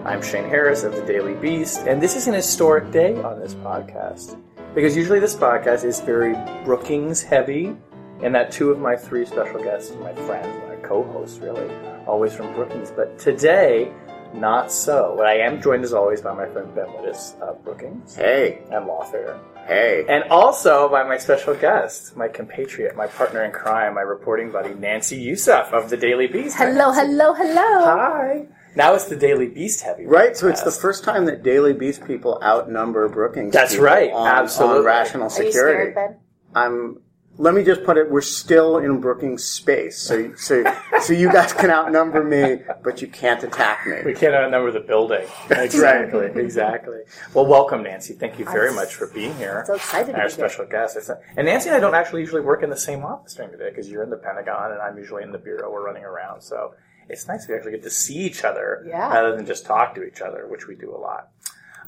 I'm 0.04 0.22
Shane 0.22 0.48
Harris 0.48 0.82
of 0.82 0.96
the 0.96 1.02
Daily 1.02 1.34
Beast, 1.34 1.86
and 1.86 2.02
this 2.02 2.16
is 2.16 2.26
an 2.26 2.34
historic 2.34 2.90
day 2.90 3.14
on 3.22 3.38
this 3.38 3.54
podcast 3.54 4.36
because 4.78 4.96
usually 4.96 5.18
this 5.18 5.34
podcast 5.34 5.82
is 5.82 5.98
very 5.98 6.34
Brookings 6.64 7.20
heavy, 7.20 7.76
and 8.22 8.32
that 8.32 8.52
two 8.52 8.70
of 8.70 8.78
my 8.78 8.94
three 8.94 9.26
special 9.26 9.60
guests, 9.60 9.92
my 10.00 10.14
friends, 10.14 10.56
my 10.68 10.76
co-hosts, 10.86 11.40
really, 11.40 11.68
always 12.06 12.32
from 12.32 12.54
Brookings. 12.54 12.92
But 12.92 13.18
today, 13.18 13.90
not 14.34 14.70
so. 14.70 15.14
But 15.16 15.26
I 15.26 15.38
am 15.38 15.60
joined 15.60 15.82
as 15.82 15.92
always 15.92 16.20
by 16.20 16.32
my 16.32 16.46
friend 16.46 16.72
Ben 16.76 16.86
Wittes 16.86 17.36
of 17.40 17.64
Brookings. 17.64 18.14
Hey. 18.14 18.62
And 18.70 18.86
Lawfare. 18.86 19.40
Hey. 19.66 20.04
And 20.08 20.22
also 20.30 20.88
by 20.88 21.02
my 21.02 21.18
special 21.18 21.56
guest, 21.56 22.16
my 22.16 22.28
compatriot, 22.28 22.94
my 22.94 23.08
partner 23.08 23.42
in 23.42 23.50
crime, 23.50 23.94
my 23.94 24.02
reporting 24.02 24.52
buddy, 24.52 24.74
Nancy 24.74 25.16
Youssef 25.16 25.72
of 25.72 25.90
the 25.90 25.96
Daily 25.96 26.28
Beast. 26.28 26.56
Hello, 26.56 26.92
hello, 26.92 27.34
hello. 27.34 27.84
Hi. 27.84 28.46
Now 28.78 28.94
it's 28.94 29.06
the 29.06 29.16
Daily 29.16 29.48
Beast 29.48 29.80
heavy. 29.80 30.06
Right, 30.06 30.36
so 30.36 30.46
it's 30.46 30.62
the 30.62 30.70
first 30.70 31.02
time 31.02 31.24
that 31.24 31.42
Daily 31.42 31.72
Beast 31.72 32.04
people 32.06 32.38
outnumber 32.40 33.08
Brookings. 33.08 33.52
That's 33.52 33.72
people 33.72 33.86
right, 33.86 34.12
on, 34.12 34.28
absolutely. 34.28 34.78
On 34.78 34.84
rational 34.84 35.24
Are 35.24 35.42
you 35.42 35.50
security. 35.50 35.90
scared, 35.90 35.94
Ben? 35.94 36.16
I'm. 36.54 37.02
Let 37.38 37.54
me 37.54 37.64
just 37.64 37.82
put 37.82 37.96
it: 37.96 38.08
we're 38.08 38.20
still 38.20 38.78
in 38.78 39.00
Brookings 39.00 39.44
space, 39.44 39.98
so 39.98 40.32
so 40.36 40.62
so 41.00 41.12
you 41.12 41.32
guys 41.32 41.52
can 41.52 41.70
outnumber 41.70 42.22
me, 42.22 42.62
but 42.84 43.02
you 43.02 43.08
can't 43.08 43.42
attack 43.42 43.84
me. 43.84 43.96
We 44.04 44.14
can't 44.14 44.34
outnumber 44.34 44.70
the 44.70 44.80
building. 44.80 45.26
exactly, 45.50 46.26
exactly. 46.40 47.00
Well, 47.34 47.46
welcome, 47.46 47.82
Nancy. 47.82 48.14
Thank 48.14 48.38
you 48.38 48.44
very 48.44 48.72
much 48.72 48.94
for 48.94 49.08
being 49.08 49.34
here. 49.38 49.64
so 49.66 49.74
excited 49.74 50.12
to 50.12 50.18
Our 50.20 50.28
be 50.28 50.34
here. 50.34 50.48
special 50.48 50.66
guest. 50.66 50.96
It's 50.96 51.10
and 51.36 51.46
Nancy 51.46 51.68
and 51.68 51.76
I 51.76 51.80
don't 51.80 51.96
actually 51.96 52.20
usually 52.20 52.42
work 52.42 52.62
in 52.62 52.70
the 52.70 52.76
same 52.76 53.02
office 53.04 53.34
during 53.34 53.50
the 53.50 53.58
day 53.58 53.70
because 53.70 53.90
you're 53.90 54.04
in 54.04 54.10
the 54.10 54.18
Pentagon 54.18 54.70
and 54.70 54.80
I'm 54.80 54.96
usually 54.96 55.24
in 55.24 55.32
the 55.32 55.38
bureau. 55.38 55.72
We're 55.72 55.84
running 55.84 56.04
around, 56.04 56.42
so 56.42 56.74
it's 57.08 57.26
nice 57.26 57.48
we 57.48 57.54
actually 57.54 57.72
get 57.72 57.82
to 57.82 57.90
see 57.90 58.16
each 58.16 58.44
other 58.44 58.84
Yeah. 58.86 59.08
rather 59.12 59.34
than 59.36 59.46
just 59.46 59.64
talk 59.66 59.94
to 59.94 60.04
each 60.04 60.20
other, 60.20 60.46
which 60.46 60.66
we 60.66 60.74
do 60.74 60.94
a 60.94 60.98
lot. 60.98 61.28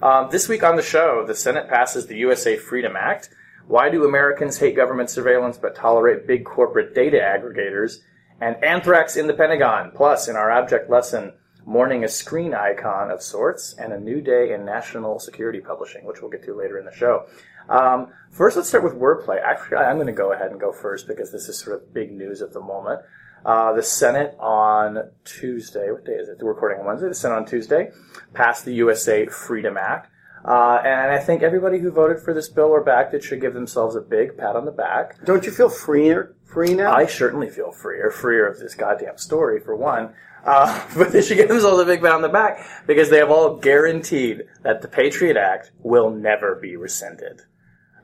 Um, 0.03 0.29
this 0.31 0.49
week 0.49 0.63
on 0.63 0.77
the 0.77 0.83
show, 0.83 1.25
the 1.27 1.35
Senate 1.35 1.69
passes 1.69 2.07
the 2.07 2.17
USA 2.19 2.57
Freedom 2.57 2.97
Act. 2.97 3.31
Why 3.67 3.91
do 3.91 4.05
Americans 4.05 4.59
hate 4.59 4.75
government 4.75 5.11
surveillance 5.11 5.59
but 5.59 5.75
tolerate 5.77 6.27
big 6.27 6.45
corporate 6.45 6.95
data 6.95 7.19
aggregators? 7.19 7.99
And 8.41 8.57
anthrax 8.65 9.17
in 9.17 9.27
the 9.27 9.35
Pentagon. 9.35 9.93
Plus, 9.95 10.27
in 10.27 10.35
our 10.37 10.51
object 10.51 10.89
lesson, 10.89 11.35
mourning 11.67 12.03
a 12.05 12.09
screen 12.09 12.55
icon 12.55 13.11
of 13.11 13.23
sorts 13.23 13.75
and 13.75 13.93
a 13.93 14.01
new 14.01 14.23
day 14.23 14.55
in 14.55 14.65
national 14.65 15.19
security 15.19 15.61
publishing, 15.61 16.07
which 16.07 16.23
we'll 16.23 16.31
get 16.31 16.43
to 16.45 16.55
later 16.57 16.79
in 16.79 16.87
the 16.87 16.95
show. 16.95 17.27
Um, 17.69 18.09
first, 18.31 18.57
let's 18.57 18.69
start 18.69 18.83
with 18.83 18.95
wordplay. 18.95 19.41
Actually, 19.43 19.77
I'm 19.79 19.97
going 19.97 20.07
to 20.07 20.13
go 20.15 20.33
ahead 20.33 20.51
and 20.51 20.59
go 20.59 20.73
first 20.73 21.07
because 21.07 21.31
this 21.31 21.49
is 21.49 21.59
sort 21.61 21.77
of 21.77 21.93
big 21.93 22.11
news 22.11 22.41
at 22.41 22.53
the 22.55 22.61
moment. 22.61 23.03
Uh, 23.45 23.73
the 23.73 23.83
Senate 23.83 24.37
on 24.39 25.11
Tuesday, 25.25 25.91
what 25.91 26.05
day 26.05 26.13
is 26.13 26.29
it? 26.29 26.39
We're 26.41 26.53
recording 26.53 26.81
on 26.81 26.87
Wednesday. 26.87 27.09
The 27.09 27.15
Senate 27.15 27.37
on 27.37 27.47
Tuesday 27.47 27.91
passed 28.35 28.65
the 28.65 28.75
USA 28.75 29.27
Freedom 29.27 29.77
Act. 29.79 30.11
Uh, 30.45 30.81
and 30.85 31.11
I 31.11 31.19
think 31.19 31.43
everybody 31.43 31.79
who 31.79 31.91
voted 31.91 32.21
for 32.21 32.33
this 32.33 32.49
bill 32.49 32.69
or 32.69 32.83
backed 32.83 33.15
it 33.15 33.23
should 33.23 33.41
give 33.41 33.55
themselves 33.55 33.95
a 33.95 34.01
big 34.01 34.37
pat 34.37 34.57
on 34.57 34.65
the 34.65 34.73
back. 34.73 35.23
Don't 35.25 35.45
you 35.45 35.53
feel 35.53 35.69
freer 35.69 36.35
free 36.45 36.75
now? 36.75 36.93
I 36.93 37.07
certainly 37.07 37.51
feel 37.51 37.73
freer, 37.73 38.11
freer 38.11 38.47
of 38.47 38.59
this 38.59 38.75
goddamn 38.75 39.19
story 39.19 39.61
for 39.61 39.77
one. 39.77 40.15
Uh, 40.45 40.87
but 40.97 41.13
they 41.13 41.23
should 41.23 41.37
give 41.37 41.49
themselves 41.49 41.81
a 41.81 41.85
big 41.85 42.01
pat 42.01 42.13
on 42.13 42.23
the 42.23 42.29
back 42.29 42.67
because 42.87 43.11
they 43.11 43.19
have 43.19 43.31
all 43.31 43.57
guaranteed 43.57 44.43
that 44.63 44.83
the 44.83 44.89
Patriot 44.89 45.37
Act 45.37 45.73
will 45.81 46.11
never 46.11 46.57
be 46.57 46.77
rescinded. 46.77 47.43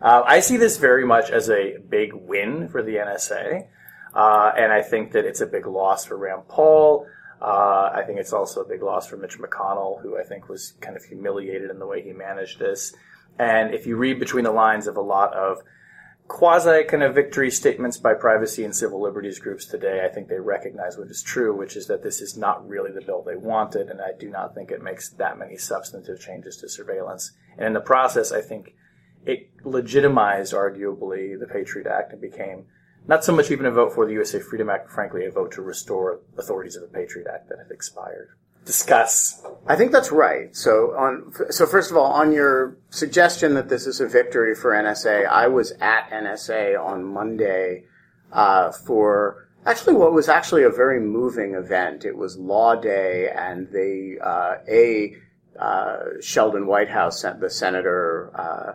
Uh, 0.00 0.22
I 0.26 0.40
see 0.40 0.58
this 0.58 0.76
very 0.76 1.06
much 1.06 1.30
as 1.30 1.48
a 1.48 1.78
big 1.88 2.12
win 2.12 2.68
for 2.68 2.82
the 2.82 2.96
NSA, 2.96 3.66
uh, 4.16 4.50
and 4.56 4.72
I 4.72 4.80
think 4.80 5.12
that 5.12 5.26
it's 5.26 5.42
a 5.42 5.46
big 5.46 5.66
loss 5.66 6.06
for 6.06 6.16
Rand 6.16 6.48
Paul. 6.48 7.06
Uh, 7.40 7.90
I 7.94 8.02
think 8.06 8.18
it's 8.18 8.32
also 8.32 8.62
a 8.62 8.66
big 8.66 8.82
loss 8.82 9.06
for 9.06 9.18
Mitch 9.18 9.38
McConnell, 9.38 10.00
who 10.00 10.18
I 10.18 10.24
think 10.24 10.48
was 10.48 10.72
kind 10.80 10.96
of 10.96 11.04
humiliated 11.04 11.70
in 11.70 11.78
the 11.78 11.86
way 11.86 12.02
he 12.02 12.14
managed 12.14 12.58
this. 12.58 12.94
And 13.38 13.74
if 13.74 13.86
you 13.86 13.96
read 13.96 14.18
between 14.18 14.44
the 14.44 14.52
lines 14.52 14.86
of 14.86 14.96
a 14.96 15.02
lot 15.02 15.34
of 15.34 15.58
quasi 16.28 16.84
kind 16.84 17.02
of 17.02 17.14
victory 17.14 17.50
statements 17.50 17.98
by 17.98 18.14
privacy 18.14 18.64
and 18.64 18.74
civil 18.74 19.02
liberties 19.02 19.38
groups 19.38 19.66
today, 19.66 20.02
I 20.02 20.08
think 20.08 20.28
they 20.28 20.40
recognize 20.40 20.96
what 20.96 21.08
is 21.08 21.22
true, 21.22 21.54
which 21.54 21.76
is 21.76 21.86
that 21.88 22.02
this 22.02 22.22
is 22.22 22.38
not 22.38 22.66
really 22.66 22.92
the 22.92 23.04
bill 23.04 23.22
they 23.22 23.36
wanted, 23.36 23.90
and 23.90 24.00
I 24.00 24.12
do 24.18 24.30
not 24.30 24.54
think 24.54 24.70
it 24.70 24.82
makes 24.82 25.10
that 25.10 25.38
many 25.38 25.58
substantive 25.58 26.18
changes 26.20 26.56
to 26.56 26.70
surveillance. 26.70 27.32
And 27.58 27.66
in 27.66 27.72
the 27.74 27.80
process, 27.80 28.32
I 28.32 28.40
think 28.40 28.74
it 29.26 29.50
legitimized, 29.62 30.54
arguably, 30.54 31.38
the 31.38 31.46
Patriot 31.46 31.86
Act 31.86 32.12
and 32.12 32.20
became 32.22 32.64
not 33.08 33.24
so 33.24 33.34
much 33.34 33.50
even 33.50 33.66
a 33.66 33.70
vote 33.70 33.94
for 33.94 34.06
the 34.06 34.12
USA 34.12 34.40
Freedom 34.40 34.68
Act, 34.68 34.90
frankly, 34.90 35.24
a 35.24 35.30
vote 35.30 35.52
to 35.52 35.62
restore 35.62 36.20
authorities 36.36 36.76
of 36.76 36.82
the 36.82 36.88
Patriot 36.88 37.26
Act 37.32 37.48
that 37.48 37.58
had 37.58 37.70
expired. 37.70 38.30
Discuss. 38.64 39.46
I 39.68 39.76
think 39.76 39.92
that's 39.92 40.10
right. 40.10 40.54
So 40.56 40.96
on 40.96 41.32
so 41.50 41.66
first 41.66 41.92
of 41.92 41.96
all, 41.96 42.12
on 42.12 42.32
your 42.32 42.76
suggestion 42.90 43.54
that 43.54 43.68
this 43.68 43.86
is 43.86 44.00
a 44.00 44.08
victory 44.08 44.56
for 44.56 44.72
NSA, 44.72 45.28
I 45.28 45.46
was 45.46 45.72
at 45.80 46.10
NSA 46.10 46.78
on 46.82 47.04
Monday 47.04 47.84
uh, 48.32 48.72
for 48.72 49.48
actually 49.64 49.94
what 49.94 50.12
was 50.12 50.28
actually 50.28 50.64
a 50.64 50.70
very 50.70 51.00
moving 51.00 51.54
event. 51.54 52.04
It 52.04 52.16
was 52.16 52.36
Law 52.38 52.74
Day, 52.74 53.28
and 53.30 53.68
they 53.70 54.16
uh, 54.20 54.56
a 54.68 55.16
uh, 55.58 55.98
Sheldon 56.20 56.66
Whitehouse, 56.66 57.22
the 57.22 57.48
senator, 57.48 58.30
uh, 58.34 58.72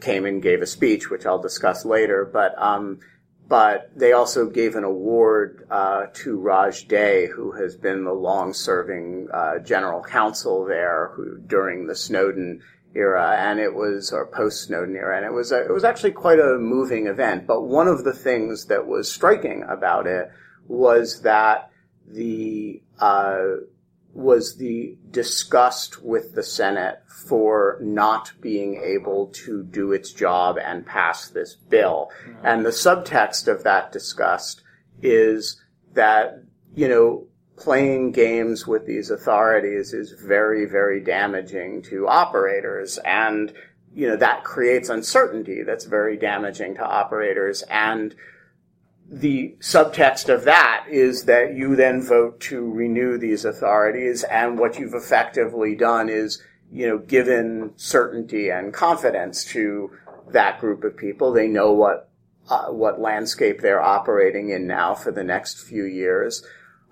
came 0.00 0.26
and 0.26 0.42
gave 0.42 0.60
a 0.62 0.66
speech, 0.66 1.10
which 1.10 1.26
I'll 1.26 1.40
discuss 1.40 1.84
later. 1.84 2.28
But 2.30 2.54
um, 2.60 3.00
but 3.48 3.90
they 3.94 4.12
also 4.12 4.48
gave 4.48 4.74
an 4.74 4.84
award 4.84 5.66
uh, 5.70 6.06
to 6.14 6.38
Raj 6.38 6.88
De, 6.88 7.26
who 7.26 7.52
has 7.52 7.76
been 7.76 8.04
the 8.04 8.12
long-serving 8.12 9.28
uh, 9.32 9.58
general 9.58 10.02
counsel 10.02 10.64
there, 10.64 11.12
who 11.14 11.38
during 11.38 11.86
the 11.86 11.94
Snowden 11.94 12.62
era, 12.94 13.36
and 13.38 13.60
it 13.60 13.74
was 13.74 14.12
or 14.12 14.26
post-Snowden 14.26 14.96
era, 14.96 15.16
and 15.16 15.26
it 15.26 15.32
was 15.32 15.52
a, 15.52 15.64
it 15.64 15.72
was 15.72 15.84
actually 15.84 16.12
quite 16.12 16.38
a 16.38 16.58
moving 16.58 17.06
event. 17.06 17.46
But 17.46 17.62
one 17.62 17.88
of 17.88 18.04
the 18.04 18.12
things 18.12 18.66
that 18.66 18.86
was 18.86 19.12
striking 19.12 19.64
about 19.68 20.06
it 20.06 20.30
was 20.66 21.20
that 21.22 21.70
the 22.06 22.82
uh, 22.98 23.44
was 24.14 24.56
the 24.56 24.96
disgust 25.10 26.02
with 26.02 26.34
the 26.34 26.42
Senate 26.42 27.02
for 27.26 27.78
not 27.82 28.32
being 28.40 28.80
able 28.82 29.26
to 29.28 29.64
do 29.64 29.92
its 29.92 30.12
job 30.12 30.56
and 30.56 30.86
pass 30.86 31.28
this 31.28 31.56
bill. 31.56 32.10
Mm-hmm. 32.26 32.46
And 32.46 32.64
the 32.64 32.70
subtext 32.70 33.48
of 33.48 33.64
that 33.64 33.90
disgust 33.90 34.62
is 35.02 35.60
that, 35.94 36.42
you 36.74 36.88
know, 36.88 37.26
playing 37.56 38.12
games 38.12 38.66
with 38.66 38.86
these 38.86 39.10
authorities 39.10 39.92
is 39.92 40.12
very, 40.12 40.64
very 40.64 41.00
damaging 41.00 41.82
to 41.82 42.06
operators. 42.06 42.98
And, 43.04 43.52
you 43.94 44.08
know, 44.08 44.16
that 44.16 44.44
creates 44.44 44.88
uncertainty 44.88 45.62
that's 45.64 45.86
very 45.86 46.16
damaging 46.16 46.76
to 46.76 46.84
operators. 46.84 47.62
And 47.62 48.14
the 49.20 49.54
subtext 49.60 50.32
of 50.32 50.44
that 50.44 50.86
is 50.90 51.24
that 51.24 51.54
you 51.54 51.76
then 51.76 52.02
vote 52.02 52.40
to 52.40 52.68
renew 52.72 53.16
these 53.16 53.44
authorities, 53.44 54.24
and 54.24 54.58
what 54.58 54.78
you've 54.78 54.94
effectively 54.94 55.76
done 55.76 56.08
is, 56.08 56.42
you 56.72 56.88
know, 56.88 56.98
given 56.98 57.72
certainty 57.76 58.50
and 58.50 58.74
confidence 58.74 59.44
to 59.44 59.92
that 60.32 60.60
group 60.60 60.82
of 60.82 60.96
people. 60.96 61.32
They 61.32 61.46
know 61.46 61.72
what 61.72 62.10
uh, 62.48 62.66
what 62.66 63.00
landscape 63.00 63.60
they're 63.60 63.80
operating 63.80 64.50
in 64.50 64.66
now 64.66 64.94
for 64.94 65.12
the 65.12 65.24
next 65.24 65.60
few 65.60 65.84
years. 65.84 66.44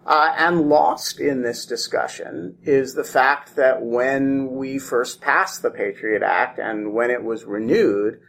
Uh, 0.05 0.35
and 0.37 0.69
lost 0.69 1.21
in 1.21 1.43
this 1.43 1.65
discussion 1.65 2.57
is 2.63 2.95
the 2.95 3.05
fact 3.05 3.55
that 3.55 3.83
when 3.83 4.51
we 4.51 4.79
first 4.79 5.21
passed 5.21 5.63
the 5.63 5.71
Patriot 5.71 6.23
Act 6.23 6.59
and 6.59 6.93
when 6.93 7.11
it 7.11 7.23
was 7.23 7.45
renewed, 7.45 8.21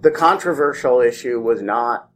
the 0.00 0.10
controversial 0.10 1.00
issue 1.00 1.38
was 1.40 1.60
not 1.60 2.08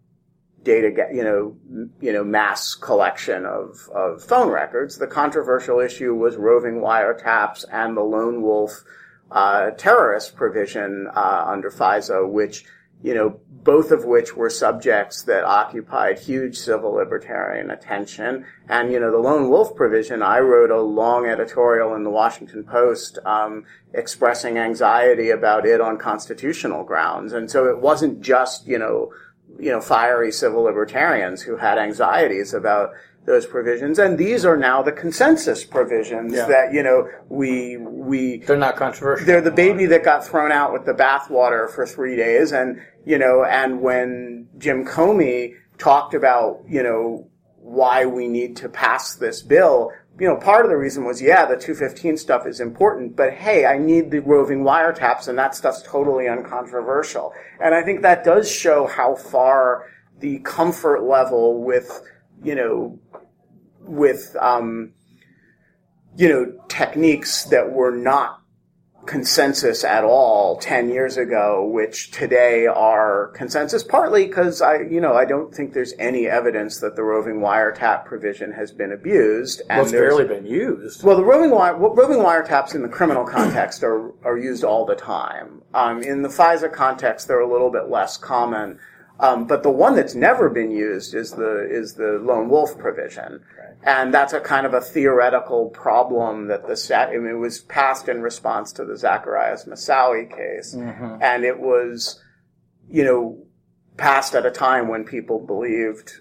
data, 0.64 1.08
you 1.12 1.24
know, 1.24 1.56
you 2.00 2.12
know, 2.12 2.24
mass 2.24 2.74
collection 2.74 3.44
of, 3.44 3.88
of 3.94 4.22
phone 4.22 4.48
records. 4.48 4.98
The 4.98 5.06
controversial 5.06 5.80
issue 5.80 6.14
was 6.14 6.36
roving 6.36 6.74
wiretaps 6.74 7.64
and 7.70 7.96
the 7.96 8.02
lone 8.02 8.42
wolf 8.42 8.84
uh, 9.30 9.70
terrorist 9.70 10.36
provision 10.36 11.08
uh, 11.14 11.44
under 11.48 11.70
FISA, 11.70 12.28
which 12.28 12.64
you 13.02 13.14
know, 13.14 13.40
both 13.50 13.90
of 13.90 14.04
which 14.04 14.36
were 14.36 14.50
subjects 14.50 15.22
that 15.22 15.44
occupied 15.44 16.18
huge 16.18 16.56
civil 16.56 16.92
libertarian 16.92 17.70
attention. 17.70 18.44
And, 18.68 18.92
you 18.92 19.00
know, 19.00 19.10
the 19.10 19.18
lone 19.18 19.48
wolf 19.48 19.74
provision, 19.74 20.22
I 20.22 20.38
wrote 20.38 20.70
a 20.70 20.80
long 20.80 21.26
editorial 21.26 21.94
in 21.94 22.04
the 22.04 22.10
Washington 22.10 22.64
Post, 22.64 23.18
um, 23.24 23.64
expressing 23.92 24.56
anxiety 24.56 25.30
about 25.30 25.66
it 25.66 25.80
on 25.80 25.98
constitutional 25.98 26.84
grounds. 26.84 27.32
And 27.32 27.50
so 27.50 27.66
it 27.66 27.80
wasn't 27.80 28.20
just, 28.20 28.66
you 28.66 28.78
know, 28.78 29.12
you 29.58 29.70
know, 29.70 29.80
fiery 29.80 30.32
civil 30.32 30.62
libertarians 30.62 31.42
who 31.42 31.56
had 31.56 31.78
anxieties 31.78 32.54
about 32.54 32.90
those 33.24 33.46
provisions. 33.46 33.98
And 34.00 34.18
these 34.18 34.44
are 34.44 34.56
now 34.56 34.82
the 34.82 34.90
consensus 34.92 35.64
provisions 35.64 36.34
Yeah. 36.34 36.46
that, 36.46 36.72
you 36.72 36.82
know, 36.82 37.08
we, 37.28 37.76
we, 37.76 38.38
They're 38.38 38.56
not 38.56 38.76
controversial. 38.76 39.26
they're 39.26 39.40
the 39.40 39.52
baby 39.52 39.86
that 39.86 40.02
got 40.04 40.26
thrown 40.26 40.50
out 40.50 40.72
with 40.72 40.84
the 40.86 40.92
bathwater 40.92 41.70
for 41.70 41.86
three 41.86 42.16
days. 42.16 42.50
And, 42.52 42.80
you 43.04 43.18
know, 43.18 43.44
and 43.44 43.80
when 43.80 44.48
Jim 44.58 44.84
Comey 44.84 45.54
talked 45.78 46.14
about, 46.14 46.62
you 46.68 46.82
know, 46.82 47.28
why 47.58 48.06
we 48.06 48.26
need 48.26 48.56
to 48.56 48.68
pass 48.68 49.14
this 49.14 49.40
bill, 49.40 49.92
you 50.18 50.28
know, 50.28 50.36
part 50.36 50.64
of 50.64 50.70
the 50.70 50.76
reason 50.76 51.04
was, 51.04 51.22
yeah, 51.22 51.46
the 51.46 51.56
215 51.56 52.16
stuff 52.16 52.46
is 52.46 52.60
important, 52.60 53.16
but 53.16 53.32
hey, 53.32 53.64
I 53.64 53.78
need 53.78 54.10
the 54.10 54.20
roving 54.20 54.62
wiretaps 54.62 55.28
and 55.28 55.38
that 55.38 55.54
stuff's 55.54 55.82
totally 55.82 56.28
uncontroversial. 56.28 57.32
And 57.60 57.74
I 57.74 57.82
think 57.82 58.02
that 58.02 58.24
does 58.24 58.50
show 58.50 58.86
how 58.86 59.14
far 59.14 59.86
the 60.20 60.38
comfort 60.40 61.02
level 61.02 61.64
with, 61.64 62.02
you 62.42 62.54
know, 62.54 62.98
with, 63.80 64.36
um, 64.38 64.92
you 66.16 66.28
know, 66.28 66.52
techniques 66.68 67.44
that 67.44 67.72
were 67.72 67.90
not 67.90 68.41
consensus 69.06 69.84
at 69.84 70.04
all 70.04 70.56
10 70.58 70.88
years 70.90 71.16
ago, 71.16 71.66
which 71.66 72.10
today 72.10 72.66
are 72.66 73.28
consensus, 73.34 73.82
partly 73.82 74.26
because 74.26 74.62
I, 74.62 74.80
you 74.82 75.00
know, 75.00 75.14
I 75.14 75.24
don't 75.24 75.54
think 75.54 75.72
there's 75.72 75.94
any 75.98 76.26
evidence 76.28 76.78
that 76.80 76.94
the 76.96 77.02
roving 77.02 77.40
wiretap 77.40 78.04
provision 78.04 78.52
has 78.52 78.70
been 78.72 78.92
abused. 78.92 79.60
And 79.68 79.78
Well, 79.78 79.82
it's 79.82 79.92
barely 79.92 80.24
been 80.24 80.46
used. 80.46 81.02
well, 81.02 81.16
the 81.16 81.24
roving, 81.24 81.50
wire, 81.50 81.76
well, 81.76 81.94
roving 81.94 82.18
wiretaps 82.18 82.74
in 82.74 82.82
the 82.82 82.88
criminal 82.88 83.24
context 83.24 83.82
are, 83.82 84.12
are 84.24 84.38
used 84.38 84.64
all 84.64 84.86
the 84.86 84.94
time. 84.96 85.62
Um, 85.74 86.02
in 86.02 86.22
the 86.22 86.28
FISA 86.28 86.72
context, 86.72 87.26
they're 87.28 87.40
a 87.40 87.50
little 87.50 87.70
bit 87.70 87.88
less 87.88 88.16
common. 88.16 88.78
Um, 89.20 89.46
but 89.46 89.62
the 89.62 89.70
one 89.70 89.94
that's 89.94 90.14
never 90.14 90.48
been 90.48 90.70
used 90.70 91.14
is 91.14 91.30
the 91.30 91.68
is 91.70 91.94
the 91.94 92.18
lone 92.22 92.48
wolf 92.48 92.76
provision, 92.76 93.40
and 93.84 94.12
that's 94.14 94.32
a 94.32 94.40
kind 94.40 94.66
of 94.66 94.74
a 94.74 94.80
theoretical 94.80 95.68
problem 95.70 96.46
that 96.48 96.66
the 96.66 96.96
I 96.96 97.18
mean, 97.18 97.26
it 97.26 97.38
was 97.38 97.60
passed 97.60 98.08
in 98.08 98.22
response 98.22 98.72
to 98.74 98.84
the 98.84 98.94
Zacarias 98.94 99.66
Moussaoui 99.68 100.30
case, 100.30 100.74
and 101.20 101.44
it 101.44 101.58
was, 101.58 102.22
you 102.88 103.04
know, 103.04 103.44
passed 103.96 104.34
at 104.34 104.46
a 104.46 104.50
time 104.50 104.88
when 104.88 105.04
people 105.04 105.38
believed, 105.44 106.12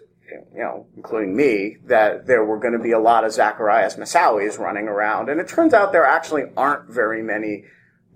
you 0.53 0.59
know, 0.59 0.87
including 0.95 1.35
me, 1.35 1.77
that 1.85 2.25
there 2.27 2.43
were 2.43 2.59
going 2.59 2.73
to 2.73 2.79
be 2.79 2.91
a 2.91 2.99
lot 2.99 3.23
of 3.23 3.31
Zacarias 3.31 3.97
Moussaouis 3.97 4.57
running 4.57 4.87
around. 4.87 5.29
And 5.29 5.39
it 5.39 5.47
turns 5.47 5.73
out 5.73 5.91
there 5.91 6.05
actually 6.05 6.43
aren't 6.57 6.89
very 6.89 7.21
many, 7.21 7.65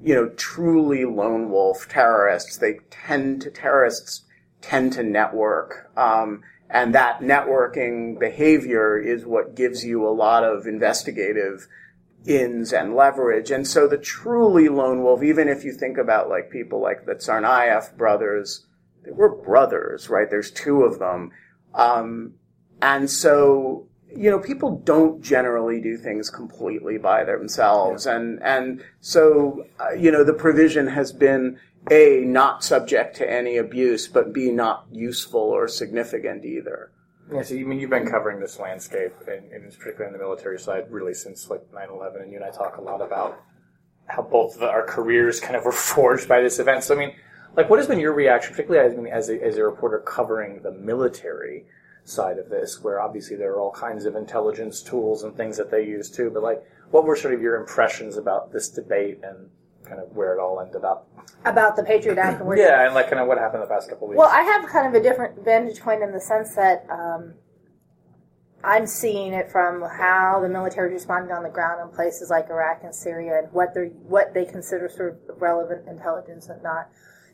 you 0.04 0.16
know, 0.16 0.30
truly 0.30 1.06
lone 1.06 1.50
wolf 1.50 1.88
terrorists. 1.88 2.58
They 2.58 2.80
tend 2.90 3.42
to, 3.44 3.52
terrorists 3.52 4.24
tend 4.62 4.94
to 4.94 5.04
network. 5.04 5.92
Um, 5.96 6.42
and 6.70 6.96
that 6.96 7.20
networking 7.20 8.20
behavior 8.20 8.98
is 8.98 9.26
what 9.26 9.56
gives 9.56 9.86
you 9.86 10.08
a 10.08 10.10
lot 10.10 10.44
of 10.44 10.66
investigative 10.66 11.68
ins 12.26 12.74
and 12.74 12.96
leverage. 12.96 13.52
And 13.52 13.68
so 13.68 13.88
the 13.88 13.98
truly 13.98 14.68
lone 14.68 15.04
wolf, 15.04 15.24
even 15.24 15.48
if 15.48 15.64
you 15.64 15.72
think 15.72 15.98
about 15.98 16.30
like 16.30 16.50
people 16.50 16.82
like 16.82 17.06
the 17.06 17.16
Tsarnaev 17.16 17.96
brothers, 17.98 18.66
they 19.04 19.12
were 19.12 19.36
brothers, 19.36 20.10
right? 20.10 20.30
There's 20.30 20.52
two 20.52 20.84
of 20.84 21.00
them. 21.00 21.32
Um, 21.74 22.34
and 22.82 23.10
so, 23.10 23.88
you 24.16 24.32
know, 24.32 24.40
people 24.40 24.82
don't 24.84 25.22
generally 25.22 25.82
do 25.82 25.98
things 25.98 26.30
completely 26.30 26.98
by 26.98 27.24
themselves. 27.24 28.06
And, 28.06 28.42
and 28.42 28.84
so, 29.02 29.68
uh, 29.80 29.92
you 29.92 30.12
know, 30.12 30.24
the 30.24 30.34
provision 30.34 30.88
has 30.88 31.12
been 31.12 31.60
A, 31.92 32.22
not 32.22 32.64
subject 32.64 33.16
to 33.18 33.32
any 33.32 33.58
abuse, 33.58 34.08
but 34.08 34.34
B, 34.34 34.52
not 34.52 34.86
useful 34.92 35.42
or 35.42 35.68
significant 35.68 36.44
either. 36.44 36.92
Yeah, 37.32 37.42
so 37.42 37.56
you 37.56 37.66
I 37.66 37.68
mean 37.68 37.80
you've 37.80 37.90
been 37.90 38.10
covering 38.10 38.40
this 38.40 38.60
landscape, 38.60 39.14
and, 39.28 39.52
and 39.52 39.72
particularly 39.72 40.08
on 40.08 40.14
the 40.14 40.20
military 40.20 40.60
side, 40.60 40.86
really 40.92 41.14
since 41.14 41.50
like 41.50 41.62
9/11, 41.72 42.22
and 42.22 42.32
you 42.32 42.38
and 42.38 42.46
I 42.46 42.52
talk 42.52 42.78
a 42.78 42.82
lot 42.82 43.02
about 43.02 43.40
how 44.08 44.22
both 44.22 44.56
of 44.56 44.64
our 44.64 44.86
careers 44.86 45.40
kind 45.40 45.56
of 45.56 45.66
were 45.66 45.72
forged 45.96 46.28
by 46.28 46.42
this 46.42 46.60
event. 46.60 46.84
So 46.84 46.96
I 46.96 46.98
mean, 46.98 47.16
like, 47.56 47.70
what 47.70 47.80
has 47.80 47.88
been 47.88 48.00
your 48.00 48.14
reaction, 48.14 48.52
particularly 48.52 48.88
as, 48.88 48.98
I 48.98 49.02
mean, 49.02 49.14
as, 49.14 49.30
a, 49.30 49.42
as 49.42 49.58
a 49.58 49.64
reporter 49.64 50.00
covering 50.00 50.62
the 50.62 50.72
military 50.72 51.66
side 52.04 52.38
of 52.38 52.50
this, 52.50 52.84
where 52.84 53.00
obviously 53.00 53.38
there 53.38 53.54
are 53.54 53.60
all 53.60 53.72
kinds 53.72 54.06
of 54.06 54.16
intelligence 54.16 54.82
tools 54.84 55.24
and 55.24 55.36
things 55.36 55.58
that 55.58 55.72
they 55.72 55.84
use 55.84 56.12
too, 56.12 56.30
but 56.30 56.44
like, 56.44 56.64
what 56.92 57.06
were 57.06 57.16
sort 57.16 57.34
of 57.34 57.42
your 57.42 57.56
impressions 57.56 58.18
about 58.18 58.52
this 58.52 58.70
debate 58.70 59.20
and 59.24 59.50
kind 59.86 60.02
of 60.02 60.12
where 60.16 60.34
it 60.34 60.40
all 60.40 60.60
ended 60.60 60.84
up? 60.84 61.08
about 61.46 61.76
the 61.76 61.84
Patriot 61.84 62.18
Act 62.18 62.40
and 62.40 62.48
where 62.48 62.58
Yeah, 62.60 62.86
and 62.86 62.96
like 62.96 63.10
kind 63.10 63.22
of 63.22 63.28
what 63.28 63.38
happened 63.38 63.64
the 63.64 63.68
past 63.68 63.90
couple 63.90 64.08
weeks. 64.08 64.18
Well, 64.18 64.30
I 64.30 64.42
have 64.42 64.68
kind 64.68 64.88
of 64.88 65.00
a 65.00 65.04
different 65.04 65.44
vantage 65.46 65.80
point 65.80 66.02
in 66.02 66.12
the 66.12 66.20
sense 66.20 66.56
that 66.56 66.86
um, 66.90 67.36
I'm 68.64 68.88
seeing 68.88 69.34
it 69.34 69.52
from 69.52 69.82
how 69.82 70.40
the 70.42 70.50
military 70.50 70.92
responded 70.92 71.32
on 71.34 71.44
the 71.44 71.50
ground 71.50 71.82
in 71.88 71.96
places 71.96 72.30
like 72.30 72.50
Iraq 72.50 72.84
and 72.84 72.94
Syria 72.94 73.40
and 73.40 73.54
what 73.54 73.74
they 73.74 73.88
what 74.08 74.34
they 74.34 74.46
consider 74.46 74.90
sort 74.90 75.14
of 75.30 75.42
relevant 75.42 75.88
intelligence 75.88 76.50
and 76.50 76.62
not. 76.64 76.90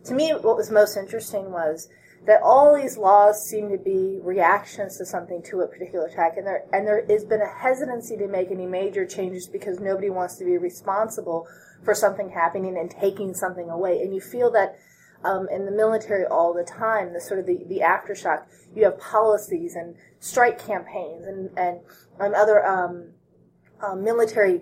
To 0.05 0.13
me, 0.13 0.31
what 0.31 0.57
was 0.57 0.71
most 0.71 0.97
interesting 0.97 1.51
was 1.51 1.87
that 2.25 2.41
all 2.43 2.75
these 2.75 2.97
laws 2.97 3.47
seem 3.47 3.69
to 3.69 3.77
be 3.77 4.19
reactions 4.21 4.97
to 4.97 5.05
something 5.05 5.41
to 5.43 5.61
a 5.61 5.67
particular 5.67 6.05
attack, 6.05 6.37
and 6.37 6.45
there 6.45 6.65
and 6.71 6.87
there 6.87 7.03
has 7.07 7.25
been 7.25 7.41
a 7.41 7.47
hesitancy 7.47 8.15
to 8.17 8.27
make 8.27 8.51
any 8.51 8.67
major 8.67 9.05
changes 9.05 9.47
because 9.47 9.79
nobody 9.79 10.09
wants 10.09 10.37
to 10.37 10.45
be 10.45 10.57
responsible 10.57 11.47
for 11.83 11.95
something 11.95 12.29
happening 12.29 12.77
and 12.77 12.91
taking 12.91 13.33
something 13.33 13.69
away, 13.69 14.01
and 14.01 14.13
you 14.13 14.21
feel 14.21 14.51
that 14.51 14.75
um, 15.23 15.47
in 15.51 15.65
the 15.65 15.71
military 15.71 16.25
all 16.25 16.53
the 16.53 16.63
time, 16.63 17.13
the 17.13 17.21
sort 17.21 17.39
of 17.39 17.45
the, 17.45 17.63
the 17.67 17.79
aftershock. 17.79 18.43
You 18.75 18.85
have 18.85 18.99
policies 18.99 19.75
and 19.75 19.95
strike 20.19 20.63
campaigns 20.63 21.25
and 21.25 21.49
and, 21.57 21.79
and 22.19 22.33
other 22.35 22.65
um, 22.65 23.13
uh, 23.81 23.95
military 23.95 24.61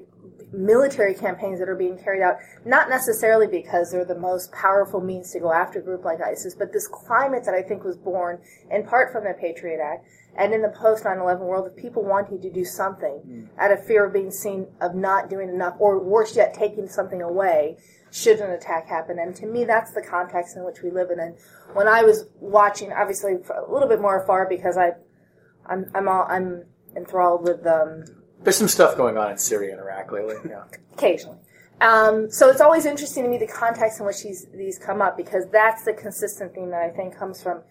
military 0.51 1.13
campaigns 1.13 1.59
that 1.59 1.69
are 1.69 1.75
being 1.75 1.97
carried 1.97 2.21
out, 2.21 2.38
not 2.65 2.89
necessarily 2.89 3.47
because 3.47 3.91
they're 3.91 4.05
the 4.05 4.17
most 4.17 4.51
powerful 4.51 4.99
means 4.99 5.31
to 5.31 5.39
go 5.39 5.51
after 5.53 5.79
a 5.79 5.81
group 5.81 6.03
like 6.03 6.21
ISIS, 6.21 6.55
but 6.55 6.73
this 6.73 6.88
climate 6.88 7.43
that 7.45 7.53
I 7.53 7.61
think 7.61 7.83
was 7.83 7.97
born 7.97 8.39
in 8.71 8.83
part 8.85 9.11
from 9.11 9.23
the 9.23 9.33
Patriot 9.39 9.79
Act 9.79 10.07
and 10.35 10.53
in 10.53 10.61
the 10.61 10.69
post 10.69 11.03
9/11 11.03 11.39
world 11.39 11.67
of 11.67 11.75
people 11.75 12.03
wanting 12.03 12.41
to 12.41 12.49
do 12.49 12.63
something 12.63 13.49
out 13.57 13.71
of 13.71 13.85
fear 13.85 14.05
of 14.05 14.13
being 14.13 14.31
seen 14.31 14.67
of 14.81 14.95
not 14.95 15.29
doing 15.29 15.49
enough, 15.49 15.75
or 15.79 15.99
worse 15.99 16.35
yet, 16.35 16.53
taking 16.53 16.88
something 16.88 17.21
away 17.21 17.77
should 18.11 18.39
an 18.39 18.51
attack 18.51 18.88
happen. 18.88 19.19
And 19.19 19.35
to 19.35 19.45
me, 19.45 19.65
that's 19.65 19.91
the 19.91 20.01
context 20.01 20.55
in 20.55 20.63
which 20.63 20.81
we 20.81 20.89
live 20.89 21.11
in. 21.11 21.19
And 21.19 21.35
when 21.73 21.88
I 21.88 22.01
was 22.03 22.25
watching, 22.39 22.91
obviously 22.91 23.33
a 23.33 23.71
little 23.71 23.88
bit 23.88 24.01
more 24.01 24.21
afar 24.21 24.47
because 24.47 24.77
I, 24.77 24.93
I'm 25.65 25.91
I'm 25.93 26.07
all, 26.07 26.25
I'm 26.27 26.63
enthralled 26.95 27.43
with 27.43 27.65
um, 27.67 28.05
There's 28.41 28.58
some 28.58 28.67
stuff 28.67 28.96
going 28.96 29.17
on 29.17 29.31
in 29.31 29.38
Syria 29.38 29.74
and 29.74 29.81
Iraq 29.81 30.12
lately. 30.12 30.36
Yeah. 30.48 30.63
occasionally. 30.93 31.38
Um, 31.81 32.29
so 32.29 32.50
it's 32.50 32.62
always 32.62 32.86
interesting 32.86 33.24
to 33.24 33.29
me 33.29 33.38
the 33.38 33.48
context 33.48 34.00
in 34.00 34.05
which 34.05 34.22
these 34.22 34.48
these 34.53 34.77
come 34.77 35.01
up 35.01 35.15
because 35.15 35.46
that's 35.51 35.84
the 35.86 35.93
consistent 35.93 36.53
theme 36.53 36.72
that 36.72 36.81
I 36.81 36.89
think 36.89 37.17
comes 37.17 37.41
from 37.41 37.62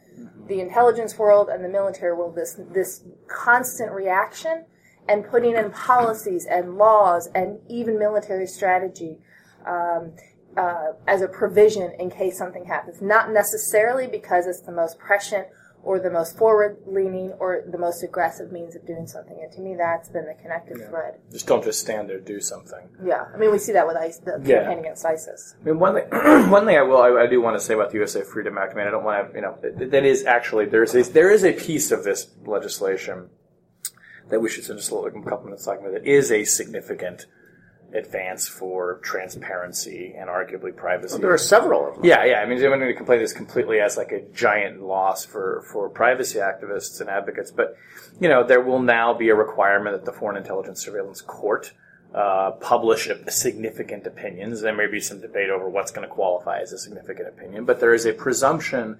the 0.46 0.60
intelligence 0.60 1.18
world 1.18 1.48
and 1.50 1.62
the 1.62 1.68
military 1.68 2.14
world. 2.14 2.34
This 2.34 2.58
this 2.72 3.02
constant 3.26 3.92
reaction 3.92 4.64
and 5.08 5.24
putting 5.24 5.56
in 5.56 5.70
policies 5.70 6.46
and 6.46 6.76
laws 6.76 7.28
and 7.34 7.58
even 7.68 7.98
military 7.98 8.46
strategy 8.46 9.18
um, 9.66 10.12
uh, 10.56 10.92
as 11.06 11.22
a 11.22 11.28
provision 11.28 11.92
in 11.98 12.10
case 12.10 12.38
something 12.38 12.64
happens. 12.64 13.00
Not 13.02 13.30
necessarily 13.30 14.06
because 14.06 14.46
it's 14.46 14.60
the 14.62 14.72
most 14.72 14.98
prescient 14.98 15.48
or 15.82 15.98
the 16.00 16.10
most 16.10 16.36
forward 16.36 16.76
leaning 16.86 17.30
or 17.38 17.62
the 17.70 17.78
most 17.78 18.02
aggressive 18.02 18.50
means 18.52 18.74
of 18.76 18.86
doing 18.86 19.06
something. 19.06 19.38
And 19.42 19.50
to 19.52 19.60
me, 19.60 19.74
that's 19.76 20.08
been 20.08 20.26
the 20.26 20.34
connective 20.34 20.76
thread. 20.88 21.14
Just 21.32 21.46
don't 21.46 21.62
just 21.64 21.80
stand 21.80 22.08
there, 22.10 22.18
do 22.20 22.40
something. 22.40 22.88
Yeah, 23.02 23.24
I 23.32 23.36
mean, 23.38 23.50
we 23.52 23.58
see 23.58 23.72
that 23.72 23.86
with 23.86 23.96
ISIS, 23.96 24.18
the 24.18 24.40
Yeah. 24.44 24.60
campaign 24.64 24.80
against 24.80 25.04
ISIS. 25.06 25.54
I 25.60 25.64
mean, 25.64 25.78
one 25.78 25.94
thing, 25.94 26.08
one 26.50 26.66
thing 26.66 26.76
I 26.76 26.82
will, 26.82 26.98
I, 27.00 27.22
I 27.22 27.26
do 27.26 27.40
want 27.40 27.56
to 27.58 27.64
say 27.64 27.74
about 27.74 27.90
the 27.90 27.96
USA 27.98 28.22
Freedom 28.22 28.58
Act. 28.58 28.72
I 28.74 28.76
mean, 28.76 28.86
I 28.86 28.90
don't 28.90 29.04
want 29.04 29.30
to, 29.30 29.34
you 29.36 29.42
know, 29.42 29.56
that, 29.62 29.90
that 29.92 30.04
is 30.04 30.24
actually 30.24 30.66
there's 30.66 30.94
a, 30.94 31.02
there 31.04 31.30
is 31.30 31.44
a 31.44 31.52
piece 31.52 31.90
of 31.90 32.04
this 32.04 32.28
legislation 32.44 33.30
that 34.28 34.40
we 34.40 34.50
should 34.50 34.64
spend 34.64 34.78
just 34.78 34.90
a 34.90 34.94
little- 34.94 35.08
a 35.20 35.22
couple 35.24 35.46
minutes 35.46 35.64
talking 35.64 35.80
about. 35.86 35.94
That 35.94 36.06
is 36.06 36.30
a 36.30 36.44
significant 36.44 37.24
advance 37.94 38.46
for 38.46 39.00
transparency 39.02 40.14
and 40.18 40.28
arguably 40.28 40.74
privacy. 40.74 41.18
There 41.18 41.32
are 41.32 41.38
several 41.38 41.88
of 41.88 41.94
them. 41.96 42.04
Yeah, 42.04 42.24
yeah. 42.24 42.40
I 42.40 42.46
mean, 42.46 42.58
I'm 42.58 42.70
going 42.70 42.80
to 42.80 42.94
complain 42.94 43.20
this 43.20 43.32
completely 43.32 43.80
as 43.80 43.96
like 43.96 44.12
a 44.12 44.20
giant 44.32 44.82
loss 44.82 45.24
for, 45.24 45.64
for 45.72 45.88
privacy 45.88 46.38
activists 46.38 47.00
and 47.00 47.08
advocates, 47.08 47.50
but 47.50 47.76
you 48.20 48.28
know, 48.28 48.44
there 48.44 48.60
will 48.60 48.80
now 48.80 49.14
be 49.14 49.28
a 49.30 49.34
requirement 49.34 49.96
that 49.96 50.04
the 50.04 50.12
Foreign 50.12 50.36
Intelligence 50.36 50.84
Surveillance 50.84 51.20
Court 51.20 51.72
uh, 52.14 52.52
publish 52.52 53.08
significant 53.28 54.06
opinions. 54.06 54.60
There 54.60 54.74
may 54.74 54.86
be 54.86 55.00
some 55.00 55.20
debate 55.20 55.50
over 55.50 55.68
what's 55.68 55.90
going 55.90 56.06
to 56.06 56.12
qualify 56.12 56.60
as 56.60 56.72
a 56.72 56.78
significant 56.78 57.28
opinion, 57.28 57.64
but 57.64 57.80
there 57.80 57.94
is 57.94 58.06
a 58.06 58.12
presumption 58.12 58.98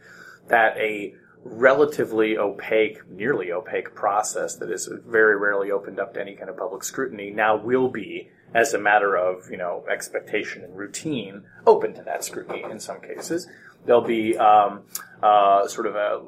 that 0.49 0.77
a 0.77 1.15
relatively 1.45 2.37
opaque, 2.37 3.09
nearly 3.11 3.53
opaque 3.53 3.95
process 3.95 4.57
that 4.57 4.71
is 4.71 4.89
very 5.07 5.37
rarely 5.37 5.71
opened 5.71 5.99
up 5.99 6.15
to 6.15 6.21
any 6.21 6.35
kind 6.35 6.51
of 6.51 6.57
public 6.57 6.85
scrutiny 6.85 7.31
now 7.31 7.57
will 7.57 7.89
be, 7.89 8.29
as 8.55 8.75
a 8.75 8.79
matter 8.79 9.17
of 9.17 9.51
you 9.51 9.57
know 9.57 9.85
expectation 9.91 10.65
and 10.65 10.77
routine, 10.77 11.45
open 11.67 11.95
to 11.95 12.03
that 12.03 12.25
scrutiny 12.25 12.63
in 12.63 12.81
some 12.81 13.01
cases. 13.01 13.49
There'll 13.85 14.03
be 14.03 14.37
um, 14.37 14.83
uh, 15.23 15.67
sort 15.69 15.87
of 15.87 15.95
a 15.97 16.21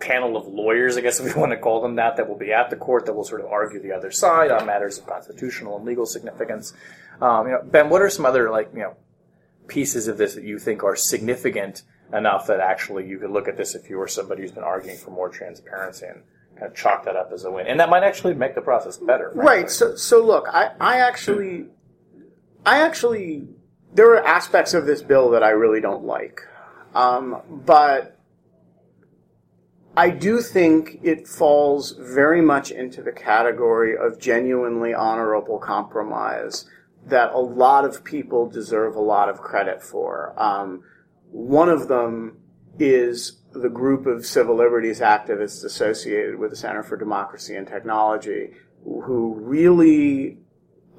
panel 0.00 0.36
of 0.36 0.46
lawyers, 0.46 0.96
I 0.96 1.02
guess 1.02 1.20
if 1.20 1.34
we 1.34 1.40
want 1.40 1.52
to 1.52 1.58
call 1.58 1.82
them 1.82 1.96
that, 1.96 2.16
that 2.16 2.28
will 2.28 2.38
be 2.38 2.52
at 2.52 2.70
the 2.70 2.76
court 2.76 3.06
that 3.06 3.12
will 3.12 3.24
sort 3.24 3.42
of 3.42 3.46
argue 3.48 3.80
the 3.80 3.92
other 3.92 4.10
side 4.10 4.50
on 4.50 4.66
matters 4.66 4.98
of 4.98 5.06
constitutional 5.06 5.76
and 5.76 5.84
legal 5.84 6.06
significance. 6.06 6.72
Um, 7.20 7.46
you 7.46 7.52
know, 7.52 7.62
Ben, 7.62 7.90
what 7.90 8.02
are 8.02 8.10
some 8.10 8.26
other 8.26 8.50
like 8.50 8.70
you 8.74 8.80
know 8.80 8.96
pieces 9.68 10.08
of 10.08 10.18
this 10.18 10.34
that 10.34 10.44
you 10.44 10.58
think 10.58 10.82
are 10.82 10.96
significant 10.96 11.82
enough 12.12 12.48
that 12.48 12.58
actually 12.58 13.06
you 13.06 13.18
could 13.18 13.30
look 13.30 13.46
at 13.46 13.56
this 13.56 13.74
if 13.76 13.88
you 13.88 13.96
were 13.96 14.08
somebody 14.08 14.42
who's 14.42 14.50
been 14.50 14.64
arguing 14.64 14.96
for 14.96 15.10
more 15.10 15.28
transparency 15.28 16.06
and 16.06 16.22
kind 16.60 16.70
of 16.70 16.76
chalk 16.76 17.04
that 17.06 17.16
up 17.16 17.30
as 17.32 17.44
a 17.44 17.50
win, 17.50 17.66
and 17.66 17.80
that 17.80 17.88
might 17.88 18.02
actually 18.02 18.34
make 18.34 18.54
the 18.54 18.60
process 18.60 18.98
better. 18.98 19.32
Frankly. 19.32 19.44
Right. 19.44 19.70
So, 19.70 19.96
so 19.96 20.24
look, 20.24 20.46
I, 20.52 20.70
I 20.80 21.00
actually, 21.00 21.66
I 22.64 22.82
actually, 22.82 23.48
there 23.94 24.10
are 24.12 24.24
aspects 24.24 24.74
of 24.74 24.86
this 24.86 25.02
bill 25.02 25.30
that 25.30 25.42
I 25.42 25.50
really 25.50 25.80
don't 25.80 26.04
like, 26.04 26.40
um, 26.94 27.42
but 27.50 28.18
I 29.96 30.10
do 30.10 30.40
think 30.40 31.00
it 31.02 31.26
falls 31.26 31.96
very 31.98 32.42
much 32.42 32.70
into 32.70 33.02
the 33.02 33.12
category 33.12 33.96
of 33.96 34.20
genuinely 34.20 34.94
honorable 34.94 35.58
compromise 35.58 36.66
that 37.06 37.32
a 37.32 37.38
lot 37.38 37.84
of 37.84 38.04
people 38.04 38.48
deserve 38.48 38.94
a 38.94 39.00
lot 39.00 39.28
of 39.28 39.38
credit 39.38 39.82
for. 39.82 40.34
Um, 40.40 40.82
one 41.30 41.68
of 41.68 41.88
them 41.88 42.39
is 42.78 43.40
the 43.52 43.68
group 43.68 44.06
of 44.06 44.24
civil 44.24 44.56
liberties 44.56 45.00
activists 45.00 45.64
associated 45.64 46.38
with 46.38 46.50
the 46.50 46.56
Center 46.56 46.82
for 46.82 46.96
Democracy 46.96 47.56
and 47.56 47.66
Technology 47.66 48.50
who 48.84 49.34
really 49.38 50.38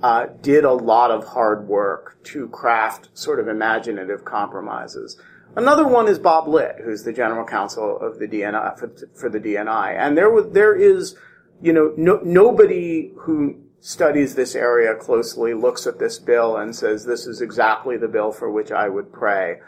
uh, 0.03 0.27
did 0.41 0.63
a 0.63 0.73
lot 0.73 1.11
of 1.11 1.27
hard 1.27 1.67
work 1.67 2.21
to 2.23 2.47
craft 2.49 3.09
sort 3.13 3.39
of 3.39 3.47
imaginative 3.47 4.25
compromises. 4.25 5.19
Another 5.55 5.87
one 5.87 6.07
is 6.07 6.17
Bob 6.17 6.47
Litt, 6.47 6.77
who's 6.83 7.03
the 7.03 7.13
general 7.13 7.45
counsel 7.45 7.99
of 7.99 8.19
the 8.19 8.27
DNI 8.27 8.79
for, 8.79 8.91
for 9.13 9.29
the 9.29 9.39
DNI, 9.39 9.95
and 9.97 10.17
there 10.17 10.29
was 10.29 10.51
there 10.51 10.73
is, 10.73 11.15
you 11.61 11.73
know, 11.73 11.93
no, 11.97 12.19
nobody 12.23 13.11
who 13.17 13.61
studies 13.81 14.35
this 14.35 14.55
area 14.55 14.95
closely 14.95 15.53
looks 15.53 15.85
at 15.85 15.99
this 15.99 16.19
bill 16.19 16.55
and 16.55 16.75
says 16.75 17.05
this 17.05 17.25
is 17.25 17.41
exactly 17.41 17.97
the 17.97 18.07
bill 18.07 18.31
for 18.31 18.49
which 18.49 18.71
I 18.71 18.87
would 18.87 19.11
pray. 19.11 19.59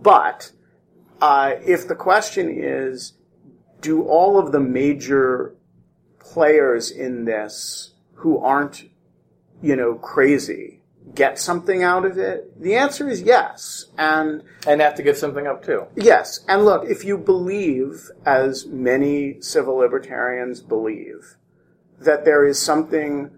But 0.00 0.52
uh, 1.20 1.54
if 1.64 1.88
the 1.88 1.94
question 1.94 2.50
is, 2.50 3.14
do 3.80 4.02
all 4.02 4.38
of 4.38 4.52
the 4.52 4.60
major 4.60 5.54
players 6.18 6.90
in 6.90 7.24
this 7.24 7.94
who 8.14 8.38
aren't, 8.38 8.84
you 9.62 9.76
know, 9.76 9.94
crazy 9.94 10.76
get 11.14 11.38
something 11.38 11.82
out 11.82 12.04
of 12.04 12.18
it? 12.18 12.60
The 12.60 12.74
answer 12.74 13.08
is 13.08 13.22
yes. 13.22 13.86
And 13.96 14.42
and 14.66 14.80
have 14.80 14.94
to 14.96 15.02
give 15.02 15.16
something 15.16 15.46
up 15.46 15.64
too. 15.64 15.86
Yes. 15.96 16.44
And 16.48 16.64
look, 16.64 16.88
if 16.88 17.04
you 17.04 17.18
believe, 17.18 18.10
as 18.24 18.66
many 18.66 19.40
civil 19.40 19.76
libertarians 19.76 20.60
believe, 20.60 21.36
that 22.00 22.24
there 22.24 22.44
is 22.44 22.60
something 22.60 23.30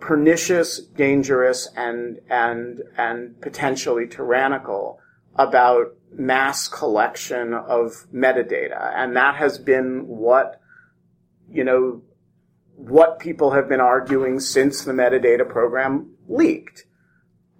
pernicious, 0.00 0.78
dangerous, 0.78 1.68
and 1.76 2.20
and 2.30 2.82
and 2.96 3.40
potentially 3.40 4.06
tyrannical 4.06 5.00
about 5.38 5.94
mass 6.12 6.68
collection 6.68 7.54
of 7.54 8.06
metadata. 8.12 8.92
And 8.94 9.16
that 9.16 9.36
has 9.36 9.58
been 9.58 10.06
what, 10.06 10.60
you 11.50 11.64
know, 11.64 12.02
what 12.74 13.18
people 13.18 13.52
have 13.52 13.68
been 13.68 13.80
arguing 13.80 14.40
since 14.40 14.84
the 14.84 14.92
metadata 14.92 15.48
program 15.48 16.14
leaked. 16.28 16.84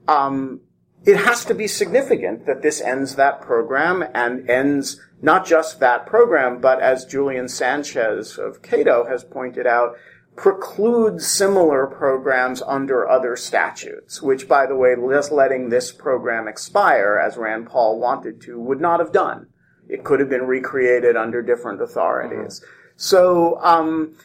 Um, 0.06 0.61
it 1.04 1.16
has 1.16 1.44
to 1.47 1.54
be 1.54 1.68
significant 1.68 2.47
that 2.47 2.62
this 2.62 2.80
ends 2.80 3.14
that 3.14 3.40
program 3.40 4.04
and 4.14 4.49
ends 4.50 5.00
not 5.20 5.47
just 5.47 5.80
that 5.80 6.06
program, 6.06 6.61
but 6.61 6.80
as 6.80 7.04
Julian 7.04 7.49
Sanchez 7.49 8.38
of 8.38 8.62
Cato 8.62 9.06
has 9.08 9.25
pointed 9.25 9.66
out, 9.66 9.97
precludes 10.38 11.26
similar 11.26 11.87
programs 11.87 12.62
under 12.62 13.09
other 13.09 13.37
statutes, 13.37 14.23
which, 14.23 14.49
by 14.49 14.66
the 14.66 14.76
way, 14.76 14.95
just 15.11 15.33
letting 15.33 15.68
this 15.68 15.92
program 15.92 16.49
expire, 16.49 17.21
as 17.23 17.37
Rand 17.37 17.66
Paul 17.66 17.99
wanted 18.00 18.40
to, 18.42 18.59
would 18.61 18.80
not 18.80 19.00
have 19.00 19.12
done. 19.12 19.49
It 19.88 20.04
could 20.04 20.21
have 20.21 20.30
been 20.30 20.47
recreated 20.47 21.16
under 21.16 21.42
different 21.42 21.83
authorities. 21.83 22.61
Mm-hmm. 22.61 22.66
So, 22.97 23.59
um, 23.62 24.16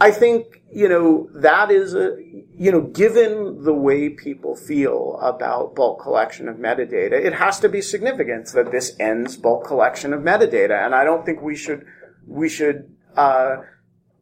I 0.00 0.12
think, 0.12 0.62
you 0.72 0.88
know, 0.88 1.28
that 1.34 1.70
is 1.70 1.94
a, 1.94 2.16
you 2.54 2.70
know, 2.70 2.82
given 2.82 3.64
the 3.64 3.74
way 3.74 4.10
people 4.10 4.54
feel 4.54 5.18
about 5.20 5.74
bulk 5.74 6.00
collection 6.00 6.48
of 6.48 6.56
metadata, 6.56 7.12
it 7.12 7.34
has 7.34 7.58
to 7.60 7.68
be 7.68 7.80
significant 7.80 8.52
that 8.52 8.70
this 8.70 8.94
ends 9.00 9.36
bulk 9.36 9.66
collection 9.66 10.12
of 10.12 10.20
metadata. 10.20 10.84
And 10.84 10.94
I 10.94 11.04
don't 11.04 11.26
think 11.26 11.42
we 11.42 11.56
should, 11.56 11.84
we 12.26 12.48
should, 12.48 12.94
uh, 13.16 13.56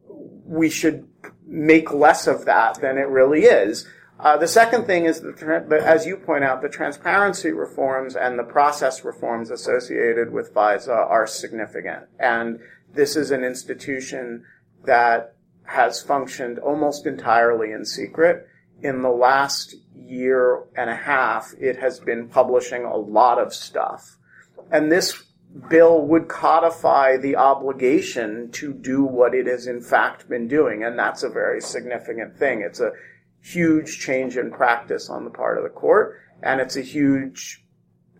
we 0.09 0.71
should 0.71 1.09
make 1.47 1.93
less 1.93 2.27
of 2.27 2.45
that 2.45 2.81
than 2.81 2.99
it 2.99 3.09
really 3.09 3.45
is. 3.45 3.87
Uh, 4.19 4.37
the 4.37 4.49
second 4.49 4.87
thing 4.87 5.05
is, 5.05 5.21
that, 5.21 5.83
as 5.85 6.07
you 6.07 6.17
point 6.17 6.43
out, 6.43 6.63
the 6.63 6.69
transparency 6.69 7.53
reforms 7.53 8.17
and 8.17 8.39
the 8.39 8.45
process 8.45 9.05
reforms 9.05 9.51
associated 9.51 10.33
with 10.33 10.55
FISA 10.55 10.89
are 10.89 11.27
significant. 11.27 12.05
And 12.19 12.61
this 12.95 13.15
is 13.15 13.31
an 13.31 13.45
institution 13.45 14.45
that 14.85 15.35
has 15.65 16.03
functioned 16.03 16.59
almost 16.59 17.07
entirely 17.07 17.73
in 17.73 17.85
secret. 17.85 18.49
In 18.83 19.03
the 19.03 19.11
last 19.11 19.75
year 19.95 20.65
and 20.77 20.89
a 20.89 20.97
half, 20.97 21.53
it 21.61 21.77
has 21.79 22.01
been 22.01 22.29
publishing 22.29 22.85
a 22.85 22.97
lot 22.97 23.39
of 23.39 23.53
stuff. 23.53 24.17
And 24.71 24.91
this 24.91 25.26
bill 25.69 26.03
would 26.07 26.29
codify 26.29 27.17
the 27.17 27.37
obligation 27.37 28.51
to 28.53 28.73
do 28.73 29.05
what 29.05 29.35
it 29.35 29.47
has 29.47 29.67
in 29.67 29.81
fact 29.81 30.29
been 30.29 30.49
doing, 30.49 30.85
and 30.85 30.99
that's 30.99 31.23
a 31.23 31.29
very 31.29 31.61
significant 31.61 32.37
thing. 32.37 32.61
It's 32.61 32.81
a 32.81 32.93
huge 33.41 33.99
change 33.99 34.37
in 34.37 34.51
practice 34.51 35.09
on 35.09 35.25
the 35.25 35.31
part 35.31 35.59
of 35.59 35.65
the 35.65 35.71
court, 35.71 36.21
and 36.43 36.61
it's 36.61 36.77
a 36.77 36.83
huge 36.83 37.63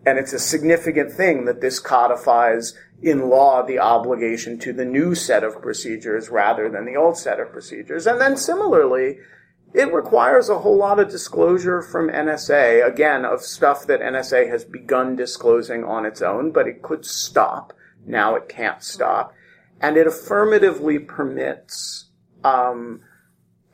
and 0.05 0.17
it's 0.17 0.31
a 0.31 0.39
significant 0.39 1.11
thing 1.11 1.43
that 1.45 1.59
this 1.59 1.79
codifies 1.79 2.73
in 3.01 3.29
law 3.29 3.61
the 3.61 3.79
obligation 3.79 4.57
to 4.59 4.71
the 4.71 4.85
new 4.85 5.13
set 5.13 5.43
of 5.43 5.61
procedures 5.61 6.29
rather 6.29 6.69
than 6.69 6.85
the 6.85 6.95
old 6.95 7.17
set 7.17 7.41
of 7.41 7.51
procedures. 7.51 8.07
And 8.07 8.21
then 8.21 8.37
similarly, 8.37 9.17
it 9.77 9.93
requires 9.93 10.49
a 10.49 10.57
whole 10.57 10.75
lot 10.75 10.99
of 10.99 11.11
disclosure 11.11 11.83
from 11.83 12.09
NSA, 12.09 12.83
again, 12.83 13.23
of 13.23 13.43
stuff 13.43 13.85
that 13.85 14.01
NSA 14.01 14.49
has 14.49 14.65
begun 14.65 15.15
disclosing 15.15 15.83
on 15.83 16.03
its 16.03 16.19
own, 16.19 16.51
but 16.51 16.67
it 16.67 16.81
could 16.81 17.05
stop. 17.05 17.73
Now 18.03 18.33
it 18.33 18.49
can't 18.49 18.81
stop. 18.81 19.35
And 19.79 19.95
it 19.95 20.07
affirmatively 20.07 20.97
permits 20.97 22.05
um, 22.43 23.01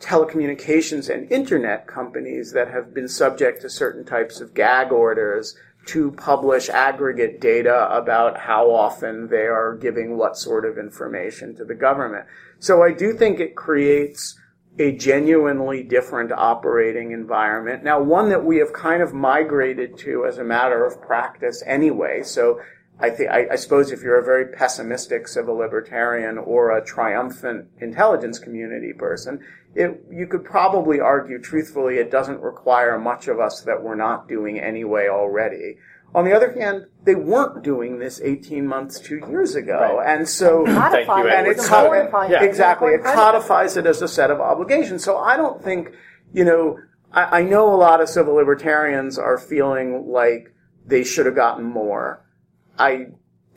telecommunications 0.01 1.09
and 1.09 1.31
internet 1.31 1.87
companies 1.87 2.51
that 2.51 2.69
have 2.69 2.93
been 2.93 3.07
subject 3.07 3.61
to 3.61 3.69
certain 3.69 4.03
types 4.03 4.41
of 4.41 4.53
gag 4.53 4.91
orders 4.91 5.55
to 5.85 6.11
publish 6.11 6.67
aggregate 6.67 7.39
data 7.39 7.87
about 7.95 8.37
how 8.37 8.69
often 8.69 9.29
they 9.29 9.45
are 9.45 9.77
giving 9.77 10.17
what 10.17 10.35
sort 10.35 10.65
of 10.65 10.77
information 10.77 11.55
to 11.55 11.63
the 11.63 11.75
government. 11.75 12.25
So 12.59 12.83
I 12.83 12.91
do 12.91 13.13
think 13.13 13.39
it 13.39 13.55
creates 13.55 14.37
a 14.79 14.91
genuinely 14.93 15.83
different 15.83 16.31
operating 16.31 17.11
environment. 17.11 17.83
Now, 17.83 18.01
one 18.01 18.29
that 18.29 18.43
we 18.43 18.57
have 18.57 18.73
kind 18.73 19.03
of 19.03 19.13
migrated 19.13 19.97
to 19.99 20.25
as 20.25 20.37
a 20.39 20.43
matter 20.43 20.83
of 20.85 21.01
practice 21.01 21.63
anyway. 21.65 22.23
So 22.23 22.59
I 22.99 23.09
think, 23.09 23.29
I, 23.29 23.55
suppose 23.55 23.91
if 23.91 24.01
you're 24.01 24.19
a 24.19 24.25
very 24.25 24.47
pessimistic 24.47 25.27
civil 25.27 25.55
libertarian 25.55 26.37
or 26.37 26.75
a 26.75 26.83
triumphant 26.83 27.67
intelligence 27.79 28.39
community 28.39 28.93
person, 28.93 29.39
it, 29.75 30.03
you 30.11 30.27
could 30.27 30.45
probably 30.45 30.99
argue 30.99 31.39
truthfully 31.39 31.97
it 31.97 32.11
doesn't 32.11 32.39
require 32.41 32.99
much 32.99 33.27
of 33.27 33.39
us 33.39 33.61
that 33.61 33.83
we're 33.83 33.95
not 33.95 34.27
doing 34.27 34.59
anyway 34.59 35.07
already. 35.07 35.77
On 36.15 36.25
the 36.25 36.33
other 36.33 36.51
hand, 36.53 36.85
they 37.03 37.15
weren't 37.15 37.63
doing 37.63 37.99
this 37.99 38.21
18 38.21 38.67
months, 38.67 38.99
two 38.99 39.19
years 39.29 39.55
ago. 39.55 39.97
Right. 39.97 40.15
And 40.15 40.29
so, 40.29 40.65
Thank 40.65 41.07
you, 41.07 41.27
and 41.27 41.47
it 41.47 41.57
codifies, 41.57 42.29
yeah. 42.29 42.43
exactly, 42.43 42.91
it 42.91 43.03
codifies 43.03 43.77
it 43.77 43.87
as 43.87 44.01
a 44.01 44.07
set 44.07 44.29
of 44.29 44.39
obligations. 44.39 45.03
So 45.03 45.17
I 45.17 45.37
don't 45.37 45.63
think, 45.63 45.89
you 46.31 46.45
know, 46.45 46.77
I, 47.11 47.39
I 47.39 47.41
know 47.43 47.73
a 47.73 47.77
lot 47.77 47.99
of 47.99 48.09
civil 48.09 48.35
libertarians 48.35 49.17
are 49.17 49.37
feeling 49.39 50.07
like 50.07 50.53
they 50.85 51.03
should 51.03 51.25
have 51.25 51.35
gotten 51.35 51.63
more. 51.63 52.25
I 52.77 53.07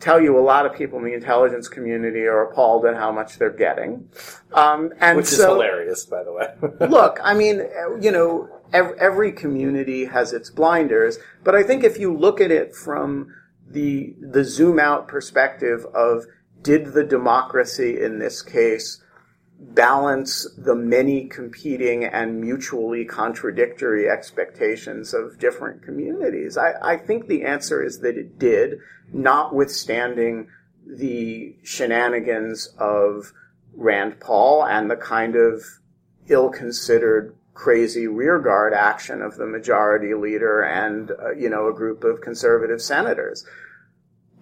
tell 0.00 0.20
you, 0.20 0.38
a 0.38 0.40
lot 0.40 0.66
of 0.66 0.74
people 0.74 0.98
in 0.98 1.04
the 1.04 1.14
intelligence 1.14 1.68
community 1.68 2.20
are 2.20 2.42
appalled 2.42 2.84
at 2.84 2.94
how 2.94 3.10
much 3.12 3.38
they're 3.38 3.50
getting. 3.50 4.08
Um, 4.52 4.92
and 5.00 5.16
Which 5.16 5.26
is 5.26 5.36
so, 5.36 5.54
hilarious, 5.54 6.04
by 6.04 6.22
the 6.22 6.32
way. 6.32 6.48
look, 6.88 7.18
I 7.22 7.34
mean, 7.34 7.62
you 8.00 8.12
know, 8.12 8.48
every, 8.72 9.32
community 9.32 10.06
has 10.06 10.32
its 10.32 10.50
blinders, 10.50 11.18
but 11.44 11.54
I 11.54 11.62
think 11.62 11.84
if 11.84 11.98
you 11.98 12.16
look 12.16 12.40
at 12.40 12.50
it 12.50 12.74
from 12.74 13.34
the 13.68 14.14
the 14.20 14.44
zoom 14.44 14.78
out 14.78 15.08
perspective 15.08 15.84
of 15.92 16.24
did 16.62 16.92
the 16.92 17.04
democracy 17.04 18.00
in 18.00 18.18
this 18.18 18.40
case 18.40 19.02
balance 19.58 20.46
the 20.56 20.74
many 20.74 21.26
competing 21.26 22.04
and 22.04 22.40
mutually 22.40 23.04
contradictory 23.04 24.08
expectations 24.08 25.14
of 25.14 25.38
different 25.38 25.82
communities? 25.82 26.56
I, 26.56 26.74
I 26.82 26.96
think 26.96 27.26
the 27.26 27.44
answer 27.44 27.82
is 27.82 28.00
that 28.00 28.16
it 28.16 28.38
did, 28.38 28.78
notwithstanding 29.12 30.48
the 30.86 31.56
shenanigans 31.62 32.68
of 32.78 33.32
Rand 33.74 34.20
Paul 34.20 34.64
and 34.64 34.90
the 34.90 34.96
kind 34.96 35.36
of 35.36 35.62
ill-considered 36.28 37.34
crazy 37.56 38.06
rearguard 38.06 38.74
action 38.74 39.22
of 39.22 39.36
the 39.36 39.46
majority 39.46 40.14
leader 40.14 40.62
and 40.62 41.10
uh, 41.10 41.32
you 41.32 41.48
know 41.48 41.68
a 41.68 41.74
group 41.74 42.04
of 42.04 42.20
conservative 42.20 42.80
senators. 42.80 43.44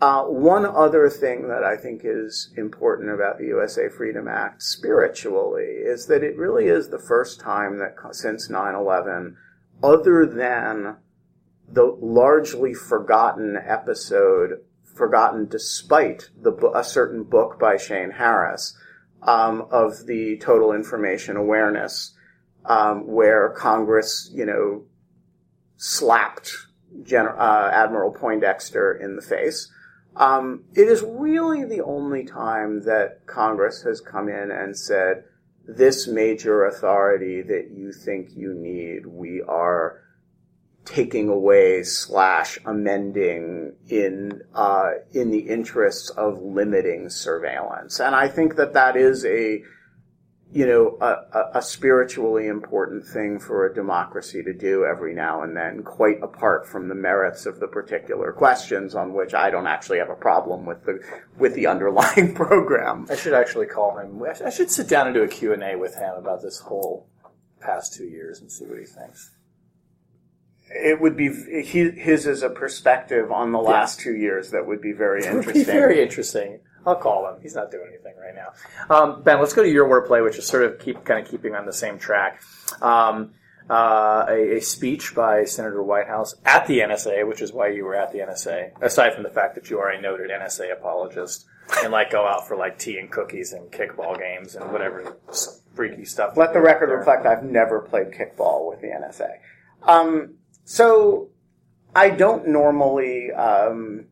Uh, 0.00 0.24
one 0.24 0.66
other 0.66 1.08
thing 1.08 1.48
that 1.48 1.62
I 1.62 1.76
think 1.76 2.02
is 2.04 2.52
important 2.56 3.10
about 3.10 3.38
the 3.38 3.46
USA 3.46 3.88
Freedom 3.88 4.26
Act 4.26 4.62
spiritually 4.62 5.62
is 5.62 6.06
that 6.06 6.24
it 6.24 6.36
really 6.36 6.66
is 6.66 6.88
the 6.88 6.98
first 6.98 7.40
time 7.40 7.78
that 7.78 7.94
since 8.10 8.48
9/11, 8.48 9.36
other 9.82 10.26
than 10.26 10.96
the 11.68 11.96
largely 12.00 12.74
forgotten 12.74 13.56
episode, 13.56 14.60
forgotten 14.82 15.46
despite 15.46 16.30
the 16.36 16.52
a 16.74 16.82
certain 16.82 17.22
book 17.22 17.60
by 17.60 17.76
Shane 17.76 18.10
Harris 18.10 18.76
um, 19.22 19.66
of 19.70 20.06
the 20.06 20.36
Total 20.38 20.72
Information 20.72 21.36
Awareness 21.36 22.14
um, 22.66 23.06
where 23.06 23.50
Congress, 23.50 24.30
you 24.32 24.46
know, 24.46 24.84
slapped 25.76 26.52
Gen- 27.02 27.26
uh, 27.26 27.70
Admiral 27.72 28.12
Poindexter 28.12 28.94
in 28.94 29.16
the 29.16 29.22
face. 29.22 29.70
Um, 30.16 30.64
it 30.74 30.88
is 30.88 31.02
really 31.02 31.64
the 31.64 31.82
only 31.82 32.24
time 32.24 32.84
that 32.84 33.26
Congress 33.26 33.82
has 33.82 34.00
come 34.00 34.28
in 34.28 34.50
and 34.50 34.76
said, 34.76 35.24
this 35.66 36.06
major 36.06 36.66
authority 36.66 37.42
that 37.42 37.70
you 37.74 37.92
think 37.92 38.28
you 38.36 38.54
need, 38.54 39.06
we 39.06 39.42
are 39.42 40.02
taking 40.84 41.28
away 41.30 41.82
slash 41.82 42.58
amending 42.66 43.74
in 43.88 44.42
uh, 44.54 44.90
in 45.12 45.30
the 45.30 45.38
interests 45.38 46.10
of 46.10 46.42
limiting 46.42 47.08
surveillance. 47.08 48.00
And 48.00 48.14
I 48.14 48.28
think 48.28 48.56
that 48.56 48.74
that 48.74 48.96
is 48.96 49.24
a 49.24 49.62
you 50.52 50.66
know, 50.66 50.96
a, 51.00 51.58
a, 51.58 51.62
spiritually 51.62 52.46
important 52.46 53.04
thing 53.04 53.40
for 53.40 53.66
a 53.66 53.74
democracy 53.74 54.40
to 54.42 54.52
do 54.52 54.84
every 54.84 55.12
now 55.12 55.42
and 55.42 55.56
then, 55.56 55.82
quite 55.82 56.22
apart 56.22 56.66
from 56.66 56.88
the 56.88 56.94
merits 56.94 57.44
of 57.44 57.58
the 57.58 57.66
particular 57.66 58.30
questions 58.30 58.94
on 58.94 59.14
which 59.14 59.34
I 59.34 59.50
don't 59.50 59.66
actually 59.66 59.98
have 59.98 60.10
a 60.10 60.14
problem 60.14 60.64
with 60.64 60.84
the 60.84 61.00
with 61.38 61.54
the 61.54 61.66
underlying 61.74 62.34
program. 62.34 63.06
I 63.10 63.16
should 63.16 63.34
actually 63.34 63.66
call 63.66 63.98
him. 63.98 64.22
I 64.44 64.50
should 64.50 64.70
sit 64.70 64.88
down 64.88 65.06
and 65.06 65.14
do 65.14 65.22
a 65.22 65.28
Q&A 65.28 65.76
with 65.76 65.96
him 65.96 66.14
about 66.14 66.42
this 66.42 66.60
whole 66.60 67.08
past 67.60 67.94
two 67.94 68.04
years 68.04 68.40
and 68.40 68.50
see 68.50 68.64
what 68.64 68.78
he 68.78 68.84
thinks. 68.84 69.32
It 70.70 71.00
would 71.00 71.16
be 71.16 71.28
his 71.28 72.26
as 72.26 72.42
a 72.42 72.50
perspective 72.50 73.30
on 73.30 73.52
the 73.52 73.58
last 73.58 74.00
two 74.00 74.14
years 74.14 74.50
that 74.50 74.66
would 74.66 74.80
be 74.80 74.92
very 74.92 75.24
interesting. 75.24 75.46
Would 75.46 75.54
be 75.54 75.64
very 75.64 76.02
interesting. 76.02 76.60
I'll 76.86 76.96
call 76.96 77.28
him. 77.28 77.40
He's 77.40 77.54
not 77.54 77.70
doing 77.70 77.88
anything 77.88 78.14
right 78.16 78.34
now. 78.34 78.94
Um, 78.94 79.22
ben, 79.22 79.40
let's 79.40 79.52
go 79.52 79.62
to 79.62 79.70
your 79.70 79.88
wordplay, 79.88 80.22
which 80.22 80.36
is 80.36 80.46
sort 80.46 80.64
of 80.64 80.78
keep 80.78 81.04
kind 81.04 81.24
of 81.24 81.30
keeping 81.30 81.54
on 81.54 81.66
the 81.66 81.72
same 81.72 81.98
track. 81.98 82.42
Um, 82.82 83.32
uh, 83.68 84.26
a, 84.28 84.56
a, 84.56 84.60
speech 84.60 85.14
by 85.14 85.44
Senator 85.44 85.82
Whitehouse 85.82 86.34
at 86.44 86.66
the 86.66 86.80
NSA, 86.80 87.26
which 87.26 87.40
is 87.40 87.50
why 87.50 87.68
you 87.68 87.84
were 87.84 87.94
at 87.94 88.12
the 88.12 88.18
NSA. 88.18 88.72
Aside 88.82 89.14
from 89.14 89.22
the 89.22 89.30
fact 89.30 89.54
that 89.54 89.70
you 89.70 89.78
are 89.78 89.88
a 89.88 89.98
noted 89.98 90.30
NSA 90.30 90.70
apologist 90.70 91.46
and 91.82 91.90
like 91.90 92.10
go 92.10 92.26
out 92.26 92.46
for 92.46 92.56
like 92.56 92.78
tea 92.78 92.98
and 92.98 93.10
cookies 93.10 93.54
and 93.54 93.70
kickball 93.72 94.18
games 94.18 94.54
and 94.54 94.70
whatever 94.70 95.16
freaky 95.74 96.04
stuff. 96.04 96.36
Let 96.36 96.52
the 96.52 96.60
record 96.60 96.90
reflect 96.90 97.24
I've 97.24 97.42
never 97.42 97.80
played 97.80 98.08
kickball 98.08 98.68
with 98.68 98.82
the 98.82 98.88
NSA. 98.88 99.30
Um, 99.82 100.34
so 100.64 101.30
I 101.94 102.10
don't 102.10 102.48
normally 102.48 103.32
um, 103.32 104.06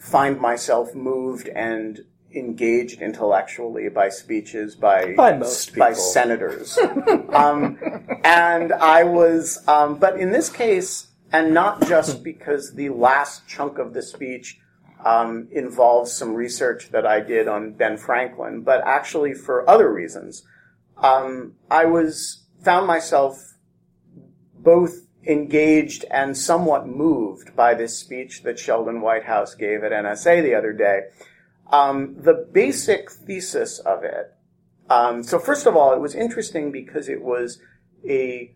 find 0.00 0.40
myself 0.40 0.94
moved 0.94 1.48
and 1.48 2.00
engaged 2.34 3.02
intellectually 3.02 3.88
by 3.88 4.08
speeches 4.08 4.74
by 4.74 5.14
by, 5.14 5.36
most 5.36 5.76
by 5.76 5.92
senators. 5.92 6.78
um, 7.32 7.78
and 8.24 8.72
I 8.72 9.04
was, 9.04 9.62
um, 9.68 9.98
but 9.98 10.18
in 10.18 10.30
this 10.30 10.48
case, 10.48 11.08
and 11.32 11.54
not 11.54 11.86
just 11.86 12.24
because 12.24 12.74
the 12.74 12.88
last 12.88 13.46
chunk 13.46 13.78
of 13.78 13.92
the 13.92 14.02
speech 14.02 14.58
um, 15.04 15.48
involves 15.52 16.12
some 16.12 16.34
research 16.34 16.90
that 16.90 17.06
I 17.06 17.20
did 17.20 17.48
on 17.48 17.72
Ben 17.72 17.96
Franklin, 17.96 18.62
but 18.62 18.82
actually 18.84 19.34
for 19.34 19.68
other 19.68 19.92
reasons. 19.92 20.42
Um, 20.96 21.54
I 21.70 21.86
was 21.86 22.44
found 22.62 22.86
myself 22.86 23.54
both 24.58 25.06
engaged 25.26 26.04
and 26.10 26.36
somewhat 26.36 26.86
moved 26.86 27.54
by 27.54 27.74
this 27.74 27.98
speech 27.98 28.42
that 28.42 28.58
Sheldon 28.58 29.00
Whitehouse 29.00 29.54
gave 29.54 29.84
at 29.84 29.92
NSA 29.92 30.42
the 30.42 30.54
other 30.54 30.72
day. 30.72 31.02
Um, 31.70 32.16
the 32.18 32.46
basic 32.52 33.10
thesis 33.10 33.78
of 33.80 34.02
it. 34.02 34.34
Um, 34.88 35.22
so 35.22 35.38
first 35.38 35.66
of 35.66 35.76
all, 35.76 35.92
it 35.92 36.00
was 36.00 36.14
interesting 36.14 36.72
because 36.72 37.08
it 37.08 37.22
was 37.22 37.60
a 38.08 38.54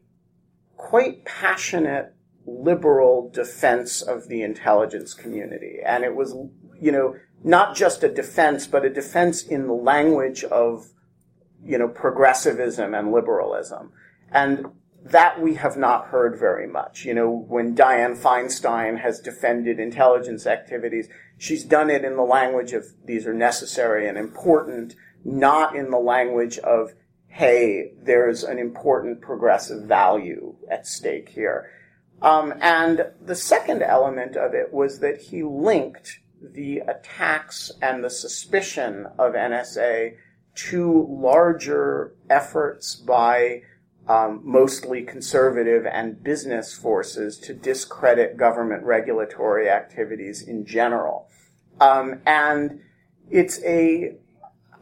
quite 0.77 1.25
passionate 1.25 2.15
liberal 2.47 3.31
defense 3.33 4.03
of 4.03 4.29
the 4.29 4.43
intelligence 4.43 5.15
community, 5.15 5.79
and 5.85 6.03
it 6.03 6.15
was, 6.15 6.35
you 6.81 6.91
know, 6.91 7.15
not 7.45 7.77
just 7.77 8.03
a 8.03 8.09
defense, 8.09 8.67
but 8.67 8.85
a 8.85 8.91
defense 8.91 9.43
in 9.43 9.67
the 9.67 9.75
language 9.75 10.43
of, 10.45 10.89
you 11.63 11.79
know, 11.79 11.89
progressivism 11.89 12.95
and 12.95 13.13
liberalism. 13.13 13.93
And 14.33 14.67
that 15.05 15.41
we 15.41 15.55
have 15.55 15.77
not 15.77 16.07
heard 16.07 16.39
very 16.39 16.67
much. 16.67 17.05
You 17.05 17.15
know, 17.15 17.31
when 17.31 17.77
Dianne 17.77 18.17
Feinstein 18.17 19.01
has 19.01 19.21
defended 19.21 19.79
intelligence 19.79 20.47
activities, 20.47 21.09
she's 21.37 21.63
done 21.63 21.91
it 21.91 22.05
in 22.05 22.17
the 22.17 22.23
language 22.23 22.73
of 22.73 22.87
these 23.05 23.27
are 23.27 23.35
necessary 23.35 24.09
and 24.09 24.17
important, 24.17 24.97
not 25.23 25.77
in 25.77 25.91
the 25.91 25.99
language 25.99 26.59
of, 26.59 26.95
hey, 27.27 27.93
there's 28.03 28.45
an 28.45 28.59
important 28.59 29.21
progressive 29.21 29.83
value 29.85 30.57
at 30.71 30.87
stake 30.87 31.29
here. 31.29 31.71
Um, 32.23 32.55
and 32.63 33.07
the 33.21 33.35
second 33.35 33.83
element 33.83 34.37
of 34.37 34.55
it 34.55 34.73
was 34.73 35.01
that 35.01 35.21
he 35.21 35.43
linked 35.43 36.21
the 36.41 36.79
attacks 36.79 37.71
and 37.83 38.03
the 38.03 38.11
suspicion 38.11 39.07
of 39.19 39.35
NSA 39.35 40.15
to 40.55 41.07
larger 41.11 42.15
efforts 42.31 42.95
by 42.95 43.63
um, 44.09 44.41
mostly 44.45 45.03
conservative 45.03 45.87
and 45.87 46.23
business 46.23 46.75
forces 46.75 47.39
to 47.39 47.55
discredit 47.55 48.37
government 48.37 48.85
regulatory 48.85 49.71
activities 49.71 50.43
in 50.43 50.67
general. 50.67 51.29
Um, 51.81 52.21
and 52.27 52.81
it's 53.31 53.63
a, 53.65 54.17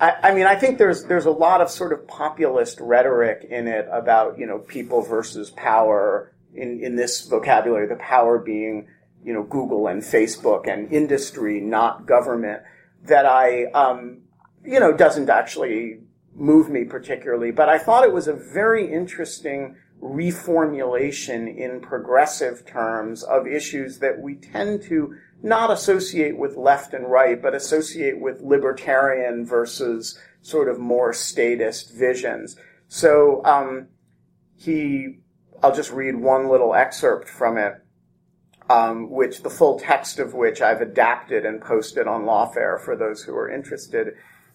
I, 0.01 0.15
I 0.25 0.35
mean, 0.35 0.47
I 0.47 0.57
think 0.57 0.79
there's 0.79 1.05
there's 1.05 1.27
a 1.27 1.31
lot 1.31 1.61
of 1.61 1.71
sort 1.71 1.93
of 1.93 2.07
populist 2.09 2.81
rhetoric 2.81 3.47
in 3.49 3.69
it 3.69 3.87
about 3.91 4.39
you 4.39 4.47
know 4.47 4.59
people 4.59 5.03
versus 5.03 5.51
power 5.51 6.35
in 6.55 6.81
in 6.83 6.97
this 6.97 7.27
vocabulary, 7.27 7.87
the 7.87 7.97
power 7.97 8.39
being 8.39 8.89
you 9.25 9.33
know 9.33 9.45
Google 9.45 9.87
and 9.87 10.03
Facebook 10.03 10.69
and 10.69 10.93
industry, 10.93 11.61
not 11.61 12.07
government. 12.07 12.63
That 13.05 13.27
I 13.27 13.67
um, 13.67 14.23
you 14.65 14.81
know 14.81 14.93
doesn't 14.93 15.31
actually 15.31 16.01
move 16.35 16.71
me 16.71 16.85
particularly, 16.85 17.51
but 17.51 17.69
I 17.69 17.79
thought 17.79 18.05
it 18.05 18.13
was 18.13 18.29
a 18.29 18.33
very 18.33 18.93
interesting 18.93 19.77
reformulation 20.03 21.57
in 21.57 21.81
progressive 21.81 22.67
terms 22.67 23.23
of 23.23 23.47
issues 23.47 24.01
that 24.01 24.21
we 24.21 24.35
tend 24.35 24.83
to 24.83 25.15
not 25.43 25.71
associate 25.71 26.37
with 26.37 26.57
left 26.57 26.93
and 26.93 27.11
right, 27.11 27.41
but 27.41 27.55
associate 27.55 28.21
with 28.21 28.41
libertarian 28.41 29.47
versus 29.47 30.19
sort 30.41 30.69
of 30.69 30.79
more 30.79 31.13
statist 31.13 31.93
visions. 31.93 32.57
So 32.89 33.45
um, 33.45 33.89
he, 34.57 35.21
I'll 35.63 35.75
just 35.75 35.93
read 35.93 36.17
one 36.17 36.49
little 36.49 36.75
excerpt 36.75 37.29
from 37.29 37.57
it, 37.57 37.75
um, 38.69 39.11
which 39.11 39.43
the 39.43 39.51
full 39.51 39.79
text 39.79 40.19
of 40.19 40.35
which 40.35 40.61
I've 40.61 40.81
adapted 40.81 41.47
and 41.47 41.61
posted 41.61 42.07
on 42.07 42.23
Lawfare 42.23 42.81
for 42.81 42.97
those 42.97 43.23
who 43.23 43.35
are 43.35 43.51
interested. 43.51 44.15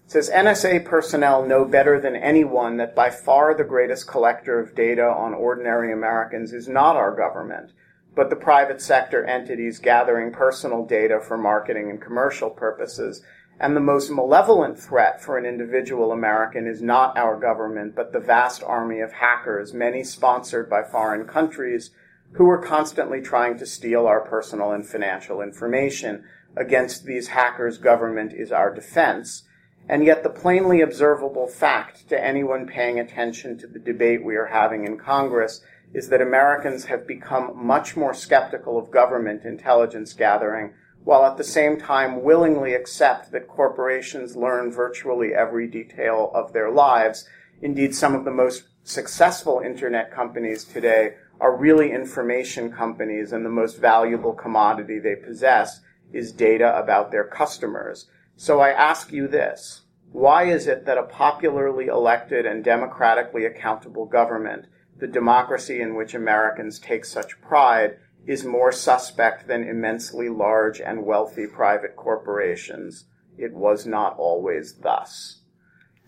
Says 0.10 0.30
NSA 0.30 0.86
personnel 0.86 1.46
know 1.46 1.66
better 1.66 2.00
than 2.00 2.16
anyone 2.16 2.78
that 2.78 2.96
by 2.96 3.10
far 3.10 3.54
the 3.54 3.66
greatest 3.66 4.08
collector 4.08 4.58
of 4.58 4.74
data 4.74 5.04
on 5.04 5.34
ordinary 5.34 5.92
Americans 5.92 6.54
is 6.54 6.70
not 6.70 6.96
our 6.96 7.14
government, 7.14 7.74
but 8.16 8.30
the 8.30 8.38
private 8.38 8.82
sector 8.82 9.26
entities 9.26 9.80
gathering 9.80 10.32
personal 10.32 10.86
data 10.86 11.20
for 11.20 11.38
marketing 11.38 11.90
and 11.90 12.02
commercial 12.02 12.50
purposes. 12.50 13.22
And 13.60 13.76
the 13.76 13.82
most 13.82 14.10
malevolent 14.10 14.80
threat 14.80 15.22
for 15.22 15.38
an 15.38 15.46
individual 15.46 16.14
American 16.14 16.68
is 16.68 16.82
not 16.82 17.18
our 17.18 17.38
government, 17.38 17.94
but 17.94 18.14
the 18.14 18.22
vast 18.22 18.64
army 18.64 19.02
of 19.02 19.12
hackers, 19.12 19.74
many 19.74 20.06
sponsored 20.06 20.70
by 20.70 20.84
foreign 20.84 21.28
countries, 21.28 21.92
who 22.32 22.50
are 22.50 22.62
constantly 22.62 23.20
trying 23.20 23.58
to 23.58 23.66
steal 23.66 24.08
our 24.08 24.22
personal 24.22 24.72
and 24.72 24.88
financial 24.88 25.42
information. 25.42 26.24
Against 26.56 27.04
these 27.04 27.28
hackers, 27.28 27.78
government 27.78 28.32
is 28.32 28.54
our 28.54 28.74
defense. 28.74 29.44
And 29.90 30.04
yet 30.04 30.24
the 30.24 30.30
plainly 30.30 30.82
observable 30.82 31.48
fact 31.48 32.10
to 32.10 32.22
anyone 32.22 32.68
paying 32.68 33.00
attention 33.00 33.58
to 33.60 33.68
the 33.68 33.80
debate 33.80 34.24
we 34.24 34.36
are 34.36 34.48
having 34.48 34.86
in 34.86 34.98
Congress 34.98 35.62
is 35.94 36.10
that 36.10 36.22
Americans 36.22 36.86
have 36.86 37.08
become 37.08 37.54
much 37.56 37.96
more 37.96 38.14
skeptical 38.14 38.78
of 38.78 38.92
government 38.92 39.46
intelligence 39.46 40.14
gathering 40.14 40.74
while 41.06 41.24
at 41.26 41.38
the 41.38 41.44
same 41.44 41.80
time 41.80 42.22
willingly 42.22 42.74
accept 42.74 43.32
that 43.32 43.48
corporations 43.48 44.36
learn 44.36 44.70
virtually 44.70 45.34
every 45.34 45.66
detail 45.66 46.30
of 46.34 46.52
their 46.52 46.70
lives. 46.70 47.26
Indeed, 47.62 47.96
some 47.96 48.14
of 48.14 48.26
the 48.26 48.32
most 48.32 48.66
successful 48.84 49.62
internet 49.62 50.12
companies 50.12 50.66
today 50.66 51.14
are 51.40 51.56
really 51.56 51.92
information 51.92 52.74
companies 52.74 53.32
and 53.32 53.46
the 53.46 53.50
most 53.50 53.80
valuable 53.80 54.34
commodity 54.34 55.00
they 55.00 55.16
possess 55.16 55.80
is 56.12 56.34
data 56.34 56.78
about 56.78 57.12
their 57.12 57.24
customers. 57.24 58.08
So 58.38 58.60
I 58.60 58.70
ask 58.70 59.12
you 59.12 59.28
this. 59.28 59.82
Why 60.12 60.44
is 60.44 60.68
it 60.68 60.86
that 60.86 60.98
a 60.98 61.04
popularly 61.04 61.88
elected 61.88 62.46
and 62.46 62.64
democratically 62.64 63.46
accountable 63.46 64.06
government, 64.06 64.68
the 65.00 65.08
democracy 65.08 65.82
in 65.82 65.96
which 65.96 66.14
Americans 66.14 66.80
take 66.80 67.04
such 67.04 67.42
pride, 67.42 67.98
is 68.28 68.46
more 68.46 68.72
suspect 68.72 69.48
than 69.48 69.64
immensely 69.68 70.30
large 70.30 70.80
and 70.80 71.06
wealthy 71.06 71.48
private 71.48 71.96
corporations? 71.96 73.06
It 73.38 73.54
was 73.54 73.88
not 73.88 74.16
always 74.18 74.76
thus. 74.76 75.42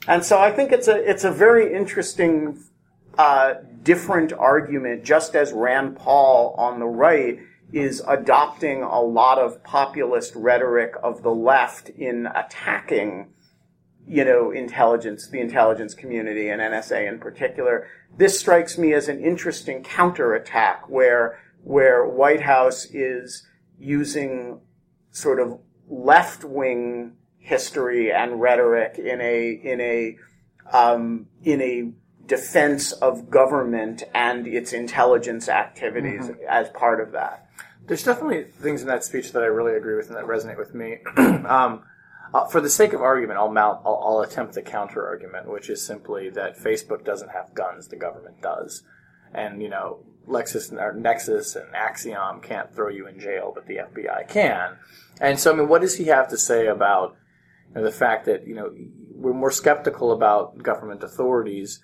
And 0.08 0.24
so 0.24 0.40
I 0.40 0.52
think 0.52 0.72
it's 0.72 0.88
a, 0.88 0.98
it's 0.98 1.24
a 1.24 1.32
very 1.32 1.74
interesting, 1.74 2.64
uh, 3.18 3.56
different 3.82 4.34
argument, 4.34 5.04
just 5.04 5.36
as 5.36 5.52
Rand 5.52 5.98
Paul 5.98 6.54
on 6.60 6.80
the 6.80 6.86
right 6.86 7.40
is 7.72 8.02
adopting 8.08 8.82
a 8.82 9.00
lot 9.00 9.38
of 9.38 9.64
populist 9.64 10.34
rhetoric 10.36 10.94
of 11.04 11.22
the 11.22 11.34
left 11.34 11.90
in 11.90 12.28
attacking, 12.28 13.28
you 14.08 14.26
know, 14.26 14.52
intelligence, 14.52 15.28
the 15.28 15.40
intelligence 15.40 15.94
community 15.94 16.50
and 16.50 16.62
NSA 16.62 17.08
in 17.08 17.20
particular. 17.20 17.88
This 18.18 18.40
strikes 18.40 18.78
me 18.78 18.94
as 18.94 19.08
an 19.08 19.24
interesting 19.24 19.84
counterattack 19.84 20.90
where, 20.90 21.40
where 21.64 22.06
Whitehouse 22.06 22.86
is 22.86 23.48
using 23.78 24.62
sort 25.12 25.40
of 25.40 25.60
left-wing 25.88 27.14
history 27.38 28.12
and 28.12 28.42
rhetoric 28.42 28.98
in 28.98 29.22
a, 29.22 29.52
in 29.52 29.80
a, 29.80 30.18
um, 30.76 31.28
in 31.44 31.62
a 31.62 31.92
defense 32.26 32.92
of 32.94 33.30
government 33.30 34.04
and 34.14 34.48
its 34.48 34.74
intelligence 34.74 35.50
activities 35.50 36.22
mm-hmm. 36.22 36.42
as 36.48 36.70
part 36.70 37.02
of 37.02 37.12
that. 37.12 37.49
There's 37.90 38.04
definitely 38.04 38.44
things 38.44 38.84
in 38.84 38.88
that 38.88 39.04
speech 39.04 39.32
that 39.32 39.42
I 39.42 39.48
really 39.48 39.76
agree 39.76 39.96
with 39.96 40.10
and 40.10 40.16
that 40.16 40.26
resonate 40.26 40.60
with 40.60 40.76
me. 40.76 41.00
um, 41.18 41.82
uh, 42.32 42.46
for 42.46 42.62
the 42.62 42.70
sake 42.70 42.94
of 42.94 43.02
argument, 43.02 43.40
I'll 43.40 43.52
mount. 43.52 43.82
I'll, 43.84 44.00
I'll 44.06 44.22
attempt 44.22 44.54
the 44.54 44.62
counter 44.62 45.08
argument, 45.08 45.50
which 45.50 45.72
is 45.72 45.84
simply 45.84 46.30
that 46.30 46.56
Facebook 46.56 47.04
doesn't 47.04 47.32
have 47.32 47.56
guns; 47.56 47.88
the 47.88 47.96
government 47.96 48.44
does, 48.44 48.84
and 49.34 49.60
you 49.60 49.70
know, 49.70 50.06
Lexis 50.28 50.72
or 50.72 50.94
Nexis 50.94 51.56
and 51.56 51.74
Acxiom 51.74 52.44
can't 52.44 52.72
throw 52.76 52.90
you 52.90 53.08
in 53.08 53.20
jail, 53.20 53.52
but 53.56 53.66
the 53.66 53.78
FBI 53.78 54.30
can. 54.30 54.78
And 55.20 55.40
so, 55.40 55.52
I 55.52 55.56
mean, 55.56 55.68
what 55.68 55.82
does 55.82 55.96
he 55.96 56.06
have 56.06 56.28
to 56.30 56.38
say 56.38 56.68
about 56.68 57.16
you 57.70 57.82
know, 57.82 57.84
the 57.84 57.92
fact 57.92 58.26
that 58.26 58.46
you 58.46 58.54
know 58.54 58.72
we're 59.16 59.34
more 59.34 59.50
skeptical 59.50 60.12
about 60.12 60.62
government 60.62 61.02
authorities, 61.02 61.82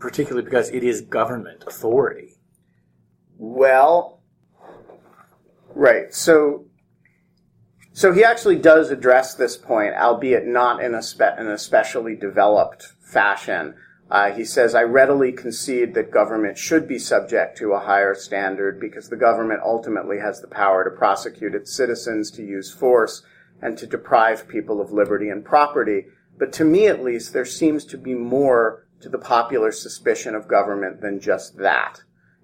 particularly 0.00 0.44
because 0.44 0.70
it 0.70 0.82
is 0.82 1.02
government 1.02 1.62
authority? 1.68 2.34
Well, 3.36 4.17
Right. 5.74 6.12
So, 6.12 6.66
so 7.92 8.12
he 8.12 8.24
actually 8.24 8.56
does 8.56 8.90
address 8.90 9.34
this 9.34 9.56
point, 9.56 9.94
albeit 9.94 10.46
not 10.46 10.82
in 10.82 10.94
a 10.94 11.02
spe- 11.02 11.38
in 11.38 11.46
a 11.46 11.52
especially 11.52 12.16
developed 12.16 12.92
fashion. 13.00 13.74
Uh, 14.10 14.30
he 14.30 14.44
says, 14.44 14.74
I 14.74 14.84
readily 14.84 15.32
concede 15.32 15.92
that 15.94 16.10
government 16.10 16.56
should 16.56 16.88
be 16.88 16.98
subject 16.98 17.58
to 17.58 17.74
a 17.74 17.80
higher 17.80 18.14
standard 18.14 18.80
because 18.80 19.08
the 19.08 19.16
government 19.16 19.60
ultimately 19.62 20.18
has 20.18 20.40
the 20.40 20.48
power 20.48 20.82
to 20.82 20.96
prosecute 20.96 21.54
its 21.54 21.74
citizens, 21.74 22.30
to 22.30 22.42
use 22.42 22.72
force, 22.72 23.22
and 23.60 23.76
to 23.76 23.86
deprive 23.86 24.48
people 24.48 24.80
of 24.80 24.92
liberty 24.92 25.28
and 25.28 25.44
property. 25.44 26.06
But 26.38 26.52
to 26.54 26.64
me, 26.64 26.86
at 26.86 27.04
least, 27.04 27.32
there 27.32 27.44
seems 27.44 27.84
to 27.86 27.98
be 27.98 28.14
more 28.14 28.86
to 29.00 29.08
the 29.08 29.18
popular 29.18 29.72
suspicion 29.72 30.34
of 30.34 30.48
government 30.48 31.02
than 31.02 31.20
just 31.20 31.58
that. 31.58 32.02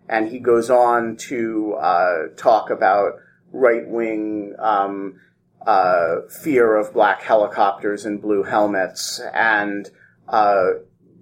And 0.09 0.29
he 0.29 0.38
goes 0.38 0.71
on 0.71 1.17
to 1.29 1.75
uh, 1.75 2.29
talk 2.37 2.71
about 2.71 3.14
right 3.53 3.88
wing 3.88 4.55
um, 4.59 5.21
uh, 5.67 6.23
fear 6.43 6.77
of 6.77 6.93
black 6.93 7.23
helicopters 7.23 8.05
and 8.05 8.21
blue 8.21 8.43
helmets, 8.43 9.21
and 9.33 9.90
uh, 10.29 10.71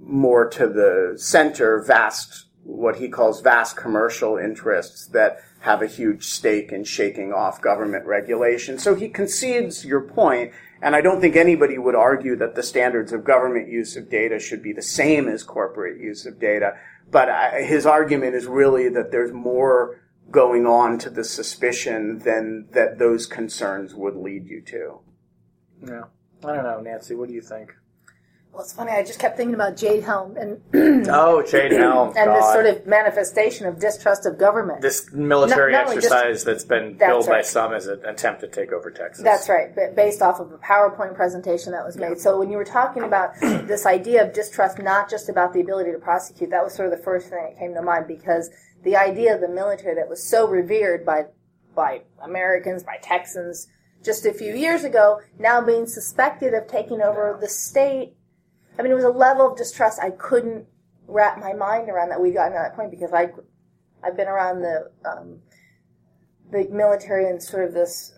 more 0.00 0.48
to 0.48 0.66
the 0.66 1.14
center, 1.16 1.80
vast 1.82 2.46
what 2.64 2.96
he 2.96 3.08
calls 3.08 3.40
vast 3.40 3.76
commercial 3.76 4.36
interests 4.36 5.06
that 5.08 5.38
have 5.60 5.82
a 5.82 5.86
huge 5.86 6.24
stake 6.24 6.72
in 6.72 6.84
shaking 6.84 7.32
off 7.32 7.60
government 7.60 8.04
regulation. 8.06 8.78
So 8.78 8.94
he 8.94 9.08
concedes 9.08 9.84
your 9.84 10.00
point, 10.00 10.52
and 10.80 10.96
I 10.96 11.00
don't 11.00 11.20
think 11.20 11.36
anybody 11.36 11.78
would 11.78 11.94
argue 11.94 12.36
that 12.36 12.54
the 12.54 12.62
standards 12.62 13.12
of 13.12 13.24
government 13.24 13.68
use 13.68 13.96
of 13.96 14.10
data 14.10 14.38
should 14.40 14.62
be 14.62 14.72
the 14.72 14.82
same 14.82 15.28
as 15.28 15.42
corporate 15.42 16.00
use 16.00 16.26
of 16.26 16.40
data. 16.40 16.74
But 17.10 17.28
I, 17.28 17.62
his 17.62 17.86
argument 17.86 18.34
is 18.34 18.46
really 18.46 18.88
that 18.88 19.10
there's 19.10 19.32
more 19.32 20.00
going 20.30 20.66
on 20.66 20.98
to 20.98 21.10
the 21.10 21.24
suspicion 21.24 22.20
than 22.20 22.68
that 22.72 22.98
those 22.98 23.26
concerns 23.26 23.94
would 23.94 24.16
lead 24.16 24.48
you 24.48 24.62
to. 24.62 25.00
Yeah. 25.86 26.04
I 26.44 26.54
don't 26.54 26.64
know, 26.64 26.80
Nancy, 26.80 27.14
what 27.14 27.28
do 27.28 27.34
you 27.34 27.42
think? 27.42 27.74
Well, 28.52 28.62
it's 28.62 28.74
funny. 28.74 28.92
I 28.92 29.02
just 29.02 29.18
kept 29.18 29.38
thinking 29.38 29.54
about 29.54 29.78
Jade 29.78 30.02
Helm 30.02 30.36
and 30.36 30.60
oh, 31.08 31.42
Jade 31.42 31.72
Helm, 31.72 32.08
and 32.08 32.26
God. 32.26 32.36
this 32.36 32.52
sort 32.52 32.66
of 32.66 32.86
manifestation 32.86 33.66
of 33.66 33.80
distrust 33.80 34.26
of 34.26 34.38
government. 34.38 34.82
This 34.82 35.10
military 35.10 35.72
not, 35.72 35.86
not 35.86 35.96
exercise 35.96 36.34
just, 36.34 36.46
that's 36.46 36.64
been 36.64 36.98
that's 36.98 37.10
billed 37.10 37.28
right. 37.28 37.38
by 37.38 37.42
some 37.42 37.72
as 37.72 37.86
an 37.86 38.04
attempt 38.04 38.42
to 38.42 38.48
take 38.48 38.70
over 38.70 38.90
Texas. 38.90 39.24
That's 39.24 39.48
right, 39.48 39.74
but 39.74 39.96
based 39.96 40.20
off 40.20 40.38
of 40.38 40.52
a 40.52 40.58
PowerPoint 40.58 41.14
presentation 41.14 41.72
that 41.72 41.82
was 41.82 41.96
made. 41.96 42.10
Yeah. 42.10 42.18
So 42.18 42.38
when 42.38 42.50
you 42.50 42.58
were 42.58 42.64
talking 42.64 43.04
about 43.04 43.32
this 43.40 43.86
idea 43.86 44.22
of 44.22 44.34
distrust, 44.34 44.78
not 44.78 45.08
just 45.08 45.30
about 45.30 45.54
the 45.54 45.60
ability 45.62 45.92
to 45.92 45.98
prosecute, 45.98 46.50
that 46.50 46.62
was 46.62 46.74
sort 46.74 46.92
of 46.92 46.98
the 46.98 47.02
first 47.02 47.30
thing 47.30 47.42
that 47.42 47.58
came 47.58 47.72
to 47.72 47.80
mind 47.80 48.06
because 48.06 48.50
the 48.82 48.96
idea 48.96 49.34
of 49.34 49.40
the 49.40 49.48
military 49.48 49.94
that 49.94 50.10
was 50.10 50.22
so 50.22 50.46
revered 50.46 51.06
by 51.06 51.24
by 51.74 52.02
Americans, 52.22 52.82
by 52.82 52.98
Texans, 53.00 53.66
just 54.04 54.26
a 54.26 54.32
few 54.34 54.54
years 54.54 54.84
ago, 54.84 55.20
now 55.38 55.60
being 55.60 55.86
suspected 55.86 56.54
of 56.54 56.66
taking 56.66 57.00
over 57.00 57.38
the 57.40 57.48
state. 57.48 58.12
I 58.78 58.82
mean, 58.82 58.92
it 58.92 58.96
was 58.96 59.04
a 59.04 59.10
level 59.10 59.50
of 59.50 59.56
distrust 59.56 60.00
I 60.00 60.10
couldn't 60.10 60.66
wrap 61.06 61.38
my 61.38 61.52
mind 61.52 61.88
around 61.88 62.08
that 62.10 62.20
we 62.20 62.30
got 62.30 62.48
to 62.48 62.54
that 62.54 62.74
point 62.74 62.90
because 62.90 63.12
I, 63.12 63.28
I've 64.02 64.16
been 64.16 64.28
around 64.28 64.62
the 64.62 64.90
um, 65.04 65.40
the 66.50 66.68
military 66.70 67.28
and 67.28 67.42
sort 67.42 67.64
of 67.64 67.72
this 67.72 68.12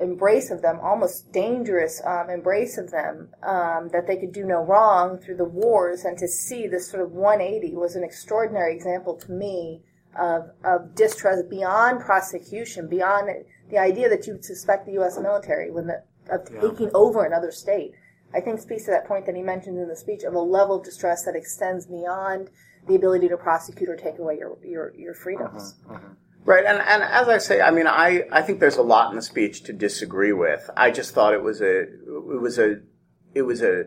embrace 0.00 0.50
of 0.50 0.62
them, 0.62 0.78
almost 0.80 1.32
dangerous 1.32 2.00
um, 2.04 2.30
embrace 2.30 2.78
of 2.78 2.90
them, 2.90 3.28
um, 3.42 3.88
that 3.92 4.06
they 4.06 4.16
could 4.16 4.32
do 4.32 4.44
no 4.44 4.64
wrong 4.64 5.18
through 5.18 5.36
the 5.36 5.44
wars, 5.44 6.04
and 6.04 6.16
to 6.18 6.28
see 6.28 6.66
this 6.66 6.90
sort 6.90 7.02
of 7.02 7.12
180 7.12 7.74
was 7.74 7.96
an 7.96 8.04
extraordinary 8.04 8.74
example 8.74 9.14
to 9.16 9.30
me 9.30 9.82
of, 10.18 10.50
of 10.64 10.94
distrust 10.94 11.48
beyond 11.50 12.00
prosecution, 12.00 12.88
beyond 12.88 13.28
the 13.70 13.78
idea 13.78 14.08
that 14.08 14.26
you 14.26 14.38
suspect 14.40 14.86
the 14.86 14.92
U.S. 14.92 15.18
military 15.18 15.70
when 15.70 15.86
the, 15.86 16.02
of 16.30 16.44
taking 16.46 16.86
yeah. 16.86 16.94
over 16.94 17.24
another 17.24 17.52
state. 17.52 17.92
I 18.34 18.40
think 18.40 18.60
speaks 18.60 18.84
to 18.84 18.90
that 18.92 19.06
point 19.06 19.26
that 19.26 19.34
he 19.34 19.42
mentioned 19.42 19.78
in 19.78 19.88
the 19.88 19.96
speech 19.96 20.22
of 20.22 20.34
a 20.34 20.40
level 20.40 20.76
of 20.76 20.84
distress 20.84 21.24
that 21.24 21.34
extends 21.34 21.86
beyond 21.86 22.50
the 22.86 22.94
ability 22.94 23.28
to 23.28 23.36
prosecute 23.36 23.88
or 23.88 23.96
take 23.96 24.18
away 24.18 24.38
your 24.38 24.56
your, 24.64 24.94
your 24.96 25.14
freedoms. 25.14 25.74
Uh-huh, 25.86 25.94
uh-huh. 25.94 26.08
Right, 26.44 26.64
and, 26.64 26.78
and 26.78 27.02
as 27.02 27.28
I 27.28 27.36
say, 27.38 27.60
I 27.60 27.70
mean, 27.70 27.86
I, 27.86 28.22
I 28.32 28.40
think 28.40 28.60
there's 28.60 28.78
a 28.78 28.82
lot 28.82 29.10
in 29.10 29.16
the 29.16 29.22
speech 29.22 29.62
to 29.64 29.74
disagree 29.74 30.32
with. 30.32 30.70
I 30.74 30.90
just 30.90 31.12
thought 31.12 31.34
it 31.34 31.42
was 31.42 31.60
a 31.60 31.82
it 31.82 32.40
was 32.40 32.58
a 32.58 32.80
it 33.34 33.42
was 33.42 33.62
a 33.62 33.84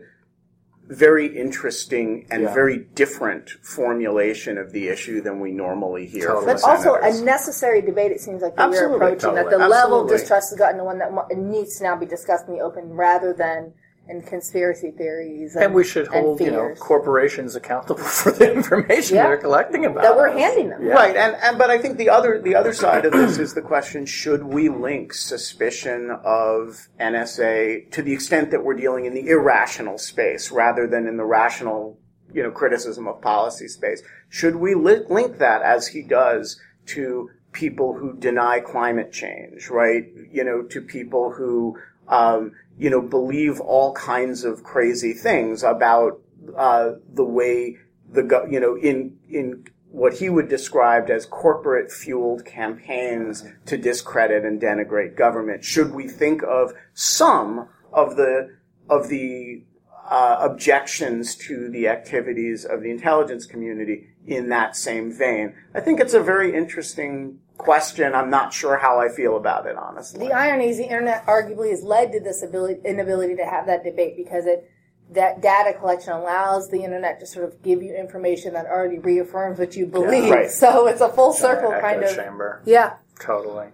very 0.86 1.36
interesting 1.36 2.26
and 2.30 2.42
yeah. 2.42 2.54
very 2.54 2.78
different 2.78 3.50
formulation 3.62 4.58
of 4.58 4.72
the 4.72 4.88
issue 4.88 5.20
than 5.20 5.40
we 5.40 5.50
normally 5.50 6.06
hear. 6.06 6.28
Totally. 6.28 6.46
But 6.54 6.62
also 6.62 6.94
a 6.94 7.20
necessary 7.22 7.80
debate. 7.80 8.12
It 8.12 8.20
seems 8.20 8.42
like 8.42 8.54
that 8.56 8.70
we're 8.70 8.94
approaching 8.94 9.20
totally. 9.20 9.42
that 9.42 9.50
the 9.50 9.56
Absolutely. 9.56 9.76
level 9.76 10.00
of 10.02 10.08
distrust 10.08 10.50
has 10.50 10.58
gotten 10.58 10.78
to 10.78 10.84
one 10.84 10.98
that 10.98 11.10
needs 11.36 11.78
to 11.78 11.84
now 11.84 11.96
be 11.96 12.06
discussed 12.06 12.46
in 12.46 12.54
the 12.54 12.60
open, 12.60 12.90
rather 12.90 13.32
than 13.32 13.72
and 14.06 14.26
conspiracy 14.26 14.90
theories. 14.90 15.54
And 15.54 15.64
and 15.66 15.74
we 15.74 15.82
should 15.84 16.06
hold, 16.08 16.40
you 16.40 16.50
know, 16.50 16.74
corporations 16.78 17.56
accountable 17.56 18.02
for 18.20 18.30
the 18.32 18.52
information 18.52 19.16
Yeah. 19.16 19.28
they're 19.28 19.36
collecting 19.38 19.86
about 19.86 20.02
that 20.02 20.16
we're 20.16 20.28
us. 20.28 20.38
handing 20.38 20.68
them. 20.70 20.84
Yeah. 20.86 20.92
Right, 20.92 21.16
and, 21.16 21.34
and 21.42 21.56
but 21.56 21.70
I 21.70 21.78
think 21.78 21.96
the 21.96 22.10
other 22.10 22.40
the 22.40 22.54
other 22.54 22.72
side 22.74 23.06
of 23.06 23.12
this 23.12 23.38
is 23.38 23.54
the 23.54 23.62
question: 23.62 24.04
Should 24.06 24.44
we 24.44 24.68
link 24.68 25.14
suspicion 25.14 26.10
of 26.24 26.88
NSA 27.00 27.90
to 27.92 28.02
the 28.02 28.12
extent 28.12 28.50
that 28.50 28.64
we're 28.64 28.74
dealing 28.74 29.04
in 29.06 29.14
the 29.14 29.28
irrational 29.28 29.98
space 29.98 30.50
rather 30.50 30.86
than 30.86 31.06
in 31.06 31.16
the 31.16 31.24
rational, 31.24 31.98
you 32.32 32.42
know, 32.42 32.50
criticism 32.50 33.06
of 33.08 33.20
policy 33.22 33.68
space? 33.68 34.02
Should 34.28 34.56
we 34.56 34.74
li- 34.74 35.04
link 35.08 35.38
that 35.38 35.62
as 35.62 35.88
he 35.88 36.02
does 36.02 36.60
to 36.86 37.30
people 37.52 37.94
who 37.94 38.14
deny 38.18 38.60
climate 38.60 39.12
change, 39.12 39.68
right? 39.70 40.04
You 40.30 40.44
know, 40.44 40.62
to 40.62 40.80
people 40.82 41.30
who 41.32 41.78
um, 42.08 42.52
you 42.78 42.90
know 42.90 43.00
believe 43.00 43.60
all 43.60 43.92
kinds 43.94 44.44
of 44.44 44.62
crazy 44.62 45.12
things 45.12 45.62
about 45.62 46.20
uh, 46.56 46.92
the 47.12 47.24
way 47.24 47.76
the 48.10 48.46
you 48.50 48.60
know 48.60 48.76
in 48.76 49.16
in 49.28 49.64
what 49.94 50.14
he 50.14 50.28
would 50.28 50.48
describe 50.48 51.08
as 51.08 51.24
corporate 51.24 51.90
fueled 51.90 52.44
campaigns 52.44 53.44
to 53.64 53.76
discredit 53.76 54.44
and 54.44 54.60
denigrate 54.60 55.16
government. 55.16 55.64
Should 55.64 55.94
we 55.94 56.08
think 56.08 56.42
of 56.42 56.72
some 56.94 57.68
of 57.92 58.16
the 58.16 58.56
of 58.90 59.08
the 59.08 59.62
uh, 60.10 60.38
objections 60.40 61.36
to 61.36 61.70
the 61.70 61.86
activities 61.86 62.64
of 62.64 62.82
the 62.82 62.90
intelligence 62.90 63.46
community 63.46 64.08
in 64.26 64.48
that 64.48 64.74
same 64.74 65.12
vein? 65.16 65.54
I 65.74 65.80
think 65.80 66.00
it's 66.00 66.14
a 66.14 66.22
very 66.22 66.54
interesting 66.54 67.38
question. 67.56 68.14
I'm 68.14 68.30
not 68.30 68.52
sure 68.52 68.76
how 68.76 68.98
I 68.98 69.08
feel 69.08 69.36
about 69.36 69.66
it, 69.66 69.76
honestly. 69.76 70.28
The 70.28 70.32
irony 70.32 70.68
is 70.68 70.78
the 70.78 70.84
internet 70.84 71.26
arguably 71.26 71.70
has 71.70 71.82
led 71.82 72.12
to 72.12 72.20
this 72.20 72.42
ability, 72.42 72.80
inability 72.84 73.36
to 73.36 73.44
have 73.44 73.66
that 73.66 73.84
debate 73.84 74.16
because 74.16 74.46
it 74.46 74.70
that 75.10 75.42
data 75.42 75.78
collection 75.78 76.14
allows 76.14 76.70
the 76.70 76.82
internet 76.82 77.20
to 77.20 77.26
sort 77.26 77.44
of 77.44 77.62
give 77.62 77.82
you 77.82 77.94
information 77.94 78.54
that 78.54 78.66
already 78.66 78.98
reaffirms 78.98 79.58
what 79.58 79.76
you 79.76 79.86
believe. 79.86 80.30
right. 80.30 80.50
So 80.50 80.86
it's 80.86 81.00
a 81.00 81.10
full 81.10 81.32
circle 81.32 81.70
kind 81.72 82.02
of. 82.02 82.14
chamber. 82.14 82.62
Yeah. 82.64 82.94
Totally. 83.20 83.68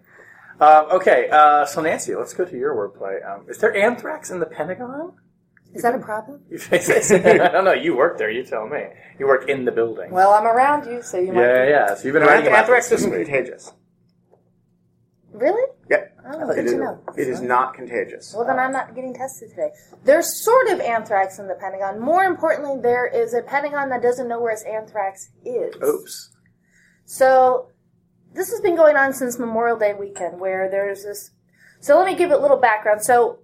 Um, 0.61 0.87
okay, 0.91 1.29
uh, 1.31 1.65
so 1.65 1.81
Nancy, 1.81 2.15
let's 2.15 2.35
go 2.35 2.45
to 2.45 2.57
your 2.57 2.75
wordplay. 2.75 3.27
Um, 3.27 3.47
is 3.49 3.59
there 3.59 3.75
anthrax 3.75 4.31
in 4.31 4.41
the 4.41 4.47
Pentagon? 4.47 5.15
Is 5.73 5.83
that 5.83 5.95
a 5.95 5.99
problem? 5.99 6.43
You 6.51 6.59
face 6.59 6.89
it. 7.11 7.25
I 7.41 7.49
don't 7.49 7.65
know. 7.65 7.73
You 7.73 7.97
work 7.97 8.19
there. 8.19 8.31
You 8.31 8.45
tell 8.45 8.67
me. 8.69 8.87
You 9.19 9.27
work 9.27 9.49
in 9.49 9.65
the 9.65 9.73
building. 9.73 10.11
Well, 10.11 10.33
I'm 10.33 10.47
around 10.47 10.91
you, 10.91 11.03
so 11.03 11.19
you 11.19 11.33
might. 11.33 11.43
yeah, 11.43 11.65
yeah, 11.65 11.69
yeah. 11.69 11.95
So 11.95 12.05
you've 12.05 12.15
been 12.15 12.23
writing 12.25 12.49
about 12.49 12.61
Anthrax 12.61 12.91
isn't 12.91 13.13
contagious. 13.13 13.73
Really? 15.33 15.63
Yeah, 15.89 16.07
Oh, 16.33 16.55
good 16.55 16.67
to 16.67 16.77
know. 16.77 17.01
It 17.17 17.29
is 17.29 17.41
not 17.41 17.75
contagious. 17.75 18.35
Well, 18.37 18.47
then 18.47 18.59
I'm 18.59 18.73
not 18.73 18.95
getting 18.95 19.15
tested 19.15 19.51
today. 19.51 19.71
There's 20.05 20.43
sort 20.45 20.69
of 20.69 20.81
anthrax 20.81 21.39
in 21.39 21.49
the 21.49 21.55
Pentagon. 21.55 22.01
More 22.01 22.25
importantly, 22.25 22.81
there 22.83 23.07
is 23.07 23.33
a 23.35 23.43
Pentagon 23.43 23.89
that 23.91 24.03
doesn't 24.03 24.29
know 24.29 24.41
where 24.41 24.53
its 24.53 24.63
anthrax 24.65 25.31
is. 25.45 25.75
Oops. 25.83 26.31
So 27.05 27.69
this 28.35 28.51
has 28.51 28.61
been 28.61 28.77
going 28.77 28.97
on 28.97 29.13
since 29.13 29.39
Memorial 29.39 29.79
Day 29.79 29.95
weekend, 29.95 30.41
where 30.41 30.69
there's 30.71 31.05
this. 31.05 31.31
So 31.81 31.97
let 31.97 32.07
me 32.07 32.15
give 32.17 32.31
it 32.31 32.35
a 32.35 32.41
little 32.41 32.59
background. 32.59 33.03
So 33.03 33.39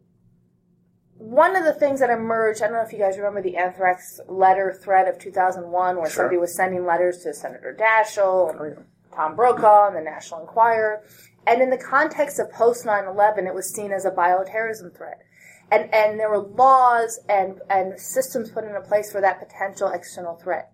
one 1.19 1.57
of 1.57 1.65
the 1.65 1.73
things 1.73 2.01
that 2.01 2.11
emerged, 2.11 2.63
I 2.63 2.67
don't 2.67 2.77
know 2.77 2.83
if 2.83 2.93
you 2.93 2.99
guys 2.99 3.17
remember 3.17 3.43
the 3.43 3.57
anthrax 3.57 4.21
letter 4.29 4.79
thread 4.83 5.09
of 5.09 5.19
2001, 5.19 5.97
where 5.97 6.07
Sure. 6.07 6.25
somebody 6.25 6.37
was 6.39 6.55
sending 6.55 6.85
letters 6.85 7.19
to 7.23 7.33
Senator 7.33 7.77
Daschle 7.79 8.51
and 8.51 8.61
Oh, 8.61 8.65
yeah. 8.65 8.75
Tom 9.15 9.35
Brokaw 9.35 9.89
and 9.89 9.97
the 9.97 10.03
National 10.03 10.41
Enquirer. 10.43 11.03
And 11.47 11.63
in 11.63 11.71
the 11.71 11.79
context 11.79 12.39
of 12.39 12.53
post 12.53 12.85
9-11, 12.85 13.47
it 13.47 13.55
was 13.55 13.73
seen 13.75 13.93
as 13.93 14.05
a 14.05 14.11
bioterrorism 14.11 14.95
threat. 14.97 15.23
And, 15.71 15.93
and 15.95 16.21
there 16.21 16.29
were 16.31 16.39
laws 16.39 17.19
and, 17.29 17.61
and 17.71 17.99
systems 17.99 18.51
put 18.51 18.65
into 18.65 18.81
place 18.83 19.11
for 19.11 19.21
that 19.21 19.41
potential 19.41 19.89
external 19.89 20.37
threat. 20.37 20.71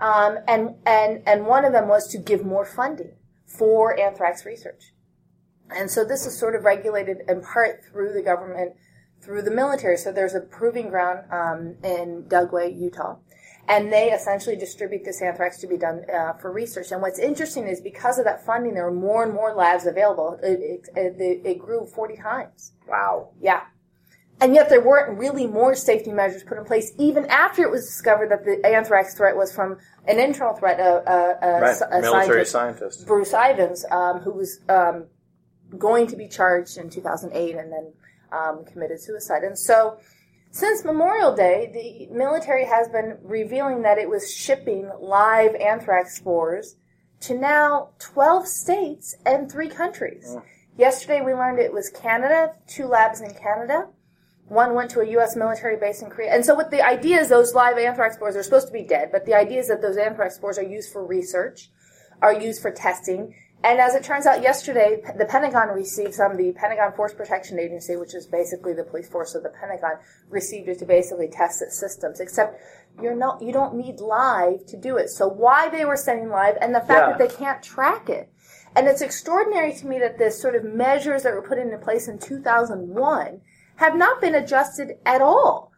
Um, 0.00 0.38
and, 0.46 0.74
and, 0.84 1.22
and 1.26 1.46
one 1.46 1.64
of 1.64 1.72
them 1.72 1.88
was 1.88 2.06
to 2.08 2.18
give 2.18 2.44
more 2.44 2.66
funding 2.66 3.12
for 3.46 3.98
anthrax 3.98 4.44
research. 4.44 4.92
And 5.70 5.90
so 5.90 6.04
this 6.04 6.26
is 6.26 6.38
sort 6.38 6.54
of 6.54 6.64
regulated 6.64 7.18
in 7.28 7.40
part 7.42 7.84
through 7.84 8.12
the 8.12 8.22
government, 8.22 8.74
through 9.20 9.42
the 9.42 9.50
military. 9.50 9.96
So 9.96 10.12
there's 10.12 10.34
a 10.34 10.40
proving 10.40 10.88
ground 10.88 11.30
um, 11.30 11.76
in 11.82 12.24
Dugway, 12.28 12.78
Utah, 12.78 13.16
and 13.68 13.92
they 13.92 14.10
essentially 14.12 14.56
distribute 14.56 15.04
this 15.04 15.20
anthrax 15.22 15.58
to 15.58 15.66
be 15.66 15.76
done 15.76 16.04
uh, 16.12 16.34
for 16.34 16.52
research. 16.52 16.92
And 16.92 17.02
what's 17.02 17.18
interesting 17.18 17.66
is 17.66 17.80
because 17.80 18.18
of 18.18 18.24
that 18.24 18.44
funding, 18.46 18.74
there 18.74 18.86
are 18.86 18.92
more 18.92 19.24
and 19.24 19.32
more 19.34 19.54
labs 19.54 19.86
available. 19.86 20.38
It, 20.42 20.86
it, 20.94 21.16
it, 21.18 21.40
it 21.44 21.58
grew 21.58 21.86
40 21.86 22.16
times. 22.16 22.72
Wow. 22.86 23.30
Yeah. 23.40 23.62
And 24.40 24.54
yet 24.54 24.68
there 24.68 24.82
weren't 24.82 25.18
really 25.18 25.46
more 25.46 25.74
safety 25.74 26.12
measures 26.12 26.42
put 26.42 26.58
in 26.58 26.64
place 26.66 26.92
even 26.98 27.24
after 27.26 27.62
it 27.62 27.70
was 27.70 27.86
discovered 27.86 28.30
that 28.30 28.44
the 28.44 28.60
anthrax 28.66 29.14
threat 29.14 29.34
was 29.34 29.50
from 29.50 29.78
an 30.06 30.20
internal 30.20 30.54
threat, 30.54 30.78
a, 30.78 31.02
a, 31.10 31.56
a, 31.56 31.60
Right. 31.60 31.76
a 31.90 32.00
Military 32.02 32.44
scientist, 32.44 32.52
scientist. 32.52 33.06
Bruce 33.06 33.32
Ivins, 33.32 33.86
um, 33.90 34.20
who 34.20 34.32
was 34.32 34.60
um, 34.68 35.06
going 35.78 36.06
to 36.08 36.16
be 36.16 36.28
charged 36.28 36.76
in 36.76 36.90
2008 36.90 37.56
and 37.56 37.72
then 37.72 37.94
um, 38.32 38.64
committed 38.64 39.00
suicide. 39.00 39.42
And 39.42 39.58
so, 39.58 39.98
since 40.50 40.84
Memorial 40.84 41.34
Day, 41.34 42.08
the 42.08 42.14
military 42.14 42.64
has 42.64 42.88
been 42.88 43.18
revealing 43.22 43.82
that 43.82 43.98
it 43.98 44.08
was 44.08 44.32
shipping 44.32 44.90
live 45.00 45.54
anthrax 45.56 46.16
spores 46.16 46.76
to 47.20 47.34
now 47.34 47.90
12 47.98 48.46
states 48.46 49.16
and 49.26 49.50
three 49.50 49.68
countries. 49.68 50.36
Yesterday, 50.78 51.20
we 51.20 51.34
learned 51.34 51.58
it 51.58 51.72
was 51.72 51.90
Canada, 51.90 52.54
two 52.66 52.86
labs 52.86 53.20
in 53.20 53.34
Canada. 53.34 53.88
One 54.48 54.74
went 54.74 54.90
to 54.92 55.00
a 55.00 55.08
U.S. 55.12 55.34
military 55.34 55.76
base 55.76 56.02
in 56.02 56.10
Korea. 56.10 56.32
And 56.32 56.44
so, 56.44 56.54
what 56.54 56.70
the 56.70 56.82
idea 56.82 57.18
is, 57.18 57.28
those 57.28 57.54
live 57.54 57.78
anthrax 57.78 58.14
spores 58.14 58.36
are 58.36 58.42
supposed 58.42 58.68
to 58.68 58.72
be 58.72 58.82
dead, 58.82 59.10
but 59.10 59.26
the 59.26 59.34
idea 59.34 59.58
is 59.58 59.68
that 59.68 59.82
those 59.82 59.96
anthrax 59.96 60.36
spores 60.36 60.58
are 60.58 60.62
used 60.62 60.92
for 60.92 61.04
research, 61.04 61.70
are 62.22 62.32
used 62.32 62.62
for 62.62 62.70
testing. 62.70 63.34
And 63.64 63.80
as 63.80 63.94
it 63.94 64.04
turns 64.04 64.26
out, 64.26 64.42
yesterday 64.42 65.02
the 65.18 65.24
Pentagon 65.24 65.68
received 65.70 66.14
some. 66.14 66.36
The 66.36 66.52
Pentagon 66.52 66.92
Force 66.92 67.14
Protection 67.14 67.58
Agency, 67.58 67.96
which 67.96 68.14
is 68.14 68.26
basically 68.26 68.74
the 68.74 68.84
police 68.84 69.08
force 69.08 69.34
of 69.34 69.42
the 69.42 69.48
Pentagon, 69.48 69.94
received 70.28 70.68
it 70.68 70.78
to 70.80 70.84
basically 70.84 71.28
test 71.28 71.62
its 71.62 71.78
systems. 71.78 72.20
Except 72.20 72.60
you're 73.02 73.16
not, 73.16 73.42
you 73.42 73.52
don't 73.52 73.74
need 73.74 73.98
live 74.00 74.64
to 74.66 74.76
do 74.76 74.96
it. 74.98 75.08
So 75.08 75.26
why 75.26 75.68
they 75.68 75.84
were 75.84 75.96
sending 75.96 76.28
live, 76.28 76.56
and 76.60 76.74
the 76.74 76.80
fact 76.80 76.90
Yeah. 76.90 77.16
that 77.16 77.18
they 77.18 77.34
can't 77.34 77.62
track 77.62 78.08
it. 78.08 78.30
And 78.76 78.86
it's 78.86 79.00
extraordinary 79.00 79.72
to 79.72 79.86
me 79.86 79.98
that 79.98 80.18
this 80.18 80.40
sort 80.40 80.54
of 80.54 80.62
measures 80.62 81.22
that 81.22 81.32
were 81.34 81.42
put 81.42 81.58
into 81.58 81.78
place 81.78 82.08
in 82.08 82.18
2001 82.18 83.40
have 83.76 83.96
not 83.96 84.20
been 84.20 84.34
adjusted 84.34 84.98
at 85.04 85.22
all. 85.22 85.72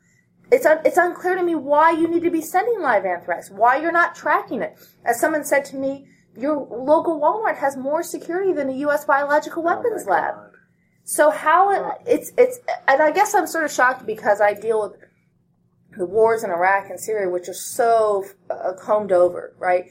It's, 0.50 0.66
un- 0.66 0.80
it's 0.84 0.96
unclear 0.96 1.36
to 1.36 1.42
me 1.42 1.54
why 1.54 1.92
you 1.92 2.08
need 2.08 2.22
to 2.24 2.30
be 2.30 2.40
sending 2.42 2.80
live 2.80 3.04
anthrax, 3.04 3.50
why 3.50 3.76
you're 3.76 3.92
not 3.92 4.14
tracking 4.14 4.62
it. 4.62 4.78
As 5.04 5.20
someone 5.20 5.44
said 5.44 5.64
to 5.66 5.76
me, 5.76 6.06
your 6.38 6.56
local 6.56 7.20
Walmart 7.20 7.58
has 7.58 7.76
more 7.76 8.02
security 8.02 8.52
than 8.52 8.68
a 8.70 8.74
U.S. 8.74 9.04
biological 9.04 9.62
weapons 9.62 10.04
Oh 10.06 10.10
lab. 10.10 10.34
God. 10.34 10.44
So 11.04 11.30
how 11.30 11.96
it's 12.06 12.32
it's 12.36 12.58
and 12.86 13.02
I 13.02 13.10
guess 13.10 13.34
I'm 13.34 13.46
sort 13.46 13.64
of 13.64 13.72
shocked 13.72 14.06
because 14.06 14.40
I 14.40 14.54
deal 14.54 14.82
with 14.82 15.00
the 15.96 16.06
wars 16.06 16.44
in 16.44 16.50
Iraq 16.50 16.90
and 16.90 17.00
Syria, 17.00 17.28
which 17.30 17.48
are 17.48 17.54
so 17.54 18.24
uh, 18.50 18.72
combed 18.78 19.10
over, 19.10 19.54
right? 19.58 19.86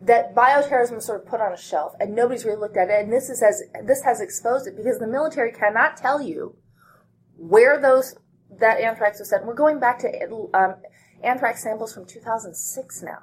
That 0.00 0.34
bioterrorism 0.34 0.98
is 0.98 1.04
sort 1.04 1.22
of 1.22 1.28
put 1.28 1.40
on 1.40 1.52
a 1.52 1.56
shelf, 1.56 1.92
and 2.00 2.14
nobody's 2.14 2.44
really 2.44 2.58
looked 2.60 2.76
at 2.76 2.88
it. 2.88 3.02
And 3.02 3.12
this 3.12 3.28
is 3.28 3.40
has 3.40 3.62
this 3.84 4.02
has 4.04 4.20
exposed 4.20 4.66
it 4.66 4.76
because 4.76 4.98
the 4.98 5.06
military 5.06 5.52
cannot 5.52 5.96
tell 5.96 6.22
you 6.22 6.56
where 7.36 7.80
those 7.80 8.14
that 8.58 8.80
anthrax 8.80 9.18
was 9.18 9.28
sent. 9.28 9.44
We're 9.44 9.54
going 9.54 9.80
back 9.80 9.98
to 10.00 10.48
um, 10.54 10.76
anthrax 11.22 11.62
samples 11.62 11.92
from 11.92 12.06
2006 12.06 13.02
now, 13.02 13.18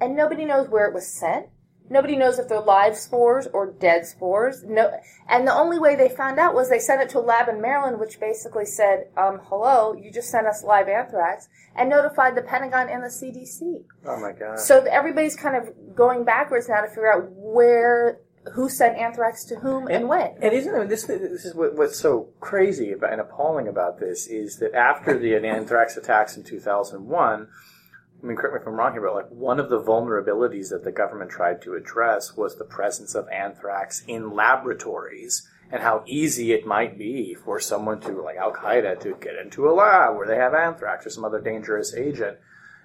and 0.00 0.16
nobody 0.16 0.44
knows 0.44 0.68
where 0.68 0.86
it 0.86 0.94
was 0.94 1.06
sent. 1.06 1.46
Nobody 1.90 2.16
knows 2.16 2.38
if 2.38 2.48
they're 2.48 2.60
live 2.60 2.96
spores 2.96 3.46
or 3.48 3.66
dead 3.66 4.06
spores. 4.06 4.64
No, 4.64 4.98
and 5.28 5.46
the 5.46 5.52
only 5.52 5.78
way 5.78 5.94
they 5.94 6.08
found 6.08 6.38
out 6.38 6.54
was 6.54 6.70
they 6.70 6.78
sent 6.78 7.02
it 7.02 7.10
to 7.10 7.18
a 7.18 7.20
lab 7.20 7.48
in 7.48 7.60
Maryland, 7.60 8.00
which 8.00 8.18
basically 8.18 8.64
said, 8.64 9.08
um, 9.18 9.40
"Hello, 9.44 9.94
you 9.94 10.10
just 10.10 10.30
sent 10.30 10.46
us 10.46 10.64
live 10.64 10.88
anthrax," 10.88 11.48
and 11.76 11.90
notified 11.90 12.36
the 12.36 12.42
Pentagon 12.42 12.88
and 12.88 13.02
the 13.02 13.10
CDC. 13.10 13.84
Oh 14.06 14.18
my 14.18 14.32
god. 14.32 14.60
So 14.60 14.84
everybody's 14.90 15.36
kind 15.36 15.56
of 15.56 15.94
going 15.94 16.24
backwards 16.24 16.68
now 16.70 16.80
to 16.80 16.88
figure 16.88 17.12
out 17.12 17.28
where, 17.32 18.18
who 18.52 18.70
sent 18.70 18.96
anthrax 18.96 19.44
to 19.46 19.56
whom 19.56 19.86
and, 19.88 20.08
when. 20.08 20.36
And 20.40 20.54
isn't 20.54 20.88
this, 20.88 21.04
this 21.04 21.44
is 21.44 21.54
what, 21.54 21.74
what's 21.76 21.98
so 21.98 22.30
crazy 22.40 22.92
about, 22.92 23.12
and 23.12 23.20
appalling 23.20 23.68
about 23.68 24.00
this 24.00 24.26
is 24.26 24.56
that 24.58 24.74
after 24.74 25.18
the 25.18 25.36
anthrax 25.36 25.98
attacks 25.98 26.36
in 26.36 26.44
2001, 26.44 27.48
I 28.24 28.26
mean, 28.26 28.36
correct 28.38 28.54
me 28.54 28.60
if 28.62 28.66
I'm 28.66 28.74
wrong 28.74 28.92
here, 28.92 29.02
but 29.02 29.14
like 29.14 29.28
one 29.28 29.60
of 29.60 29.68
the 29.68 29.78
vulnerabilities 29.78 30.70
that 30.70 30.82
the 30.82 30.90
government 30.90 31.30
tried 31.30 31.60
to 31.62 31.74
address 31.74 32.34
was 32.34 32.56
the 32.56 32.64
presence 32.64 33.14
of 33.14 33.28
anthrax 33.28 34.02
in 34.08 34.32
laboratories 34.32 35.46
and 35.70 35.82
how 35.82 36.02
easy 36.06 36.52
it 36.52 36.66
might 36.66 36.96
be 36.98 37.34
for 37.34 37.60
someone 37.60 38.00
to, 38.00 38.12
like 38.22 38.36
Al 38.36 38.52
Qaeda, 38.52 38.98
to 39.00 39.16
get 39.20 39.34
into 39.36 39.68
a 39.68 39.72
lab 39.72 40.16
where 40.16 40.26
they 40.26 40.36
have 40.36 40.54
anthrax 40.54 41.04
or 41.06 41.10
some 41.10 41.24
other 41.24 41.40
dangerous 41.40 41.94
agent. 41.94 42.38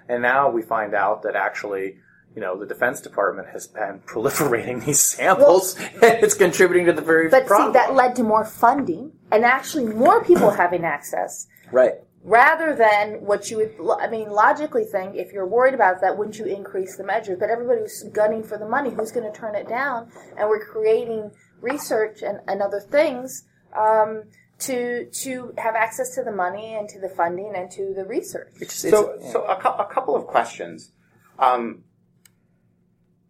And 0.10 0.22
now 0.22 0.50
we 0.50 0.62
find 0.62 0.94
out 0.94 1.24
that 1.24 1.36
actually, 1.38 2.00
you 2.36 2.42
know, 2.42 2.60
the 2.60 2.66
Defense 2.66 3.00
Department 3.00 3.48
has 3.54 3.66
been 3.68 4.00
proliferating 4.08 4.84
these 4.86 5.00
samples 5.00 5.76
and 5.94 6.04
it's 6.22 6.34
contributing 6.34 6.86
to 6.88 6.94
the 6.94 7.02
very 7.02 7.30
But 7.30 7.48
problem. 7.48 7.70
see, 7.72 7.80
that 7.80 7.94
led 7.94 8.16
to 8.18 8.24
more 8.24 8.44
funding 8.44 9.14
and 9.32 9.46
actually 9.46 9.86
more 9.86 10.22
people 10.24 10.50
having 10.52 10.84
access. 10.84 11.48
right. 11.72 11.94
Rather 12.24 12.76
than 12.76 13.26
what 13.26 13.50
you 13.50 13.58
would, 13.58 14.00
I 14.00 14.10
mean, 14.10 14.30
logically 14.30 14.86
think 14.86 15.16
if 15.16 15.32
you're 15.32 15.48
worried 15.48 15.74
about 15.74 16.02
that, 16.02 16.18
wouldn't 16.18 16.38
you 16.38 16.46
increase 16.46 16.98
the 16.98 17.04
measures? 17.04 17.38
But 17.40 17.50
everybody 17.50 17.82
was 17.82 18.04
gunning 18.14 18.44
for 18.44 18.58
the 18.58 18.68
money. 18.68 18.90
Who's 18.90 19.12
going 19.12 19.32
to 19.32 19.38
turn 19.38 19.56
it 19.56 19.68
down? 19.68 20.12
And 20.38 20.50
we're 20.50 20.66
creating 20.66 21.32
research 21.62 22.22
and, 22.22 22.40
and 22.48 22.62
other 22.62 22.80
things 22.80 23.46
um, 23.78 24.24
to 24.60 25.06
to 25.06 25.54
have 25.58 25.76
access 25.76 26.16
to 26.16 26.24
the 26.24 26.32
money 26.32 26.76
and 26.76 26.90
to 26.90 27.00
the 27.00 27.10
funding 27.10 27.54
and 27.56 27.72
to 27.72 27.94
the 27.96 28.06
research. 28.06 28.52
It's, 28.60 28.84
it's, 28.84 28.92
So, 28.92 29.18
so 29.32 29.44
a, 29.46 29.56
cou- 29.56 29.78
a 29.78 29.86
couple 29.86 30.16
of 30.16 30.28
questions. 30.28 30.92
Um, 31.38 31.84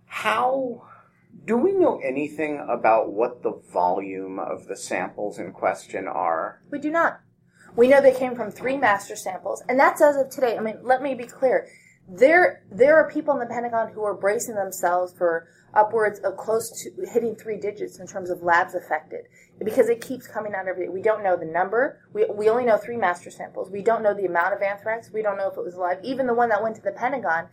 how 0.05 0.87
do 1.45 1.55
we 1.57 1.73
know 1.73 1.99
anything 2.03 2.65
about 2.67 3.13
what 3.13 3.43
the 3.43 3.61
volume 3.71 4.39
of 4.39 4.67
the 4.67 4.75
samples 4.75 5.37
in 5.37 5.51
question 5.51 6.07
are? 6.07 6.61
We 6.71 6.79
do 6.79 6.89
not. 6.89 7.21
We 7.75 7.87
know 7.87 8.01
they 8.01 8.13
came 8.13 8.35
from 8.35 8.51
three 8.51 8.77
master 8.77 9.15
samples, 9.15 9.63
and 9.69 9.79
that's 9.79 10.01
as 10.01 10.17
of 10.17 10.29
today. 10.29 10.57
I 10.57 10.61
mean, 10.61 10.79
let 10.83 11.01
me 11.01 11.15
be 11.15 11.25
clear. 11.25 11.67
There, 12.07 12.63
there 12.71 12.97
are 12.97 13.09
people 13.09 13.33
in 13.35 13.39
the 13.39 13.45
Pentagon 13.45 13.91
who 13.93 14.03
are 14.03 14.15
bracing 14.15 14.55
themselves 14.55 15.13
for 15.13 15.47
upwards 15.73 16.19
of 16.19 16.37
close 16.37 16.71
to 16.81 17.05
hitting 17.11 17.35
three 17.35 17.57
digits 17.57 17.99
in 17.99 18.07
terms 18.07 18.29
of 18.29 18.41
labs 18.41 18.73
affected 18.73 19.25
because 19.63 19.89
it 19.89 20.01
keeps 20.01 20.27
coming 20.27 20.53
out 20.55 20.67
every 20.67 20.85
day. 20.85 20.89
We 20.89 21.01
don't 21.01 21.23
know 21.23 21.37
the 21.37 21.45
number. 21.45 22.01
We, 22.13 22.25
we 22.25 22.49
only 22.49 22.65
know 22.65 22.77
three 22.77 22.97
master 22.97 23.29
samples. 23.29 23.69
We 23.69 23.83
don't 23.83 24.01
know 24.01 24.15
the 24.15 24.25
amount 24.25 24.55
of 24.55 24.61
anthrax. 24.61 25.11
We 25.11 25.21
don't 25.21 25.37
know 25.37 25.49
if 25.49 25.57
it 25.57 25.63
was 25.63 25.75
live. 25.75 25.99
Even 26.03 26.25
the 26.25 26.33
one 26.33 26.49
that 26.49 26.63
went 26.63 26.75
to 26.77 26.81
the 26.81 26.91
Pentagon, 26.91 27.49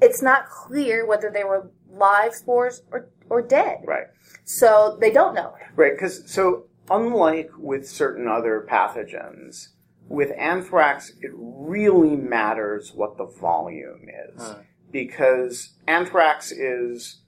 it's 0.00 0.22
not 0.22 0.48
clear 0.48 1.06
whether 1.06 1.30
they 1.30 1.44
were 1.44 1.70
live 1.90 2.34
spores 2.34 2.82
or, 2.90 3.10
or 3.28 3.42
dead. 3.42 3.78
Right. 3.86 4.06
So 4.44 4.96
they 5.00 5.10
don't 5.10 5.34
know. 5.34 5.54
Right, 5.74 5.92
because 5.94 6.30
so 6.30 6.64
unlike 6.90 7.50
with 7.58 7.88
certain 7.88 8.28
other 8.28 8.66
pathogens, 8.68 9.68
with 10.08 10.30
anthrax, 10.38 11.12
it 11.20 11.32
really 11.34 12.16
matters 12.16 12.92
what 12.94 13.16
the 13.16 13.26
volume 13.26 14.06
is. 14.28 14.54
Because 14.92 15.74
anthrax 15.86 16.52
is, 16.52 17.20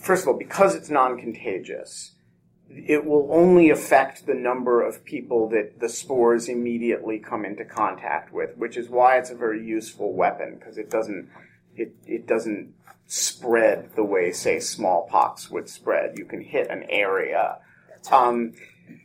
first 0.00 0.22
of 0.22 0.28
all, 0.28 0.38
because 0.38 0.74
it's 0.74 0.90
non 0.90 1.18
contagious, 1.18 2.12
it 2.68 3.04
will 3.04 3.28
only 3.30 3.70
affect 3.70 4.26
the 4.26 4.34
number 4.34 4.82
of 4.82 5.04
people 5.04 5.48
that 5.50 5.80
the 5.80 5.88
spores 5.88 6.48
immediately 6.48 7.18
come 7.18 7.44
into 7.44 7.64
contact 7.64 8.32
with, 8.32 8.56
which 8.56 8.76
is 8.76 8.88
why 8.88 9.16
it's 9.18 9.30
a 9.30 9.34
very 9.34 9.64
useful 9.64 10.12
weapon, 10.12 10.56
because 10.58 10.78
it 10.78 10.88
doesn't, 10.88 11.28
it, 11.76 11.94
it 12.06 12.26
doesn't 12.26 12.72
spread 13.06 13.90
the 13.96 14.04
way, 14.04 14.32
say, 14.32 14.58
smallpox 14.60 15.50
would 15.50 15.68
spread. 15.68 16.16
You 16.16 16.24
can 16.24 16.40
hit 16.40 16.70
an 16.70 16.84
area. 16.88 17.58
Um, 18.12 18.52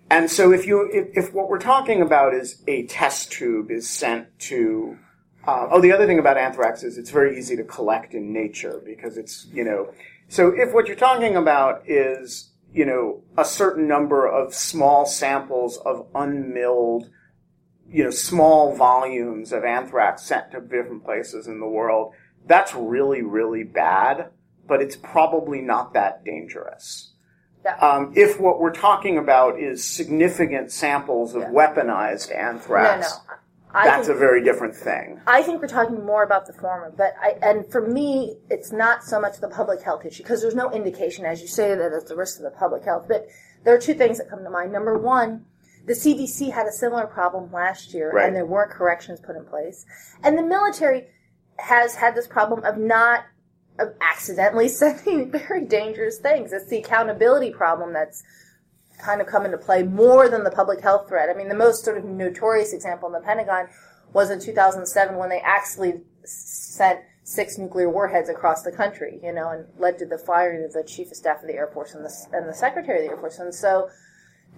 and 0.10 0.30
so 0.30 0.52
if 0.52 0.66
you, 0.66 0.90
if, 0.92 1.26
if 1.26 1.34
what 1.34 1.50
we're 1.50 1.60
talking 1.60 2.02
about 2.02 2.34
is 2.34 2.64
a 2.68 2.86
test 2.88 3.32
tube 3.32 3.72
is 3.72 3.90
sent 3.90 4.28
to, 4.40 4.98
uh, 5.46 5.68
oh, 5.72 5.82
the 5.82 5.92
other 5.92 6.08
thing 6.08 6.20
about 6.20 6.38
anthrax 6.38 6.84
is 6.84 6.98
it's 6.98 7.12
very 7.12 7.38
easy 7.38 7.56
to 7.56 7.64
collect 7.64 8.14
in 8.14 8.34
nature 8.34 8.82
because 8.84 9.18
it's, 9.18 9.48
you 9.54 9.64
know, 9.64 9.92
so 10.28 10.54
if 10.56 10.74
what 10.74 10.88
you're 10.88 10.96
talking 10.96 11.36
about 11.36 11.84
is, 11.88 12.52
you 12.72 12.86
know, 12.86 13.24
a 13.38 13.46
certain 13.46 13.88
number 13.88 14.28
of 14.28 14.54
small 14.54 15.06
samples 15.06 15.78
of 15.78 16.08
unmilled, 16.14 17.10
you 17.90 18.04
know, 18.04 18.12
small 18.12 18.76
volumes 18.76 19.52
of 19.52 19.64
anthrax 19.64 20.24
sent 20.24 20.52
to 20.52 20.62
different 20.62 21.04
places 21.04 21.48
in 21.48 21.60
the 21.60 21.68
world, 21.68 22.14
that's 22.46 22.74
really, 22.76 23.22
really 23.22 23.64
bad, 23.64 24.30
but 24.68 24.82
it's 24.82 24.96
probably 24.96 25.62
not 25.62 25.94
that 25.94 26.24
dangerous. 26.24 27.09
Um, 27.82 28.13
if 28.15 28.39
what 28.39 28.60
we're 28.60 28.72
talking 28.74 29.17
about 29.17 29.60
is 29.60 29.84
significant 29.84 30.72
samples 30.72 31.36
of 31.36 31.41
Yeah. 31.43 31.50
weaponized 31.50 32.34
anthrax, 32.36 33.12
no. 33.28 33.36
I 33.74 33.86
that's 33.86 34.08
think- 34.08 34.15
a 34.17 34.19
very 34.19 34.43
different 34.43 34.76
thing. 34.76 35.22
I 35.28 35.43
think 35.43 35.62
we're 35.62 35.67
talking 35.67 36.04
more 36.06 36.24
about 36.24 36.48
the 36.48 36.54
former, 36.54 36.91
but 36.95 37.13
I, 37.22 37.38
and 37.41 37.69
for 37.72 37.82
me, 37.82 38.39
it's 38.50 38.72
not 38.72 39.04
so 39.04 39.19
much 39.19 39.39
the 39.39 39.48
public 39.50 39.82
health 39.82 40.06
issue 40.06 40.24
because 40.24 40.41
there's 40.41 40.56
no 40.56 40.72
indication, 40.72 41.26
as 41.26 41.41
you 41.41 41.48
say, 41.48 41.76
that 41.76 41.91
it's 41.93 42.06
the 42.10 42.15
risk 42.15 42.38
to 42.38 42.43
the 42.43 42.52
public 42.52 42.84
health. 42.84 43.06
But 43.08 43.28
there 43.63 43.76
are 43.76 43.80
two 43.80 43.93
things 43.93 44.17
that 44.17 44.30
come 44.30 44.43
to 44.43 44.50
mind. 44.50 44.72
Number 44.72 44.98
one, 44.98 45.45
the 45.86 45.93
CDC 45.93 46.50
had 46.50 46.65
a 46.65 46.72
similar 46.72 47.06
problem 47.08 47.52
last 47.52 47.93
year, 47.93 48.12
Right. 48.12 48.26
and 48.28 48.36
there 48.36 48.45
weren't 48.45 48.72
corrections 48.72 49.19
put 49.19 49.36
in 49.36 49.45
place. 49.45 49.86
And 50.24 50.38
the 50.38 50.43
military 50.43 51.08
has 51.58 51.95
had 51.95 52.15
this 52.15 52.28
problem 52.28 52.63
of 52.63 52.78
not 52.78 53.26
accidentally 54.02 54.68
sending 54.70 55.32
very 55.32 55.65
dangerous 55.65 56.20
things. 56.20 56.54
It's 56.54 56.68
the 56.68 56.80
accountability 56.80 57.52
problem 57.52 57.94
that's 57.94 58.24
kind 59.00 59.22
of 59.22 59.28
come 59.28 59.46
into 59.46 59.58
play 59.58 59.84
more 59.84 60.28
than 60.30 60.44
the 60.44 60.52
public 60.52 60.82
health 60.82 61.08
threat. 61.08 61.30
I 61.30 61.38
mean, 61.38 61.48
the 61.48 61.56
most 61.56 61.86
sort 61.86 61.98
of 61.98 62.04
notorious 62.04 62.74
example 62.74 63.08
in 63.08 63.13
the 63.13 63.26
Pentagon 63.26 63.68
was 64.13 64.30
in 64.30 64.39
2007 64.39 65.15
when 65.15 65.30
they 65.30 65.39
actually 65.39 66.02
sent 66.24 67.00
six 67.24 67.58
nuclear 67.58 67.89
warheads 67.89 68.28
across 68.28 68.63
the 68.63 68.72
country, 68.72 69.20
you 69.24 69.32
know, 69.32 69.50
and 69.50 69.65
led 69.78 69.98
to 70.00 70.06
the 70.06 70.18
firing 70.18 70.65
of 70.65 70.74
the 70.74 70.84
chief 70.84 71.12
of 71.12 71.18
staff 71.18 71.42
of 71.42 71.48
the 71.48 71.54
Air 71.54 71.68
Force 71.68 71.94
and 71.94 72.04
the, 72.04 72.12
and 72.34 72.50
the 72.50 72.54
secretary 72.54 73.00
of 73.00 73.06
the 73.06 73.12
Air 73.12 73.18
Force. 73.18 73.38
And 73.39 73.54
so 73.54 73.88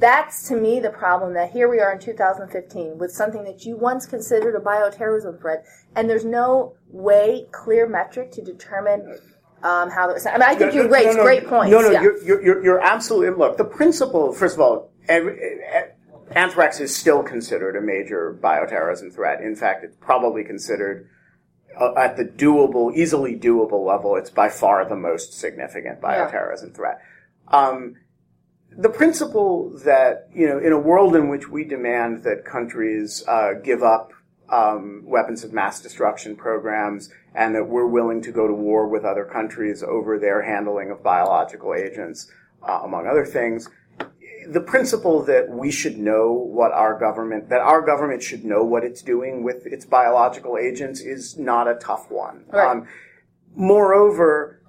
that's 0.02 0.48
to 0.50 0.56
me 0.56 0.80
the 0.80 0.90
problem 0.90 1.34
that 1.36 1.52
here 1.52 1.70
we 1.70 1.80
are 1.80 1.94
in 1.94 2.00
2015 2.00 2.98
with 2.98 3.12
something 3.12 3.44
that 3.44 3.64
you 3.66 3.78
once 3.78 4.08
considered 4.08 4.56
a 4.56 4.60
bioterrorism 4.60 5.40
threat, 5.40 5.64
and 5.96 6.10
there's 6.10 6.26
no 6.26 6.76
way, 6.90 7.46
clear 7.52 7.88
metric 7.88 8.32
to 8.32 8.42
determine 8.42 9.20
um, 9.64 9.92
how. 9.92 10.08
The, 10.08 10.30
I 10.30 10.34
mean, 10.34 10.42
I 10.42 10.56
think 10.56 10.74
you 10.74 10.90
raised 10.90 11.20
great 11.20 11.48
points. 11.48 11.72
No, 11.72 11.82
no, 11.82 11.92
yeah. 11.92 12.02
you're, 12.02 12.44
you're, 12.44 12.64
you're, 12.64 12.82
absolutely. 12.82 13.38
Look, 13.38 13.58
the 13.58 13.64
principle, 13.64 14.34
first 14.34 14.56
of 14.56 14.62
all, 14.62 14.92
every, 15.08 15.38
eh, 15.40 15.84
anthrax 16.32 16.80
is 16.80 16.96
still 16.96 17.22
considered 17.22 17.76
a 17.76 17.82
major 17.82 18.38
bioterrorism 18.42 19.14
threat. 19.14 19.42
In 19.42 19.56
fact, 19.56 19.84
it's 19.84 19.96
probably 19.98 20.44
considered 20.44 21.08
uh, 21.80 21.94
at 21.96 22.18
the 22.18 22.26
doable, 22.26 22.94
easily 22.96 23.36
doable 23.36 23.86
level. 23.86 24.16
It's 24.16 24.32
by 24.32 24.50
far 24.50 24.88
the 24.90 24.96
most 24.96 25.34
significant 25.34 26.02
bioterrorism 26.02 26.76
threat. 26.76 27.00
Um, 27.48 27.96
the 28.78 28.90
principle 28.90 29.70
that 29.86 30.30
you 30.34 30.48
know, 30.48 30.58
in 30.58 30.72
a 30.72 30.80
world 30.80 31.16
in 31.16 31.30
which 31.30 31.50
we 31.50 31.64
demand 31.64 32.24
that 32.24 32.46
countries 32.46 33.24
uh, 33.28 33.54
give 33.54 33.84
up 33.84 34.14
um, 34.50 35.04
weapons 35.06 35.44
of 35.44 35.54
mass 35.54 35.82
destruction 35.82 36.36
programs, 36.36 37.10
and 37.34 37.56
that 37.56 37.68
we're 37.68 37.88
willing 37.88 38.22
to 38.22 38.32
go 38.32 38.48
to 38.48 38.54
war 38.54 38.88
with 38.88 39.06
other 39.06 39.26
countries 39.26 39.82
over 39.82 40.20
their 40.20 40.42
handling 40.42 40.92
of 40.92 41.02
biological 41.02 41.74
agents, 41.74 42.30
uh, 42.68 42.82
among 42.84 43.08
other 43.08 43.26
things. 43.26 43.70
The 44.50 44.60
principle 44.60 45.24
that 45.24 45.50
we 45.50 45.72
should 45.72 45.98
know 45.98 46.32
what 46.32 46.72
our 46.72 47.00
government, 47.00 47.50
that 47.50 47.62
our 47.62 47.82
government 47.82 48.24
should 48.24 48.44
know 48.44 48.64
what 48.64 48.84
it's 48.84 49.02
doing 49.02 49.44
with 49.44 49.66
its 49.68 49.86
biological 49.86 50.58
agents 50.58 51.00
is 51.00 51.38
not 51.38 51.68
a 51.68 51.76
tough 51.76 52.10
one. 52.10 52.46
Right. 52.52 52.68
Um, 52.68 52.88
moreover, 53.56 54.61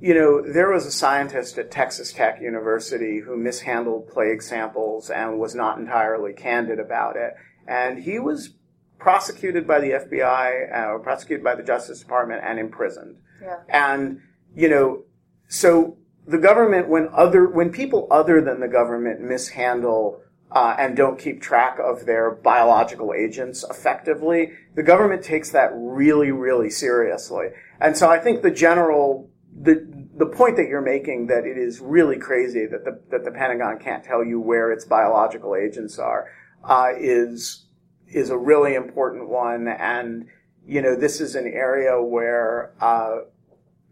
you 0.00 0.14
know, 0.14 0.40
there 0.40 0.70
was 0.70 0.86
a 0.86 0.90
scientist 0.90 1.58
at 1.58 1.70
Texas 1.70 2.12
Tech 2.12 2.40
University 2.40 3.20
who 3.20 3.36
mishandled 3.36 4.08
plague 4.08 4.42
samples 4.42 5.10
and 5.10 5.38
was 5.38 5.54
not 5.54 5.78
entirely 5.78 6.32
candid 6.32 6.80
about 6.80 7.16
it. 7.16 7.34
And 7.66 8.02
he 8.02 8.18
was 8.18 8.54
prosecuted 8.98 9.66
by 9.66 9.80
the 9.80 9.90
FBI, 9.90 10.74
uh, 10.74 10.92
or 10.92 11.00
prosecuted 11.00 11.44
by 11.44 11.54
the 11.54 11.62
Justice 11.62 12.00
Department 12.00 12.42
and 12.44 12.58
imprisoned. 12.58 13.18
Yeah. 13.42 13.58
And, 13.68 14.20
you 14.54 14.68
know, 14.68 15.04
so 15.48 15.98
the 16.26 16.38
government, 16.38 16.88
when 16.88 17.08
other, 17.12 17.46
when 17.48 17.70
people 17.70 18.06
other 18.10 18.40
than 18.40 18.60
the 18.60 18.68
government 18.68 19.20
mishandle 19.20 20.22
uh, 20.52 20.76
and 20.78 20.96
don't 20.96 21.18
keep 21.18 21.42
track 21.42 21.78
of 21.78 22.06
their 22.06 22.30
biological 22.30 23.12
agents 23.12 23.64
effectively, 23.68 24.52
the 24.74 24.82
government 24.82 25.22
takes 25.22 25.50
that 25.50 25.70
really, 25.74 26.30
really 26.30 26.70
seriously. 26.70 27.48
And 27.80 27.96
so 27.96 28.10
I 28.10 28.18
think 28.18 28.42
the 28.42 28.50
general, 28.50 29.30
the, 29.62 29.86
the 30.16 30.26
point 30.26 30.56
that 30.56 30.68
you're 30.68 30.80
making 30.80 31.26
that 31.26 31.44
it 31.44 31.58
is 31.58 31.80
really 31.80 32.16
crazy 32.16 32.66
that 32.66 32.84
the, 32.84 33.00
that 33.10 33.24
the 33.24 33.30
Pentagon 33.30 33.78
can't 33.78 34.02
tell 34.02 34.24
you 34.24 34.40
where 34.40 34.72
its 34.72 34.84
biological 34.84 35.54
agents 35.54 35.98
are, 35.98 36.30
uh, 36.64 36.88
is, 36.98 37.66
is 38.08 38.30
a 38.30 38.38
really 38.38 38.74
important 38.74 39.28
one. 39.28 39.68
And, 39.68 40.28
you 40.66 40.80
know, 40.80 40.96
this 40.96 41.20
is 41.20 41.34
an 41.34 41.46
area 41.46 42.02
where, 42.02 42.72
uh, 42.80 43.18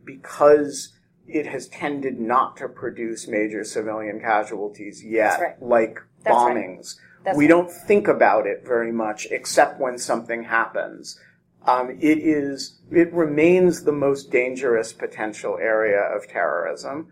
because 0.05 0.95
it 1.27 1.47
has 1.47 1.69
tended 1.69 2.19
not 2.19 2.57
to 2.57 2.69
produce 2.69 3.29
major 3.29 3.63
civilian 3.63 4.21
casualties 4.21 5.05
yet, 5.05 5.41
right. 5.41 5.63
like 5.63 6.01
That's 6.25 6.35
right. 6.35 6.57
bombings. 6.57 6.97
That's 7.25 7.37
we 7.37 7.45
right. 7.45 7.49
don't 7.49 7.71
think 7.71 8.09
about 8.09 8.47
it 8.47 8.65
very 8.65 8.93
much 8.93 9.27
except 9.31 9.79
when 9.79 9.99
something 9.99 10.45
happens. 10.45 11.21
Um, 11.69 11.91
it 12.01 12.19
is, 12.19 12.81
it 12.91 13.13
remains 13.13 13.85
the 13.85 13.93
most 13.93 14.31
dangerous 14.31 14.95
potential 14.95 15.59
area 15.61 16.01
of 16.01 16.27
terrorism. 16.27 17.09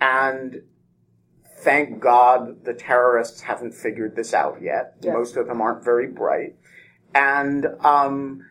And 0.00 0.62
thank 1.58 2.00
God 2.00 2.64
the 2.64 2.74
terrorists 2.74 3.40
haven't 3.42 3.72
figured 3.72 4.16
this 4.16 4.34
out 4.34 4.60
yet. 4.60 4.96
Yeah. 5.00 5.12
Most 5.12 5.36
of 5.36 5.46
them 5.46 5.60
aren't 5.60 5.84
very 5.84 6.08
bright. 6.08 6.56
And, 7.14 7.66
um, 7.84 8.44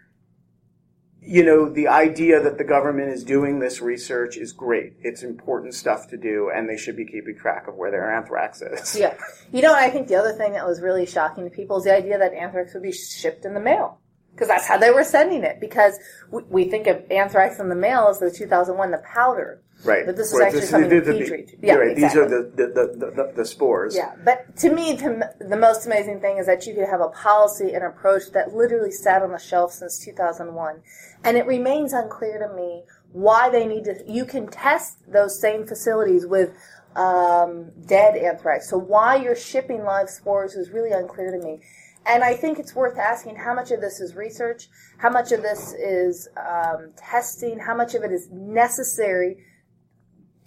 you 1.22 1.44
know, 1.44 1.68
the 1.70 1.90
idea 1.90 2.42
that 2.42 2.58
the 2.58 2.64
government 2.64 3.10
is 3.10 3.26
doing 3.26 3.60
this 3.60 3.82
research 3.82 4.38
is 4.38 4.54
great. 4.54 4.94
It's 5.02 5.24
important 5.24 5.74
stuff 5.74 6.08
to 6.12 6.18
do, 6.18 6.50
and 6.56 6.70
they 6.70 6.78
should 6.78 6.96
be 6.96 7.06
keeping 7.06 7.36
track 7.38 7.68
of 7.68 7.76
where 7.76 7.92
their 7.92 8.16
anthrax 8.16 8.62
is. 8.62 8.96
Yeah. 8.98 9.16
You 9.52 9.62
know, 9.62 9.74
I 9.74 9.90
think 9.90 10.08
the 10.08 10.16
other 10.16 10.32
thing 10.32 10.54
that 10.54 10.66
was 10.66 10.80
really 10.80 11.06
shocking 11.06 11.44
to 11.44 11.50
people 11.50 11.80
is 11.80 11.84
the 11.84 11.94
idea 11.94 12.18
that 12.18 12.34
anthrax 12.34 12.74
would 12.74 12.84
be 12.84 12.94
shipped 12.94 13.44
in 13.44 13.54
the 13.54 13.60
mail. 13.60 14.00
Because 14.32 14.48
that's 14.48 14.68
how 14.68 14.78
they 14.78 14.92
were 14.92 15.04
sending 15.04 15.44
it. 15.44 15.60
Because 15.60 16.00
we, 16.32 16.44
we 16.44 16.64
think 16.66 16.88
of 16.88 17.04
anthrax 17.12 17.60
in 17.60 17.70
the 17.70 17.76
mail 17.76 18.08
as 18.10 18.20
the 18.20 18.32
2001, 18.32 18.92
the 18.92 18.98
powder. 19.00 19.62
Right. 19.84 20.06
But 20.06 20.18
this 20.18 20.34
is 20.34 20.40
actually 20.42 20.60
this 20.62 20.72
coming 20.72 20.90
the- 20.90 20.96
in 20.98 21.04
petri. 21.04 21.46
the- 21.46 21.68
Yeah, 21.68 21.74
right, 21.76 21.92
exactly. 21.92 22.22
These 22.22 22.34
are 22.34 22.42
the, 22.42 22.52
the, 22.56 23.14
the, 23.16 23.34
the, 23.36 23.46
spores. 23.46 23.96
Yeah, 23.96 24.14
but 24.26 24.56
to 24.58 24.74
me, 24.74 24.98
to 24.98 25.30
the 25.40 25.56
most 25.56 25.86
amazing 25.86 26.20
thing 26.20 26.38
is 26.38 26.48
that 26.48 26.66
you 26.66 26.74
could 26.76 26.88
have 26.88 27.00
a 27.00 27.08
policy 27.10 27.74
and 27.74 27.84
approach 27.84 28.32
that 28.34 28.54
literally 28.54 28.92
sat 28.92 29.22
on 29.22 29.32
the 29.32 29.40
shelf 29.40 29.72
since 29.72 29.98
2001, 30.04 30.82
and 31.24 31.38
it 31.38 31.46
remains 31.46 31.94
unclear 31.94 32.40
to 32.40 32.54
me 32.54 32.84
why 33.14 33.50
they 33.50 33.66
need 33.66 33.86
to. 33.86 34.04
You 34.06 34.26
can 34.26 34.48
test 34.48 34.98
those 35.10 35.40
same 35.40 35.66
facilities 35.66 36.26
with 36.26 36.52
um, 36.98 37.72
dead 37.86 38.18
anthrax, 38.18 38.70
so 38.70 38.78
why 38.78 39.16
you're 39.16 39.36
shipping 39.36 39.84
live 39.86 40.10
spores 40.10 40.56
is 40.56 40.72
really 40.72 40.92
unclear 40.92 41.32
to 41.32 41.38
me. 41.38 41.62
And 42.10 42.24
I 42.24 42.34
think 42.34 42.58
it's 42.58 42.74
worth 42.74 42.98
asking 42.98 43.36
how 43.36 43.54
much 43.54 43.70
of 43.70 43.82
this 43.82 44.00
is 44.00 44.16
research, 44.16 44.68
how 44.98 45.12
much 45.12 45.32
of 45.32 45.44
this 45.44 45.74
is 45.74 46.28
um, 46.38 46.92
testing, 46.98 47.60
how 47.60 47.76
much 47.76 47.94
of 47.94 48.04
it 48.04 48.12
is 48.12 48.28
necessary 48.32 49.46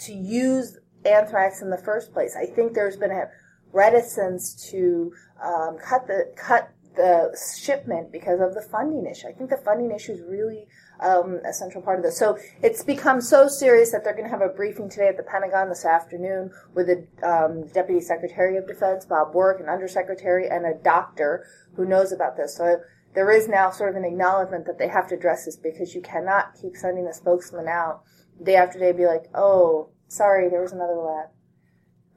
to 0.00 0.12
use 0.12 0.78
anthrax 1.04 1.62
in 1.62 1.70
the 1.70 1.78
first 1.78 2.12
place. 2.12 2.34
I 2.36 2.46
think 2.46 2.74
there's 2.74 2.96
been 2.96 3.12
a 3.12 3.26
reticence 3.72 4.70
to 4.72 5.12
um, 5.40 5.78
cut 5.78 6.08
the 6.08 6.32
cut 6.36 6.72
the 6.96 7.38
shipment 7.56 8.10
because 8.10 8.40
of 8.40 8.54
the 8.54 8.60
funding 8.60 9.06
issue. 9.06 9.28
I 9.28 9.32
think 9.32 9.48
the 9.48 9.56
funding 9.56 9.92
issue 9.92 10.12
is 10.12 10.20
really 10.20 10.66
um, 11.02 11.40
a 11.48 11.52
central 11.52 11.82
part 11.82 11.98
of 11.98 12.04
this. 12.04 12.18
So 12.18 12.38
it's 12.62 12.84
become 12.84 13.20
so 13.20 13.48
serious 13.48 13.90
that 13.92 14.04
they're 14.04 14.14
going 14.14 14.24
to 14.24 14.30
have 14.30 14.40
a 14.40 14.48
briefing 14.48 14.88
today 14.88 15.08
at 15.08 15.16
the 15.16 15.22
Pentagon 15.22 15.68
this 15.68 15.84
afternoon 15.84 16.50
with 16.74 16.86
the 16.86 17.06
um, 17.26 17.66
Deputy 17.68 18.00
Secretary 18.00 18.56
of 18.56 18.66
Defense, 18.66 19.04
Bob 19.04 19.34
Work, 19.34 19.60
an 19.60 19.68
Undersecretary, 19.68 20.48
and 20.48 20.64
a 20.64 20.74
doctor 20.82 21.46
who 21.76 21.84
knows 21.84 22.12
about 22.12 22.36
this. 22.36 22.56
So 22.56 22.76
there 23.14 23.30
is 23.30 23.48
now 23.48 23.70
sort 23.70 23.90
of 23.90 23.96
an 23.96 24.04
acknowledgement 24.04 24.66
that 24.66 24.78
they 24.78 24.88
have 24.88 25.08
to 25.08 25.16
address 25.16 25.44
this 25.44 25.56
because 25.56 25.94
you 25.94 26.00
cannot 26.00 26.54
keep 26.60 26.76
sending 26.76 27.06
a 27.06 27.12
spokesman 27.12 27.68
out 27.68 28.02
day 28.42 28.56
after 28.56 28.78
day, 28.78 28.92
be 28.92 29.06
like, 29.06 29.24
oh, 29.34 29.90
sorry, 30.08 30.48
there 30.48 30.62
was 30.62 30.72
another 30.72 30.94
lab. 30.94 31.28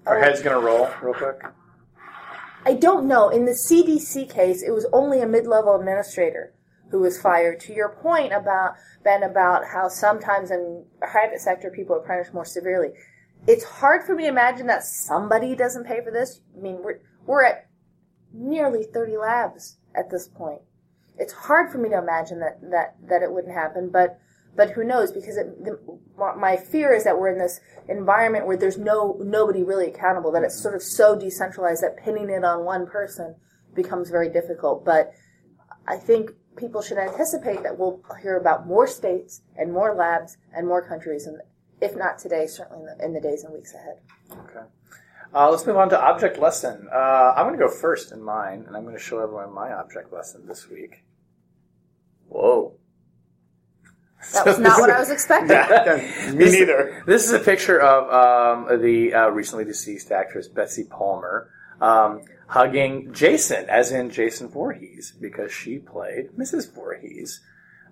Our 0.05 0.19
head's 0.19 0.41
gonna 0.41 0.59
roll 0.59 0.89
real 1.01 1.13
quick. 1.13 1.41
I 2.65 2.73
don't 2.73 3.07
know. 3.07 3.29
In 3.29 3.45
the 3.45 3.51
CDC 3.51 4.29
case, 4.29 4.63
it 4.63 4.71
was 4.71 4.87
only 4.91 5.21
a 5.21 5.27
mid-level 5.27 5.75
administrator 5.75 6.53
who 6.95 7.01
was 7.01 7.19
fired. 7.19 7.59
To 7.59 7.73
your 7.73 7.89
point 7.89 8.31
about 8.31 8.75
Ben 9.03 9.21
about 9.21 9.63
how 9.65 9.89
sometimes 9.89 10.49
in 10.49 10.85
private 11.01 11.41
sector 11.41 11.69
people 11.69 11.97
are 11.97 12.07
punished 12.07 12.33
more 12.33 12.45
severely, 12.45 12.91
it's 13.47 13.65
hard 13.65 14.05
for 14.05 14.15
me 14.15 14.23
to 14.23 14.29
imagine 14.29 14.67
that 14.67 14.85
somebody 14.85 15.57
doesn't 15.57 15.85
pay 15.85 16.01
for 16.01 16.09
this. 16.09 16.39
I 16.57 16.61
mean, 16.61 16.81
we're 16.81 17.01
we're 17.25 17.43
at 17.43 17.67
nearly 18.33 18.85
thirty 18.85 19.17
labs 19.17 19.77
at 19.93 20.09
this 20.09 20.29
point. 20.29 20.61
It's 21.17 21.33
hard 21.33 21.69
for 21.69 21.79
me 21.79 21.89
to 21.89 21.97
imagine 21.97 22.39
that 22.39 22.61
that 22.71 22.95
that 23.09 23.21
it 23.23 23.31
wouldn't 23.31 23.53
happen, 23.53 23.89
but 23.89 24.17
but 24.55 24.69
who 24.69 24.85
knows? 24.85 25.11
Because 25.11 25.35
it, 25.35 25.65
the, 25.65 25.77
my 26.15 26.55
fear 26.55 26.93
is 26.93 27.03
that 27.03 27.19
we're 27.19 27.33
in 27.33 27.37
this 27.37 27.59
environment 27.89 28.47
where 28.47 28.55
there's 28.55 28.77
no 28.77 29.19
nobody 29.19 29.63
really 29.63 29.87
accountable. 29.87 30.31
That 30.31 30.43
it's 30.43 30.61
sort 30.61 30.75
of 30.75 30.81
so 30.81 31.19
decentralized 31.19 31.83
that 31.83 31.97
pinning 31.97 32.29
it 32.29 32.45
on 32.45 32.63
one 32.63 32.87
person 32.87 33.35
becomes 33.73 34.09
very 34.09 34.29
difficult. 34.29 34.85
But 34.85 35.11
I 35.85 35.97
think 35.97 36.31
people 36.55 36.81
should 36.81 36.97
anticipate 36.97 37.63
that 37.63 37.77
we'll 37.77 38.01
hear 38.21 38.37
about 38.37 38.67
more 38.67 38.87
states 38.87 39.41
and 39.57 39.71
more 39.71 39.93
labs 39.93 40.37
and 40.55 40.67
more 40.67 40.81
countries, 40.81 41.27
and 41.27 41.39
if 41.81 41.95
not 41.95 42.17
today, 42.17 42.47
certainly 42.47 42.79
in 42.81 42.97
the, 42.97 43.05
in 43.05 43.13
the 43.13 43.21
days 43.21 43.43
and 43.43 43.53
weeks 43.53 43.73
ahead. 43.73 43.99
Okay. 44.31 44.65
Uh, 45.33 45.49
let's 45.49 45.65
move 45.65 45.75
on 45.75 45.89
to 45.89 45.99
object 45.99 46.39
lesson. 46.39 46.87
Uh, 46.93 47.33
I'm 47.35 47.45
going 47.45 47.59
to 47.59 47.65
go 47.65 47.71
first 47.71 48.11
in 48.11 48.23
mine, 48.23 48.63
and 48.67 48.75
I'm 48.75 48.83
going 48.83 48.95
to 48.95 49.03
show 49.03 49.19
everyone 49.19 49.53
my 49.53 49.73
object 49.73 50.13
lesson 50.13 50.47
this 50.47 50.69
week. 50.69 51.03
Whoa. 52.29 52.77
That 54.33 54.45
was 54.45 54.59
not 54.59 54.79
what 54.79 54.89
I 54.89 54.99
was 54.99 55.11
expecting. 55.11 55.49
Me 56.37 56.45
neither. 56.45 57.03
This 57.05 57.27
is 57.27 57.33
a 57.33 57.39
picture 57.39 57.79
of 57.79 58.69
um, 58.69 58.81
the 58.81 59.13
uh, 59.13 59.27
recently 59.29 59.65
deceased 59.65 60.11
actress 60.11 60.47
Betsy 60.47 60.85
Palmer 60.85 61.49
um, 61.81 62.21
hugging 62.47 63.13
Jason, 63.13 63.69
as 63.69 63.91
in 63.91 64.09
Jason 64.09 64.49
Voorhees, 64.49 65.13
because 65.19 65.51
she 65.51 65.77
played 65.77 66.29
Mrs. 66.37 66.73
Voorhees. 66.73 67.41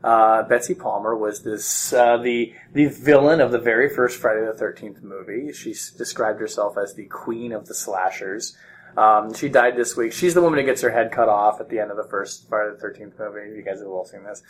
Uh, 0.04 0.44
Betsy 0.44 0.76
Palmer 0.76 1.16
was 1.16 1.44
this 1.44 1.94
uh, 1.94 2.18
the 2.18 2.54
the 2.74 2.88
villain 2.88 3.40
of 3.40 3.52
the 3.52 3.60
very 3.60 3.90
first 3.90 4.20
Friday 4.20 4.46
the 4.46 4.54
Thirteenth 4.54 5.02
movie. 5.02 5.54
She 5.54 5.74
described 5.98 6.42
herself 6.42 6.78
as 6.78 6.94
the 6.94 7.06
queen 7.06 7.54
of 7.54 7.68
the 7.68 7.74
slashers. 7.74 8.58
Um, 8.98 9.34
she 9.34 9.48
died 9.50 9.78
this 9.78 9.96
week. 9.96 10.12
She's 10.12 10.34
the 10.34 10.42
woman 10.42 10.60
who 10.60 10.66
gets 10.66 10.82
her 10.82 10.92
head 10.92 11.12
cut 11.12 11.30
off 11.30 11.62
at 11.62 11.70
the 11.70 11.80
end 11.80 11.90
of 11.90 11.98
the 11.98 12.04
first 12.04 12.50
Friday 12.50 12.72
the 12.72 12.80
Thirteenth 12.80 13.18
movie. 13.18 13.56
You 13.56 13.64
guys 13.64 13.80
have 13.80 13.88
all 13.88 14.06
seen 14.06 14.24
this. 14.24 14.44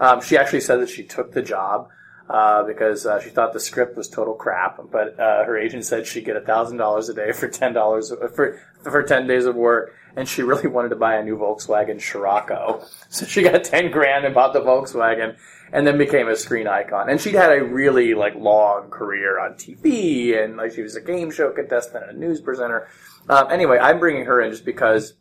Um, 0.00 0.20
she 0.20 0.36
actually 0.36 0.60
said 0.60 0.80
that 0.80 0.90
she 0.90 1.04
took 1.04 1.32
the 1.32 1.42
job 1.42 1.88
uh, 2.28 2.64
because 2.64 3.06
uh, 3.06 3.20
she 3.20 3.30
thought 3.30 3.52
the 3.52 3.60
script 3.60 3.96
was 3.96 4.08
total 4.08 4.34
crap. 4.34 4.80
But 4.90 5.18
uh, 5.18 5.44
her 5.44 5.56
agent 5.56 5.84
said 5.84 6.06
she'd 6.06 6.24
get 6.24 6.44
thousand 6.44 6.78
dollars 6.78 7.08
a 7.08 7.14
day 7.14 7.32
for 7.32 7.48
ten 7.48 7.72
dollars 7.72 8.12
for 8.34 8.60
for 8.82 9.02
ten 9.02 9.26
days 9.26 9.44
of 9.46 9.54
work, 9.54 9.94
and 10.16 10.28
she 10.28 10.42
really 10.42 10.68
wanted 10.68 10.88
to 10.90 10.96
buy 10.96 11.16
a 11.16 11.24
new 11.24 11.36
Volkswagen 11.36 12.00
Scirocco. 12.00 12.84
So 13.08 13.24
she 13.24 13.42
got 13.42 13.64
ten 13.64 13.90
grand 13.90 14.24
and 14.24 14.34
bought 14.34 14.52
the 14.52 14.60
Volkswagen, 14.60 15.36
and 15.72 15.86
then 15.86 15.96
became 15.96 16.28
a 16.28 16.36
screen 16.36 16.66
icon. 16.66 17.08
And 17.08 17.20
she'd 17.20 17.34
had 17.34 17.50
a 17.50 17.64
really 17.64 18.14
like 18.14 18.34
long 18.34 18.90
career 18.90 19.38
on 19.38 19.52
TV, 19.54 20.42
and 20.42 20.56
like 20.56 20.72
she 20.72 20.82
was 20.82 20.96
a 20.96 21.00
game 21.00 21.30
show 21.30 21.50
contestant 21.50 22.04
and 22.04 22.16
a 22.16 22.18
news 22.18 22.40
presenter. 22.40 22.88
Um, 23.28 23.50
anyway, 23.50 23.78
I'm 23.78 23.98
bringing 23.98 24.26
her 24.26 24.40
in 24.42 24.50
just 24.50 24.64
because 24.64 25.14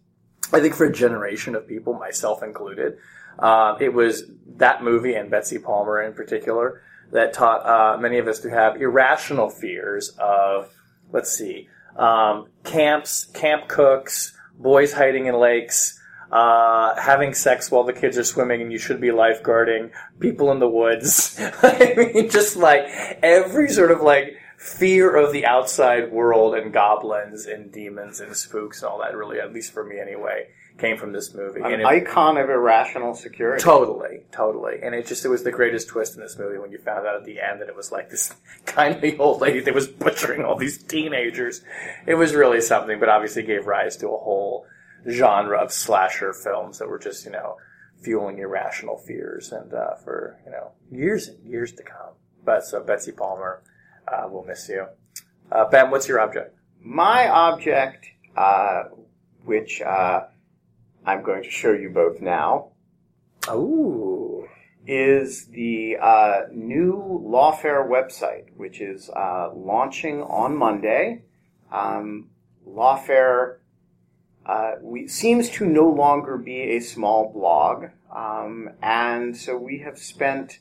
I 0.51 0.60
think 0.60 0.76
for 0.76 0.86
a 0.86 0.91
generation 0.91 1.56
of 1.56 1.68
people, 1.68 1.93
myself 1.93 2.43
included, 2.43 2.97
uh, 3.39 3.78
it 3.80 3.93
was 3.93 4.24
that 4.58 4.84
movie 4.84 5.14
and 5.14 5.30
Betsy 5.30 5.60
Palmer 5.60 6.01
in 6.01 6.14
particular 6.14 6.82
that 7.12 7.34
taught 7.34 7.66
uh, 7.66 7.97
many 7.99 8.18
of 8.18 8.28
us 8.28 8.39
to 8.39 8.49
have 8.49 8.82
irrational 8.82 9.49
fears 9.49 10.10
of, 10.20 10.74
let's 11.12 11.32
see, 11.32 11.70
um, 11.95 12.47
camps, 12.64 13.26
camp 13.26 13.68
cooks, 13.68 14.38
boys 14.58 14.93
hiding 14.93 15.28
in 15.28 15.36
lakes, 15.36 15.99
uh, 16.32 16.99
having 16.99 17.34
sex 17.34 17.72
while 17.72 17.84
the 17.84 17.93
kids 17.93 18.18
are 18.18 18.24
swimming 18.24 18.62
and 18.62 18.72
you 18.72 18.78
should 18.78 18.99
be 18.99 19.10
lifeguarding, 19.10 19.91
people 20.20 20.51
in 20.51 20.60
the 20.60 20.68
woods. 20.68 21.39
I 21.64 21.93
mean, 21.95 22.30
just 22.30 22.58
like 22.58 22.86
every 23.24 23.70
sort 23.70 23.91
of 23.91 24.01
like 24.01 24.38
fear 24.58 25.16
of 25.16 25.32
the 25.32 25.45
outside 25.45 26.12
world 26.12 26.56
and 26.56 26.74
goblins 26.74 27.45
and 27.45 27.72
demons 27.72 28.20
and 28.20 28.36
spooks 28.36 28.82
and 28.82 28.89
all 28.89 28.99
that 28.99 29.16
really, 29.16 29.39
at 29.39 29.53
least 29.53 29.72
for 29.72 29.84
me 29.84 29.99
anyway, 29.99 30.47
came 30.78 30.97
from 30.97 31.13
this 31.13 31.34
movie. 31.34 31.61
An 31.61 31.82
it- 31.82 31.86
icon 31.86 32.38
of 32.38 32.49
irrational 32.49 33.13
security. 33.13 33.63
Totally, 33.63 34.21
totally. 34.32 34.80
And 34.84 34.93
it 34.93 35.07
just, 35.07 35.23
it 35.23 35.30
was 35.30 35.43
the 35.43 35.51
greatest 35.51 35.88
twist 35.88 36.15
in 36.15 36.21
this 36.21 36.38
movie 36.38 36.57
when 36.57 36.71
you 36.71 36.78
found 36.78 37.07
out 37.07 37.15
at 37.15 37.26
the 37.26 37.39
end 37.39 37.61
that 37.61 37.69
it 37.69 37.76
was 37.76 37.91
like 37.91 38.09
this 38.09 38.34
kindly 38.65 39.17
old 39.17 39.41
lady 39.41 39.61
that 39.61 39.73
was 39.73 39.88
butchering 39.88 40.43
all 40.43 40.55
these 40.55 40.82
teenagers. 40.84 41.61
It 42.05 42.15
was 42.15 42.34
really 42.34 42.61
something, 42.61 42.99
but 42.99 43.09
obviously 43.09 43.43
gave 43.43 43.67
rise 43.67 43.97
to 43.97 44.07
a 44.07 44.17
whole 44.17 44.65
genre 45.09 45.59
of 45.59 45.71
slasher 45.71 46.34
films 46.34 46.80
that 46.80 46.89
were 46.89 46.99
just, 46.99 47.26
you 47.26 47.32
know, 47.32 47.57
fueling 48.01 48.39
irrational 48.39 48.97
fears 48.97 49.51
and, 49.51 49.73
uh, 49.73 49.95
for, 50.03 50.39
you 50.45 50.51
know, 50.51 50.71
years 50.91 51.28
and 51.30 51.43
years 51.45 51.71
to 51.73 51.84
come. 51.84 52.13
But 52.43 52.65
so 52.65 52.84
Betsy 52.84 53.11
Palmer, 53.11 53.63
uh, 54.07 54.28
we'll 54.30 54.43
miss 54.43 54.67
you. 54.69 54.88
Uh, 55.51 55.65
Ben, 55.69 55.89
what's 55.89 56.07
your 56.07 56.19
object? 56.19 56.55
My 56.82 57.28
object, 57.30 58.05
uh, 58.36 58.84
which 59.43 59.82
uh, 59.82 60.26
I'm 61.06 61.22
going 61.22 61.43
to 61.43 61.51
show 61.51 61.72
you 61.72 61.89
both 61.89 62.20
now, 62.20 62.70
Ooh. 63.51 64.47
is 64.88 65.45
the 65.47 65.97
uh, 66.01 66.41
new 66.51 67.24
Lawfare 67.24 67.88
website, 67.88 68.45
which 68.58 68.82
is 68.82 69.10
uh, 69.12 69.51
launching 69.53 70.24
on 70.24 70.58
Monday. 70.58 71.24
Um, 71.72 72.30
Lawfare 72.68 73.58
uh, 74.47 74.74
we, 74.82 75.08
seems 75.08 75.49
to 75.51 75.66
no 75.66 75.88
longer 75.88 76.38
be 76.38 76.76
a 76.76 76.80
small 76.80 77.32
blog, 77.32 77.86
um, 78.16 78.70
and 78.82 79.38
so 79.38 79.58
we 79.58 79.80
have 79.80 79.99
spent 79.99 80.60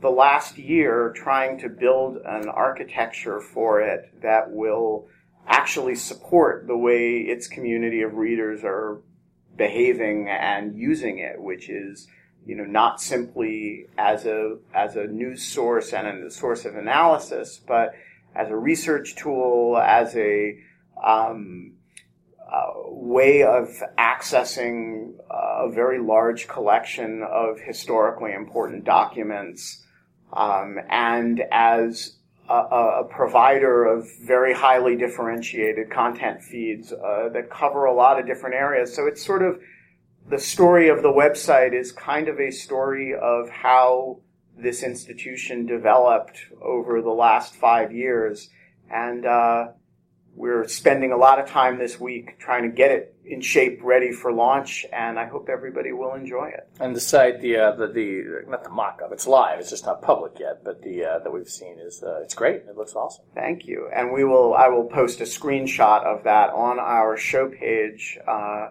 the 0.00 0.10
last 0.10 0.58
year 0.58 1.12
trying 1.14 1.58
to 1.58 1.68
build 1.68 2.18
an 2.24 2.48
architecture 2.48 3.40
for 3.40 3.80
it 3.80 4.12
that 4.22 4.50
will 4.50 5.08
actually 5.46 5.94
support 5.94 6.66
the 6.66 6.76
way 6.76 7.18
its 7.18 7.48
community 7.48 8.02
of 8.02 8.14
readers 8.14 8.60
are 8.64 9.02
behaving 9.56 10.28
and 10.28 10.74
using 10.74 11.18
it, 11.18 11.40
which 11.40 11.68
is 11.68 12.08
you 12.44 12.56
know 12.56 12.64
not 12.64 13.00
simply 13.00 13.86
as 13.98 14.26
a 14.26 14.58
as 14.74 14.96
a 14.96 15.06
news 15.06 15.42
source 15.46 15.92
and 15.92 16.06
a 16.06 16.30
source 16.30 16.64
of 16.64 16.76
analysis, 16.76 17.60
but 17.66 17.94
as 18.34 18.48
a 18.48 18.56
research 18.56 19.16
tool, 19.16 19.78
as 19.78 20.16
a 20.16 20.58
um, 21.04 21.72
uh, 22.50 22.72
way 22.86 23.42
of 23.42 23.82
accessing 23.98 25.12
a 25.30 25.70
very 25.70 26.00
large 26.00 26.48
collection 26.48 27.22
of 27.22 27.60
historically 27.60 28.32
important 28.32 28.84
documents, 28.84 29.84
um, 30.32 30.78
and 30.90 31.42
as 31.50 32.16
a, 32.52 33.00
a, 33.00 33.04
provider 33.04 33.84
of 33.84 34.08
very 34.20 34.52
highly 34.52 34.96
differentiated 34.96 35.90
content 35.90 36.42
feeds 36.42 36.92
uh, 36.92 37.28
that 37.32 37.50
cover 37.50 37.86
a 37.86 37.94
lot 37.94 38.18
of 38.18 38.26
different 38.26 38.54
areas. 38.54 38.94
So 38.94 39.06
it's 39.06 39.24
sort 39.24 39.42
of 39.42 39.60
the 40.28 40.38
story 40.38 40.88
of 40.88 41.02
the 41.02 41.08
website 41.08 41.72
is 41.72 41.92
kind 41.92 42.28
of 42.28 42.38
a 42.38 42.50
story 42.50 43.14
of 43.14 43.48
how 43.48 44.20
this 44.56 44.82
institution 44.82 45.66
developed 45.66 46.38
over 46.60 47.00
the 47.00 47.10
last 47.10 47.54
five 47.54 47.92
years. 47.92 48.50
And 48.90 49.24
uh, 49.24 49.68
we're 50.34 50.66
spending 50.66 51.12
a 51.12 51.16
lot 51.16 51.38
of 51.38 51.46
time 51.48 51.78
this 51.78 52.00
week 52.00 52.38
trying 52.38 52.62
to 52.62 52.68
get 52.68 52.90
it 52.90 53.14
in 53.24 53.40
shape, 53.40 53.80
ready 53.82 54.12
for 54.12 54.32
launch, 54.32 54.86
and 54.92 55.18
I 55.18 55.26
hope 55.26 55.48
everybody 55.48 55.92
will 55.92 56.14
enjoy 56.14 56.48
it. 56.48 56.68
And 56.80 56.96
the 56.96 57.00
site, 57.00 57.40
the 57.40 57.56
uh, 57.56 57.72
the, 57.72 57.86
the 57.88 58.44
not 58.48 58.64
the 58.64 58.70
mock-up, 58.70 59.12
it's 59.12 59.26
live. 59.26 59.60
It's 59.60 59.70
just 59.70 59.86
not 59.86 60.02
public 60.02 60.38
yet, 60.40 60.64
but 60.64 60.82
the 60.82 61.04
uh, 61.04 61.18
that 61.20 61.30
we've 61.30 61.48
seen 61.48 61.78
is 61.78 62.02
uh, 62.02 62.20
it's 62.22 62.34
great. 62.34 62.62
It 62.68 62.76
looks 62.76 62.94
awesome. 62.94 63.24
Thank 63.34 63.66
you. 63.66 63.88
And 63.94 64.12
we 64.12 64.24
will. 64.24 64.54
I 64.54 64.68
will 64.68 64.84
post 64.84 65.20
a 65.20 65.24
screenshot 65.24 66.04
of 66.04 66.24
that 66.24 66.50
on 66.50 66.78
our 66.78 67.16
show 67.16 67.48
page. 67.48 68.18
Uh, 68.26 68.70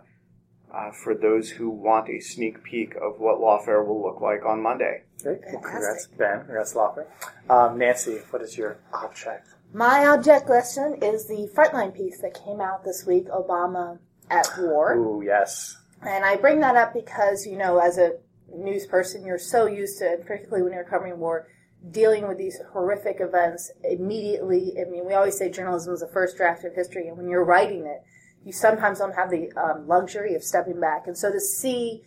uh, 0.74 0.90
for 0.92 1.14
those 1.14 1.50
who 1.50 1.70
want 1.70 2.08
a 2.10 2.20
sneak 2.22 2.64
peek 2.64 2.96
of 2.96 3.20
what 3.20 3.40
Lawfare 3.40 3.86
will 3.86 4.02
look 4.02 4.22
like 4.22 4.46
on 4.46 4.62
Monday. 4.62 5.02
Great. 5.22 5.42
Well, 5.52 5.62
congrats, 5.62 6.08
Ben. 6.18 6.40
Congrats, 6.46 6.74
Lawfare. 6.74 7.08
Um, 7.50 7.78
Nancy, 7.78 8.20
what 8.30 8.42
is 8.42 8.58
your 8.58 8.78
object? 8.94 9.50
My 9.74 10.06
object 10.08 10.50
lesson 10.50 10.98
is 11.02 11.28
the 11.28 11.50
Frontline 11.56 11.96
piece 11.96 12.20
that 12.22 12.34
came 12.34 12.60
out 12.60 12.84
this 12.84 13.06
week, 13.06 13.28
Obama 13.28 14.00
at 14.30 14.50
War. 14.58 14.96
Ooh, 14.96 15.24
yes. 15.24 15.78
And 16.02 16.26
I 16.26 16.36
bring 16.36 16.60
that 16.60 16.76
up 16.76 16.94
because, 16.94 17.46
you 17.46 17.58
know, 17.58 17.78
as 17.78 17.98
a 17.98 18.16
news 18.54 18.86
person, 18.86 19.26
you're 19.26 19.38
so 19.38 19.68
used 19.68 20.00
to, 20.00 20.14
and 20.14 20.26
particularly 20.26 20.64
when 20.64 20.74
you're 20.74 20.84
covering 20.84 21.20
war, 21.20 21.48
dealing 21.90 22.28
with 22.28 22.38
these 22.38 22.60
horrific 22.74 23.18
events 23.22 23.72
immediately. 23.84 24.76
I 24.80 24.90
mean, 24.90 25.06
we 25.06 25.14
always 25.14 25.38
say 25.38 25.50
journalism 25.50 25.94
is 25.94 26.02
the 26.02 26.08
first 26.08 26.36
draft 26.36 26.66
of 26.66 26.74
history, 26.76 27.08
and 27.08 27.18
when 27.18 27.30
you're 27.30 27.46
writing 27.46 27.86
it, 27.86 28.04
you 28.44 28.52
sometimes 28.52 29.00
don't 29.00 29.16
have 29.16 29.30
the 29.30 29.52
um, 29.54 29.88
luxury 29.88 30.36
of 30.36 30.44
stepping 30.44 30.82
back. 30.82 31.08
And 31.08 31.18
so 31.18 31.32
to 31.32 31.40
see 31.40 32.02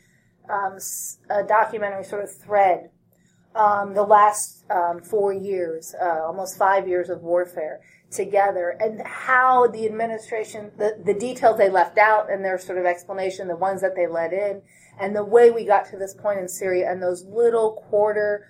um, 0.50 0.78
a 1.30 1.42
documentary 1.44 2.04
sort 2.04 2.24
of 2.24 2.30
thread 2.30 2.90
um, 3.54 3.94
the 3.94 4.02
last 4.02 4.64
um, 4.70 5.00
four 5.00 5.32
years, 5.32 5.94
uh, 6.00 6.24
almost 6.24 6.58
five 6.58 6.88
years 6.88 7.08
of 7.08 7.22
warfare 7.22 7.80
together, 8.10 8.76
and 8.80 9.00
how 9.06 9.66
the 9.68 9.86
administration, 9.86 10.72
the, 10.76 11.00
the 11.04 11.14
details 11.14 11.58
they 11.58 11.70
left 11.70 11.98
out 11.98 12.30
and 12.30 12.44
their 12.44 12.58
sort 12.58 12.78
of 12.78 12.84
explanation, 12.84 13.48
the 13.48 13.56
ones 13.56 13.80
that 13.80 13.94
they 13.94 14.06
let 14.06 14.32
in, 14.32 14.62
and 15.00 15.14
the 15.14 15.24
way 15.24 15.50
we 15.50 15.64
got 15.64 15.88
to 15.90 15.96
this 15.96 16.14
point 16.14 16.40
in 16.40 16.48
Syria, 16.48 16.90
and 16.90 17.02
those 17.02 17.24
little 17.24 17.84
quarter, 17.88 18.46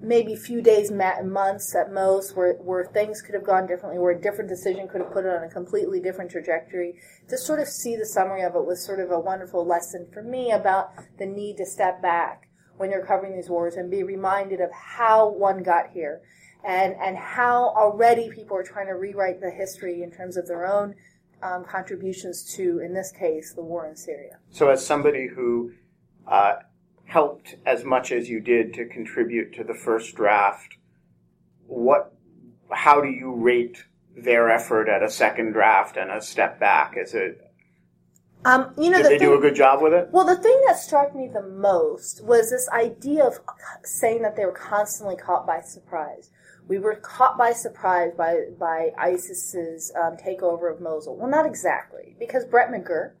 maybe 0.00 0.34
few 0.34 0.60
days, 0.60 0.90
months 0.90 1.74
at 1.74 1.92
most, 1.92 2.36
where, 2.36 2.54
where 2.54 2.84
things 2.84 3.22
could 3.22 3.34
have 3.34 3.44
gone 3.44 3.66
differently, 3.66 4.00
where 4.00 4.16
a 4.16 4.20
different 4.20 4.50
decision 4.50 4.88
could 4.88 5.00
have 5.00 5.12
put 5.12 5.24
it 5.24 5.30
on 5.30 5.44
a 5.44 5.48
completely 5.48 6.00
different 6.00 6.30
trajectory. 6.30 6.94
To 7.28 7.38
sort 7.38 7.60
of 7.60 7.68
see 7.68 7.96
the 7.96 8.06
summary 8.06 8.42
of 8.42 8.54
it 8.56 8.66
was 8.66 8.84
sort 8.84 9.00
of 9.00 9.10
a 9.10 9.18
wonderful 9.18 9.64
lesson 9.64 10.08
for 10.12 10.22
me 10.22 10.50
about 10.50 10.90
the 11.18 11.26
need 11.26 11.56
to 11.58 11.66
step 11.66 12.02
back 12.02 12.48
when 12.76 12.90
you're 12.90 13.04
covering 13.04 13.34
these 13.34 13.48
wars 13.48 13.74
and 13.74 13.90
be 13.90 14.02
reminded 14.02 14.60
of 14.60 14.70
how 14.72 15.28
one 15.28 15.62
got 15.62 15.90
here 15.90 16.20
and, 16.64 16.94
and 17.00 17.16
how 17.16 17.68
already 17.76 18.30
people 18.30 18.56
are 18.56 18.62
trying 18.62 18.86
to 18.86 18.94
rewrite 18.94 19.40
the 19.40 19.50
history 19.50 20.02
in 20.02 20.10
terms 20.10 20.36
of 20.36 20.46
their 20.46 20.66
own 20.66 20.94
um, 21.42 21.64
contributions 21.64 22.42
to, 22.56 22.80
in 22.80 22.94
this 22.94 23.12
case, 23.12 23.52
the 23.52 23.62
war 23.62 23.86
in 23.86 23.96
Syria. 23.96 24.38
So, 24.50 24.70
as 24.70 24.84
somebody 24.84 25.28
who 25.28 25.72
uh, 26.26 26.54
helped 27.04 27.56
as 27.66 27.84
much 27.84 28.12
as 28.12 28.28
you 28.28 28.40
did 28.40 28.72
to 28.74 28.86
contribute 28.86 29.52
to 29.54 29.64
the 29.64 29.74
first 29.74 30.14
draft, 30.14 30.76
what, 31.66 32.14
how 32.70 33.00
do 33.00 33.08
you 33.08 33.34
rate 33.34 33.84
their 34.16 34.50
effort 34.50 34.88
at 34.88 35.02
a 35.02 35.10
second 35.10 35.52
draft 35.52 35.96
and 35.96 36.10
a 36.10 36.22
step 36.22 36.58
back? 36.58 36.94
Is 36.96 37.14
it 37.14 37.40
um, 38.44 38.74
you 38.78 38.90
know, 38.90 38.98
Did 38.98 39.06
the 39.06 39.08
they 39.10 39.18
thing, 39.18 39.28
do 39.28 39.34
a 39.34 39.40
good 39.40 39.54
job 39.54 39.80
with 39.82 39.94
it? 39.94 40.08
Well, 40.12 40.26
the 40.26 40.36
thing 40.36 40.60
that 40.66 40.78
struck 40.78 41.14
me 41.14 41.28
the 41.32 41.42
most 41.42 42.22
was 42.24 42.50
this 42.50 42.68
idea 42.70 43.24
of 43.24 43.38
saying 43.84 44.22
that 44.22 44.36
they 44.36 44.44
were 44.44 44.52
constantly 44.52 45.16
caught 45.16 45.46
by 45.46 45.60
surprise. 45.60 46.30
We 46.68 46.78
were 46.78 46.96
caught 46.96 47.36
by 47.38 47.52
surprise 47.52 48.12
by 48.16 48.36
by 48.58 48.90
ISIS's 48.98 49.92
um, 50.00 50.16
takeover 50.16 50.72
of 50.72 50.80
Mosul. 50.80 51.16
Well, 51.16 51.30
not 51.30 51.46
exactly, 51.46 52.16
because 52.18 52.44
Brett 52.44 52.70
McGurk, 52.70 53.12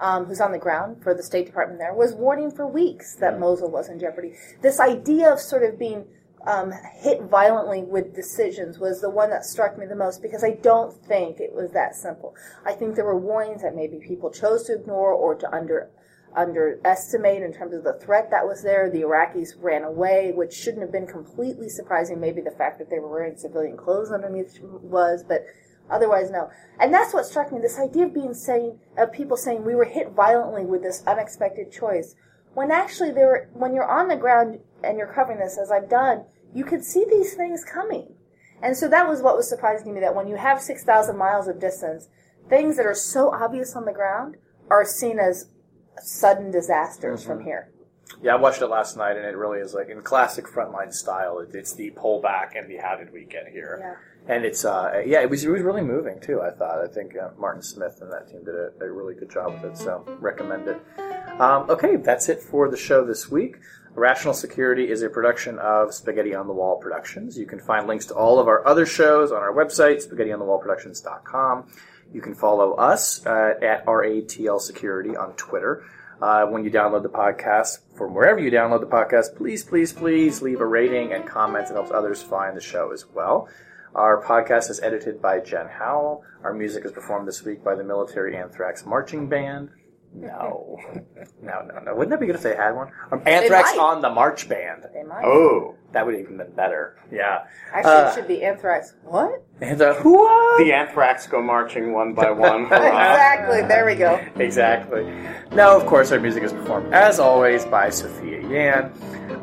um, 0.00 0.26
who's 0.26 0.40
on 0.40 0.52
the 0.52 0.58
ground 0.58 1.02
for 1.02 1.14
the 1.14 1.22
State 1.22 1.46
Department 1.46 1.78
there, 1.78 1.94
was 1.94 2.14
warning 2.14 2.50
for 2.50 2.66
weeks 2.66 3.14
that 3.16 3.38
Mosul 3.38 3.70
was 3.70 3.88
in 3.88 3.98
jeopardy. 3.98 4.34
This 4.62 4.80
idea 4.80 5.32
of 5.32 5.40
sort 5.40 5.62
of 5.64 5.78
being 5.78 6.06
um, 6.46 6.72
hit 6.96 7.22
violently 7.22 7.82
with 7.82 8.14
decisions 8.14 8.78
was 8.78 9.00
the 9.00 9.10
one 9.10 9.30
that 9.30 9.44
struck 9.44 9.78
me 9.78 9.86
the 9.86 9.96
most 9.96 10.22
because 10.22 10.42
I 10.42 10.52
don't 10.62 10.94
think 11.06 11.40
it 11.40 11.52
was 11.52 11.70
that 11.72 11.94
simple. 11.94 12.34
I 12.66 12.72
think 12.72 12.94
there 12.94 13.04
were 13.04 13.18
warnings 13.18 13.62
that 13.62 13.76
maybe 13.76 13.98
people 13.98 14.30
chose 14.30 14.64
to 14.64 14.74
ignore 14.74 15.12
or 15.12 15.34
to 15.36 15.54
under 15.54 15.90
underestimate 16.34 17.42
in 17.42 17.52
terms 17.52 17.74
of 17.74 17.84
the 17.84 17.92
threat 17.92 18.30
that 18.30 18.46
was 18.46 18.62
there. 18.62 18.90
The 18.90 19.02
Iraqis 19.02 19.50
ran 19.60 19.84
away, 19.84 20.32
which 20.34 20.54
shouldn't 20.54 20.82
have 20.82 20.92
been 20.92 21.06
completely 21.06 21.68
surprising. 21.68 22.20
Maybe 22.20 22.40
the 22.40 22.50
fact 22.50 22.78
that 22.78 22.88
they 22.90 22.98
were 22.98 23.08
wearing 23.08 23.36
civilian 23.36 23.76
clothes 23.76 24.10
underneath 24.10 24.58
was, 24.62 25.22
but 25.26 25.44
otherwise 25.90 26.30
no. 26.30 26.50
And 26.80 26.92
that's 26.92 27.12
what 27.12 27.26
struck 27.26 27.52
me, 27.52 27.60
this 27.60 27.78
idea 27.78 28.06
of 28.06 28.14
being 28.14 28.34
saying, 28.34 28.78
of 28.96 29.12
people 29.12 29.36
saying 29.36 29.64
we 29.64 29.74
were 29.74 29.84
hit 29.84 30.12
violently 30.12 30.64
with 30.64 30.82
this 30.82 31.02
unexpected 31.06 31.70
choice. 31.70 32.14
When 32.54 32.70
actually 32.70 33.12
there 33.12 33.26
were, 33.26 33.48
when 33.52 33.74
you're 33.74 33.90
on 33.90 34.08
the 34.08 34.16
ground 34.16 34.60
and 34.84 34.98
you're 34.98 35.12
covering 35.12 35.38
this 35.38 35.58
as 35.58 35.70
I've 35.70 35.88
done, 35.88 36.24
you 36.54 36.64
could 36.64 36.84
see 36.84 37.04
these 37.08 37.34
things 37.34 37.64
coming. 37.64 38.14
And 38.62 38.76
so 38.76 38.88
that 38.88 39.08
was 39.08 39.22
what 39.22 39.36
was 39.36 39.48
surprising 39.48 39.86
to 39.86 39.92
me 39.92 40.00
that 40.00 40.14
when 40.14 40.28
you 40.28 40.36
have 40.36 40.60
6,000 40.60 41.16
miles 41.16 41.48
of 41.48 41.60
distance, 41.60 42.08
things 42.48 42.76
that 42.76 42.86
are 42.86 42.94
so 42.94 43.32
obvious 43.32 43.74
on 43.74 43.84
the 43.84 43.92
ground 43.92 44.36
are 44.70 44.84
seen 44.84 45.18
as 45.18 45.48
sudden 46.00 46.50
disasters 46.50 47.20
mm-hmm. 47.20 47.30
from 47.30 47.44
here. 47.44 47.72
Yeah, 48.20 48.34
I 48.34 48.36
watched 48.36 48.60
it 48.60 48.66
last 48.66 48.96
night, 48.96 49.16
and 49.16 49.24
it 49.24 49.36
really 49.36 49.60
is 49.60 49.74
like 49.74 49.88
in 49.88 50.02
classic 50.02 50.46
frontline 50.46 50.92
style. 50.92 51.44
It's 51.52 51.74
the 51.74 51.90
pullback 51.92 52.56
and 52.56 52.70
the 52.70 52.76
how 52.76 52.96
did 52.96 53.12
we 53.12 53.24
get 53.24 53.48
here. 53.48 53.78
Yeah. 53.80 54.34
And 54.34 54.44
it's 54.44 54.64
uh, 54.64 55.02
yeah, 55.04 55.22
it 55.22 55.30
was 55.30 55.44
it 55.44 55.50
was 55.50 55.62
really 55.62 55.82
moving 55.82 56.20
too. 56.20 56.40
I 56.40 56.50
thought. 56.50 56.84
I 56.84 56.86
think 56.86 57.16
uh, 57.16 57.30
Martin 57.38 57.62
Smith 57.62 57.98
and 58.00 58.12
that 58.12 58.28
team 58.28 58.44
did 58.44 58.54
a, 58.54 58.70
a, 58.80 58.92
really 58.92 59.14
good 59.14 59.30
job 59.30 59.54
with 59.54 59.72
it. 59.72 59.78
So 59.78 60.04
recommend 60.20 60.68
it. 60.68 60.80
Um, 61.40 61.68
okay, 61.70 61.96
that's 61.96 62.28
it 62.28 62.40
for 62.40 62.70
the 62.70 62.76
show 62.76 63.04
this 63.04 63.30
week. 63.30 63.56
Rational 63.94 64.32
Security 64.32 64.90
is 64.90 65.02
a 65.02 65.10
production 65.10 65.58
of 65.58 65.92
Spaghetti 65.92 66.34
on 66.34 66.46
the 66.46 66.52
Wall 66.54 66.76
Productions. 66.76 67.36
You 67.36 67.44
can 67.44 67.60
find 67.60 67.86
links 67.86 68.06
to 68.06 68.14
all 68.14 68.38
of 68.38 68.48
our 68.48 68.66
other 68.66 68.86
shows 68.86 69.30
on 69.30 69.42
our 69.42 69.52
website, 69.52 70.06
spaghettionthewallproductions.com. 70.06 71.66
You 72.12 72.20
can 72.22 72.34
follow 72.34 72.72
us 72.72 73.24
uh, 73.26 73.54
at 73.60 73.84
RATL 73.84 74.60
Security 74.60 75.14
on 75.14 75.34
Twitter. 75.34 75.84
Uh, 76.22 76.46
when 76.46 76.64
you 76.64 76.70
download 76.70 77.02
the 77.02 77.10
podcast, 77.10 77.80
from 77.94 78.14
wherever 78.14 78.38
you 78.38 78.50
download 78.50 78.80
the 78.80 78.86
podcast, 78.86 79.36
please, 79.36 79.62
please, 79.62 79.92
please 79.92 80.40
leave 80.40 80.60
a 80.60 80.66
rating 80.66 81.12
and 81.12 81.26
comments. 81.26 81.70
It 81.70 81.74
helps 81.74 81.90
others 81.90 82.22
find 82.22 82.56
the 82.56 82.60
show 82.62 82.92
as 82.92 83.04
well. 83.12 83.48
Our 83.94 84.22
podcast 84.22 84.70
is 84.70 84.80
edited 84.80 85.20
by 85.20 85.40
Jen 85.40 85.68
Howell. 85.68 86.24
Our 86.42 86.54
music 86.54 86.86
is 86.86 86.92
performed 86.92 87.28
this 87.28 87.44
week 87.44 87.62
by 87.62 87.74
the 87.74 87.84
Military 87.84 88.36
Anthrax 88.36 88.86
Marching 88.86 89.28
Band. 89.28 89.70
No, 90.14 90.78
no, 91.42 91.62
no, 91.62 91.78
no. 91.80 91.94
Wouldn't 91.94 92.10
that 92.10 92.20
be 92.20 92.26
good 92.26 92.36
if 92.36 92.42
they 92.42 92.54
had 92.54 92.72
one? 92.72 92.88
Um, 93.10 93.22
Anthrax 93.24 93.70
might. 93.74 93.82
on 93.82 94.00
the 94.02 94.10
march 94.10 94.48
band. 94.48 94.84
They 94.92 95.02
might. 95.04 95.24
Oh, 95.24 95.74
That 95.92 96.04
would 96.04 96.14
have 96.14 96.22
even 96.24 96.36
been 96.36 96.52
better. 96.52 96.96
Yeah. 97.10 97.44
Actually, 97.72 97.92
Uh, 97.92 98.10
it 98.10 98.14
should 98.14 98.28
be 98.28 98.44
anthrax. 98.44 98.94
What? 99.04 99.42
And 99.62 99.78
the 99.78 99.94
what? 99.94 100.58
the 100.58 100.72
anthrax 100.72 101.26
go 101.26 101.40
marching 101.42 101.92
one 101.94 102.12
by 102.12 102.30
one. 102.48 102.66
Hurrah. 102.66 102.76
exactly. 103.12 103.62
There 103.62 103.86
we 103.86 103.94
go. 103.94 104.20
Exactly. 104.36 105.04
Now, 105.52 105.76
of 105.76 105.86
course, 105.86 106.12
our 106.12 106.20
music 106.20 106.42
is 106.42 106.52
performed, 106.52 106.92
as 106.92 107.18
always, 107.18 107.64
by 107.64 107.88
Sophia 107.90 108.40
Yan. 108.48 108.92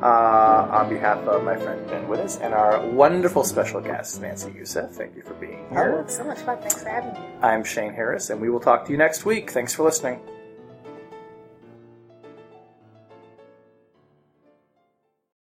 Uh, 0.03 0.67
on 0.71 0.87
behalf 0.87 1.17
of 1.27 1.43
my 1.43 1.57
friend 1.57 1.85
Ben 1.87 2.05
Wittes 2.07 2.39
and 2.41 2.53
our 2.53 2.79
wonderful 2.91 3.43
special 3.43 3.81
guest, 3.81 4.21
Nancy 4.21 4.51
Youssef. 4.55 4.91
Thank 4.91 5.15
you 5.15 5.23
for 5.23 5.33
being 5.33 5.65
Oh, 5.71 5.75
here. 5.75 5.99
it's 6.05 6.15
so 6.15 6.23
much 6.23 6.39
fun. 6.39 6.57
Thanks 6.59 6.81
for 6.83 6.89
having 6.89 7.11
me. 7.13 7.19
I'm 7.41 7.63
Shane 7.65 7.91
Harris, 7.93 8.29
and 8.29 8.39
we 8.39 8.49
will 8.49 8.59
talk 8.61 8.85
to 8.85 8.91
you 8.91 8.97
next 8.97 9.25
week. 9.25 9.49
Thanks 9.51 9.73
for 9.73 9.83
listening. 9.83 10.19